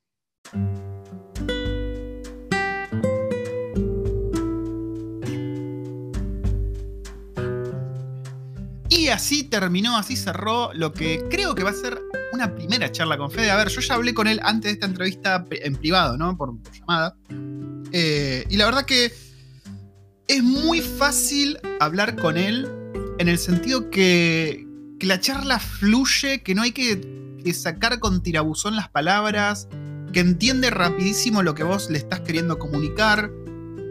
Así 9.12 9.44
terminó, 9.44 9.96
así 9.96 10.16
cerró 10.16 10.70
lo 10.74 10.92
que 10.92 11.24
creo 11.30 11.54
que 11.54 11.62
va 11.62 11.70
a 11.70 11.74
ser 11.74 12.00
una 12.32 12.54
primera 12.54 12.90
charla 12.92 13.16
con 13.16 13.30
Fede. 13.30 13.50
A 13.50 13.56
ver, 13.56 13.68
yo 13.68 13.80
ya 13.80 13.94
hablé 13.94 14.14
con 14.14 14.26
él 14.26 14.40
antes 14.42 14.70
de 14.70 14.72
esta 14.74 14.86
entrevista 14.86 15.46
en 15.50 15.76
privado, 15.76 16.16
¿no? 16.16 16.36
Por, 16.36 16.54
llamada. 16.72 17.16
Eh, 17.92 18.44
y 18.50 18.56
la 18.56 18.66
verdad 18.66 18.84
que 18.84 19.12
es 20.26 20.42
muy 20.42 20.80
fácil 20.80 21.58
hablar 21.80 22.16
con 22.16 22.36
él 22.36 22.68
en 23.18 23.28
el 23.28 23.38
sentido 23.38 23.90
que, 23.90 24.66
la 25.00 25.20
charla 25.20 25.58
fluye, 25.58 26.42
que 26.42 26.54
no 26.54 26.62
hay 26.62 26.72
que, 26.72 27.00
que 27.42 27.54
sacar 27.54 28.00
con 28.00 28.22
tirabuzón 28.22 28.76
las 28.76 28.88
palabras, 28.88 29.68
que 30.12 30.20
entiende 30.20 30.70
rapidísimo 30.70 31.42
lo 31.42 31.54
que 31.54 31.62
vos 31.62 31.88
le 31.88 31.98
estás 31.98 32.20
queriendo 32.20 32.58
comunicar, 32.58 33.30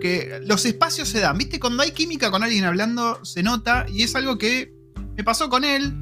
que 0.01 0.41
los 0.45 0.65
espacios 0.65 1.09
se 1.09 1.19
dan, 1.21 1.37
¿viste? 1.37 1.59
Cuando 1.59 1.81
hay 1.81 1.91
química 1.91 2.29
con 2.29 2.43
alguien 2.43 2.65
hablando, 2.65 3.23
se 3.25 3.41
nota 3.41 3.85
y 3.89 4.03
es 4.03 4.15
algo 4.15 4.37
que 4.37 4.76
me 5.17 5.23
pasó 5.23 5.49
con 5.49 5.63
él 5.63 5.93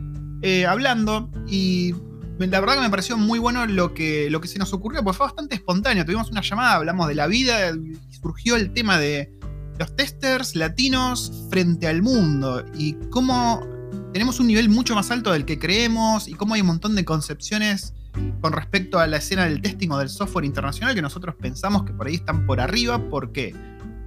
eh, 0.42 0.66
hablando 0.66 1.32
y 1.48 1.96
la 2.38 2.60
verdad 2.60 2.76
que 2.76 2.82
me 2.82 2.90
pareció 2.90 3.18
muy 3.18 3.40
bueno 3.40 3.66
lo 3.66 3.94
que, 3.94 4.30
lo 4.30 4.42
que 4.42 4.50
se 4.50 4.60
nos 4.60 4.74
ocurrió, 4.74 5.04
porque 5.04 5.18
fue 5.18 5.26
bastante 5.28 5.56
espontáneo. 5.56 6.06
Tuvimos 6.06 6.30
una 6.30 6.42
llamada, 6.42 6.76
hablamos 6.76 7.08
de 7.08 7.16
la 7.16 7.28
vida 7.28 7.72
y 7.72 7.96
surgió 8.14 8.58
el 8.58 8.74
tema 8.74 9.00
de 9.00 9.32
los 9.80 9.96
testers 9.96 10.56
latinos 10.56 11.48
frente 11.50 11.88
al 11.88 12.02
mundo 12.02 12.66
y 12.78 12.94
cómo 13.10 13.66
tenemos 14.12 14.40
un 14.40 14.48
nivel 14.48 14.70
mucho 14.70 14.96
más 14.96 15.12
alto 15.12 15.32
del 15.32 15.46
que 15.46 15.58
creemos 15.58 16.28
y 16.28 16.34
cómo 16.34 16.54
hay 16.54 16.62
un 16.62 16.68
montón 16.68 16.96
de 16.96 17.06
concepciones 17.06 17.94
con 18.42 18.54
respecto 18.54 19.00
a 19.00 19.08
la 19.08 19.18
escena 19.18 19.46
del 19.46 19.62
testing 19.62 19.90
o 19.90 19.98
del 19.98 20.10
software 20.10 20.46
internacional 20.46 20.96
que 20.96 21.02
nosotros 21.02 21.36
pensamos 21.36 21.84
que 21.84 21.94
por 21.94 22.08
ahí 22.08 22.16
están 22.16 22.46
por 22.46 22.60
arriba. 22.60 23.10
¿Por 23.10 23.32
qué? 23.32 23.56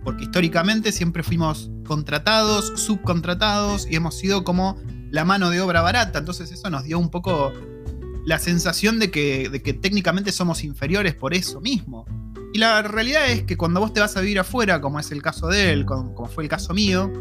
Porque 0.04 0.24
históricamente 0.24 0.92
siempre 0.92 1.22
fuimos 1.22 1.70
contratados, 1.86 2.72
subcontratados 2.76 3.86
y 3.90 3.96
hemos 3.96 4.16
sido 4.16 4.44
como 4.44 4.78
la 5.10 5.24
mano 5.24 5.50
de 5.50 5.60
obra 5.60 5.82
barata. 5.82 6.18
Entonces 6.18 6.50
eso 6.52 6.70
nos 6.70 6.84
dio 6.84 6.98
un 6.98 7.10
poco 7.10 7.52
la 8.24 8.38
sensación 8.38 8.98
de 8.98 9.10
que, 9.10 9.48
de 9.48 9.62
que 9.62 9.72
técnicamente 9.72 10.32
somos 10.32 10.64
inferiores 10.64 11.14
por 11.14 11.34
eso 11.34 11.60
mismo. 11.60 12.04
Y 12.52 12.58
la 12.58 12.82
realidad 12.82 13.28
es 13.30 13.42
que 13.42 13.56
cuando 13.56 13.80
vos 13.80 13.92
te 13.92 14.00
vas 14.00 14.16
a 14.16 14.20
vivir 14.20 14.38
afuera, 14.38 14.80
como 14.80 14.98
es 14.98 15.10
el 15.12 15.22
caso 15.22 15.48
de 15.48 15.72
él, 15.72 15.84
como, 15.84 16.26
fue 16.26 16.44
el 16.44 16.50
caso 16.50 16.72
mío, 16.72 17.12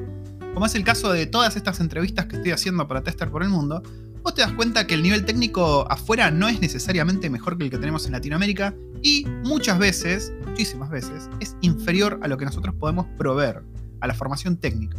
como 0.53 0.65
es 0.65 0.75
el 0.75 0.83
caso 0.83 1.11
de 1.11 1.25
todas 1.25 1.55
estas 1.55 1.79
entrevistas 1.79 2.25
que 2.25 2.37
estoy 2.37 2.51
haciendo 2.51 2.87
para 2.87 3.03
Tester 3.03 3.29
por 3.29 3.43
el 3.43 3.49
Mundo, 3.49 3.83
vos 4.23 4.33
te 4.33 4.41
das 4.41 4.53
cuenta 4.53 4.87
que 4.87 4.95
el 4.95 5.03
nivel 5.03 5.25
técnico 5.25 5.85
afuera 5.91 6.31
no 6.31 6.47
es 6.47 6.61
necesariamente 6.61 7.29
mejor 7.29 7.57
que 7.57 7.65
el 7.65 7.69
que 7.69 7.77
tenemos 7.77 8.05
en 8.05 8.13
Latinoamérica 8.13 8.73
y 9.01 9.25
muchas 9.43 9.79
veces, 9.79 10.33
muchísimas 10.45 10.89
veces, 10.89 11.29
es 11.39 11.55
inferior 11.61 12.19
a 12.23 12.27
lo 12.27 12.37
que 12.37 12.45
nosotros 12.45 12.73
podemos 12.75 13.05
proveer, 13.17 13.63
a 13.99 14.07
la 14.07 14.13
formación 14.13 14.57
técnica. 14.57 14.97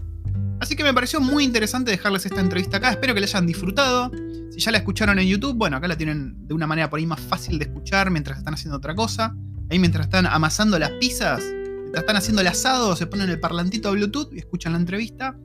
Así 0.60 0.74
que 0.74 0.82
me 0.82 0.92
pareció 0.92 1.20
muy 1.20 1.44
interesante 1.44 1.90
dejarles 1.90 2.26
esta 2.26 2.40
entrevista 2.40 2.78
acá. 2.78 2.90
Espero 2.90 3.14
que 3.14 3.20
la 3.20 3.26
hayan 3.26 3.46
disfrutado. 3.46 4.10
Si 4.50 4.60
ya 4.60 4.72
la 4.72 4.78
escucharon 4.78 5.18
en 5.18 5.28
YouTube, 5.28 5.56
bueno, 5.56 5.76
acá 5.76 5.86
la 5.86 5.96
tienen 5.96 6.46
de 6.46 6.54
una 6.54 6.66
manera 6.66 6.90
por 6.90 6.98
ahí 6.98 7.06
más 7.06 7.20
fácil 7.20 7.58
de 7.58 7.66
escuchar 7.66 8.10
mientras 8.10 8.38
están 8.38 8.54
haciendo 8.54 8.76
otra 8.76 8.94
cosa. 8.94 9.36
Ahí 9.70 9.78
mientras 9.78 10.06
están 10.06 10.26
amasando 10.26 10.78
las 10.78 10.90
pizzas, 10.92 11.42
mientras 11.44 12.02
están 12.02 12.16
haciendo 12.16 12.40
el 12.40 12.48
asado, 12.48 12.96
se 12.96 13.06
ponen 13.06 13.30
el 13.30 13.38
parlantito 13.38 13.90
de 13.90 13.96
Bluetooth 13.96 14.32
y 14.32 14.38
escuchan 14.38 14.72
la 14.72 14.78
entrevista. 14.78 15.38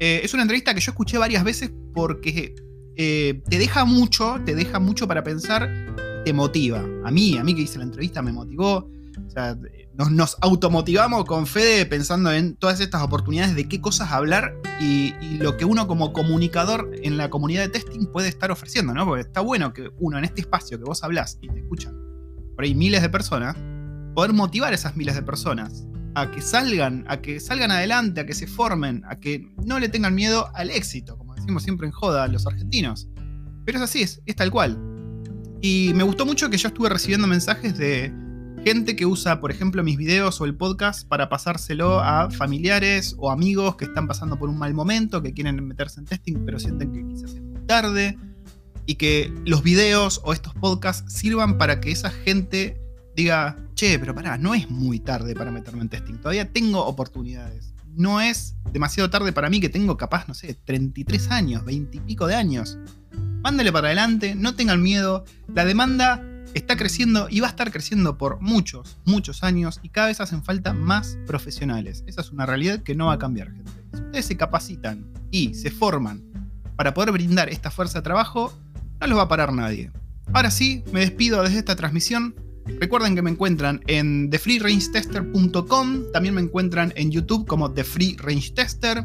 Eh, 0.00 0.20
es 0.24 0.34
una 0.34 0.42
entrevista 0.42 0.74
que 0.74 0.80
yo 0.80 0.90
escuché 0.90 1.18
varias 1.18 1.44
veces 1.44 1.70
porque 1.94 2.54
eh, 2.96 3.42
te 3.48 3.58
deja 3.58 3.84
mucho, 3.84 4.40
te 4.44 4.54
deja 4.54 4.80
mucho 4.80 5.06
para 5.06 5.22
pensar 5.22 5.70
y 6.20 6.24
te 6.24 6.32
motiva. 6.32 6.84
A 7.04 7.10
mí, 7.12 7.36
a 7.36 7.44
mí 7.44 7.54
que 7.54 7.62
hice 7.62 7.78
la 7.78 7.84
entrevista 7.84 8.22
me 8.22 8.32
motivó. 8.32 8.90
O 9.26 9.30
sea, 9.30 9.56
nos, 10.06 10.36
automotivamos 10.40 11.24
con 11.24 11.46
Fede 11.46 11.84
pensando 11.84 12.30
en 12.30 12.54
todas 12.54 12.80
estas 12.80 13.02
oportunidades 13.02 13.56
de 13.56 13.68
qué 13.68 13.80
cosas 13.80 14.12
hablar 14.12 14.54
y, 14.80 15.12
lo 15.38 15.56
que 15.56 15.64
uno 15.64 15.86
como 15.86 16.12
comunicador 16.12 16.90
en 17.02 17.16
la 17.16 17.30
comunidad 17.30 17.62
de 17.62 17.68
testing 17.68 18.06
puede 18.06 18.28
estar 18.28 18.50
ofreciendo, 18.50 18.92
¿no? 18.94 19.04
Porque 19.06 19.22
está 19.22 19.40
bueno 19.40 19.72
que 19.72 19.90
uno 19.98 20.18
en 20.18 20.24
este 20.24 20.40
espacio 20.40 20.78
que 20.78 20.84
vos 20.84 21.02
hablas 21.04 21.38
y 21.40 21.48
te 21.48 21.60
escuchan 21.60 21.94
por 22.54 22.64
ahí 22.64 22.74
miles 22.74 23.02
de 23.02 23.08
personas, 23.08 23.56
poder 24.14 24.32
motivar 24.32 24.72
a 24.72 24.74
esas 24.74 24.96
miles 24.96 25.14
de 25.14 25.22
personas 25.22 25.86
a 26.14 26.30
que 26.30 26.40
salgan, 26.40 27.04
a 27.08 27.20
que 27.20 27.38
salgan 27.38 27.70
adelante, 27.70 28.20
a 28.20 28.26
que 28.26 28.34
se 28.34 28.48
formen, 28.48 29.02
a 29.08 29.20
que 29.20 29.48
no 29.64 29.78
le 29.78 29.88
tengan 29.88 30.14
miedo 30.14 30.48
al 30.54 30.70
éxito, 30.70 31.16
como 31.16 31.34
decimos 31.34 31.62
siempre 31.62 31.86
en 31.86 31.92
joda 31.92 32.26
los 32.26 32.46
argentinos. 32.46 33.08
Pero 33.64 33.78
es 33.78 33.84
así, 33.84 34.02
es, 34.02 34.20
es 34.26 34.34
tal 34.34 34.50
cual. 34.50 34.76
Y 35.60 35.92
me 35.94 36.02
gustó 36.02 36.26
mucho 36.26 36.50
que 36.50 36.56
yo 36.56 36.68
estuve 36.68 36.88
recibiendo 36.88 37.26
mensajes 37.26 37.76
de 37.78 38.12
gente 38.64 38.96
que 38.96 39.06
usa, 39.06 39.40
por 39.40 39.50
ejemplo, 39.50 39.82
mis 39.82 39.96
videos 39.96 40.40
o 40.40 40.44
el 40.44 40.54
podcast 40.54 41.06
para 41.06 41.28
pasárselo 41.28 42.00
a 42.00 42.30
familiares 42.30 43.14
o 43.18 43.30
amigos 43.30 43.76
que 43.76 43.84
están 43.84 44.06
pasando 44.06 44.38
por 44.38 44.48
un 44.48 44.58
mal 44.58 44.74
momento, 44.74 45.22
que 45.22 45.32
quieren 45.32 45.66
meterse 45.66 46.00
en 46.00 46.06
testing, 46.06 46.44
pero 46.44 46.58
sienten 46.58 46.92
que 46.92 47.06
quizás 47.06 47.34
es 47.34 47.42
muy 47.42 47.60
tarde. 47.66 48.18
Y 48.86 48.94
que 48.94 49.32
los 49.44 49.62
videos 49.62 50.20
o 50.24 50.32
estos 50.32 50.54
podcasts 50.54 51.12
sirvan 51.12 51.58
para 51.58 51.80
que 51.80 51.90
esa 51.90 52.10
gente 52.10 52.80
diga, 53.14 53.56
che, 53.74 53.98
pero 53.98 54.14
pará, 54.14 54.38
no 54.38 54.54
es 54.54 54.70
muy 54.70 54.98
tarde 54.98 55.34
para 55.34 55.50
meterme 55.50 55.82
en 55.82 55.88
testing, 55.88 56.14
todavía 56.14 56.50
tengo 56.50 56.84
oportunidades. 56.84 57.74
No 57.94 58.20
es 58.20 58.54
demasiado 58.72 59.10
tarde 59.10 59.32
para 59.32 59.50
mí 59.50 59.60
que 59.60 59.68
tengo 59.68 59.96
capaz, 59.96 60.26
no 60.28 60.34
sé, 60.34 60.54
33 60.54 61.30
años, 61.30 61.64
20 61.64 61.96
y 61.96 62.00
pico 62.00 62.26
de 62.26 62.36
años. 62.36 62.78
Mándale 63.42 63.72
para 63.72 63.88
adelante, 63.88 64.34
no 64.34 64.54
tengan 64.54 64.82
miedo, 64.82 65.24
la 65.52 65.64
demanda 65.64 66.22
está 66.54 66.76
creciendo 66.76 67.28
y 67.30 67.40
va 67.40 67.48
a 67.48 67.50
estar 67.50 67.70
creciendo 67.70 68.18
por 68.18 68.40
muchos, 68.40 68.98
muchos 69.04 69.42
años 69.42 69.80
y 69.82 69.88
cada 69.88 70.08
vez 70.08 70.20
hacen 70.20 70.42
falta 70.42 70.72
más 70.72 71.18
profesionales. 71.26 72.04
Esa 72.06 72.20
es 72.20 72.30
una 72.30 72.46
realidad 72.46 72.82
que 72.82 72.94
no 72.94 73.06
va 73.06 73.14
a 73.14 73.18
cambiar, 73.18 73.52
gente. 73.52 73.70
Si 73.92 74.02
ustedes 74.02 74.26
se 74.26 74.36
capacitan 74.36 75.06
y 75.30 75.54
se 75.54 75.70
forman 75.70 76.22
para 76.76 76.94
poder 76.94 77.12
brindar 77.12 77.48
esta 77.48 77.70
fuerza 77.70 77.98
de 77.98 78.02
trabajo, 78.02 78.52
no 79.00 79.06
los 79.06 79.18
va 79.18 79.22
a 79.22 79.28
parar 79.28 79.52
nadie. 79.52 79.90
Ahora 80.32 80.50
sí, 80.50 80.84
me 80.92 81.00
despido 81.00 81.42
desde 81.42 81.58
esta 81.58 81.76
transmisión. 81.76 82.34
Recuerden 82.80 83.14
que 83.14 83.22
me 83.22 83.30
encuentran 83.30 83.80
en 83.86 84.28
thefreerangetester.com, 84.30 86.12
también 86.12 86.34
me 86.34 86.42
encuentran 86.42 86.92
en 86.96 87.10
YouTube 87.10 87.46
como 87.46 87.72
The 87.72 87.82
Free 87.82 88.16
Range 88.18 88.50
Tester. 88.50 89.04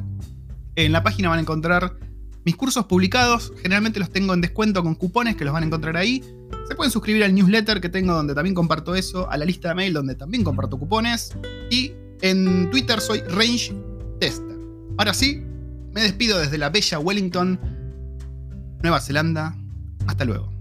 En 0.76 0.92
la 0.92 1.02
página 1.02 1.30
van 1.30 1.40
a 1.40 1.42
encontrar 1.42 1.98
mis 2.46 2.58
cursos 2.58 2.86
publicados, 2.86 3.54
generalmente 3.62 4.00
los 4.00 4.10
tengo 4.10 4.34
en 4.34 4.42
descuento 4.42 4.84
con 4.84 4.96
cupones 4.96 5.38
que 5.38 5.46
los 5.46 5.54
van 5.54 5.64
a 5.64 5.68
encontrar 5.68 5.96
ahí. 5.96 6.22
Se 6.68 6.76
pueden 6.76 6.92
suscribir 6.92 7.24
al 7.24 7.36
newsletter 7.36 7.82
que 7.82 7.90
tengo 7.90 8.14
donde 8.14 8.34
también 8.34 8.56
comparto 8.56 8.96
eso, 8.96 9.30
a 9.30 9.38
la 9.38 9.46
lista 9.46 9.70
de 9.70 9.76
mail 9.76 9.94
donde 9.94 10.16
también 10.16 10.44
comparto 10.44 10.78
cupones. 10.78 11.36
Y 11.70 11.94
en 12.22 12.70
Twitter 12.72 13.02
soy 13.02 13.20
Range 13.22 13.74
Tester. 14.20 14.58
Ahora 14.98 15.14
sí, 15.14 15.44
me 15.92 16.02
despido 16.02 16.40
desde 16.40 16.58
la 16.58 16.70
bella 16.70 17.00
Wellington, 17.00 17.60
Nueva 18.82 19.02
Zelanda. 19.02 19.56
Hasta 20.08 20.26
luego. 20.26 20.53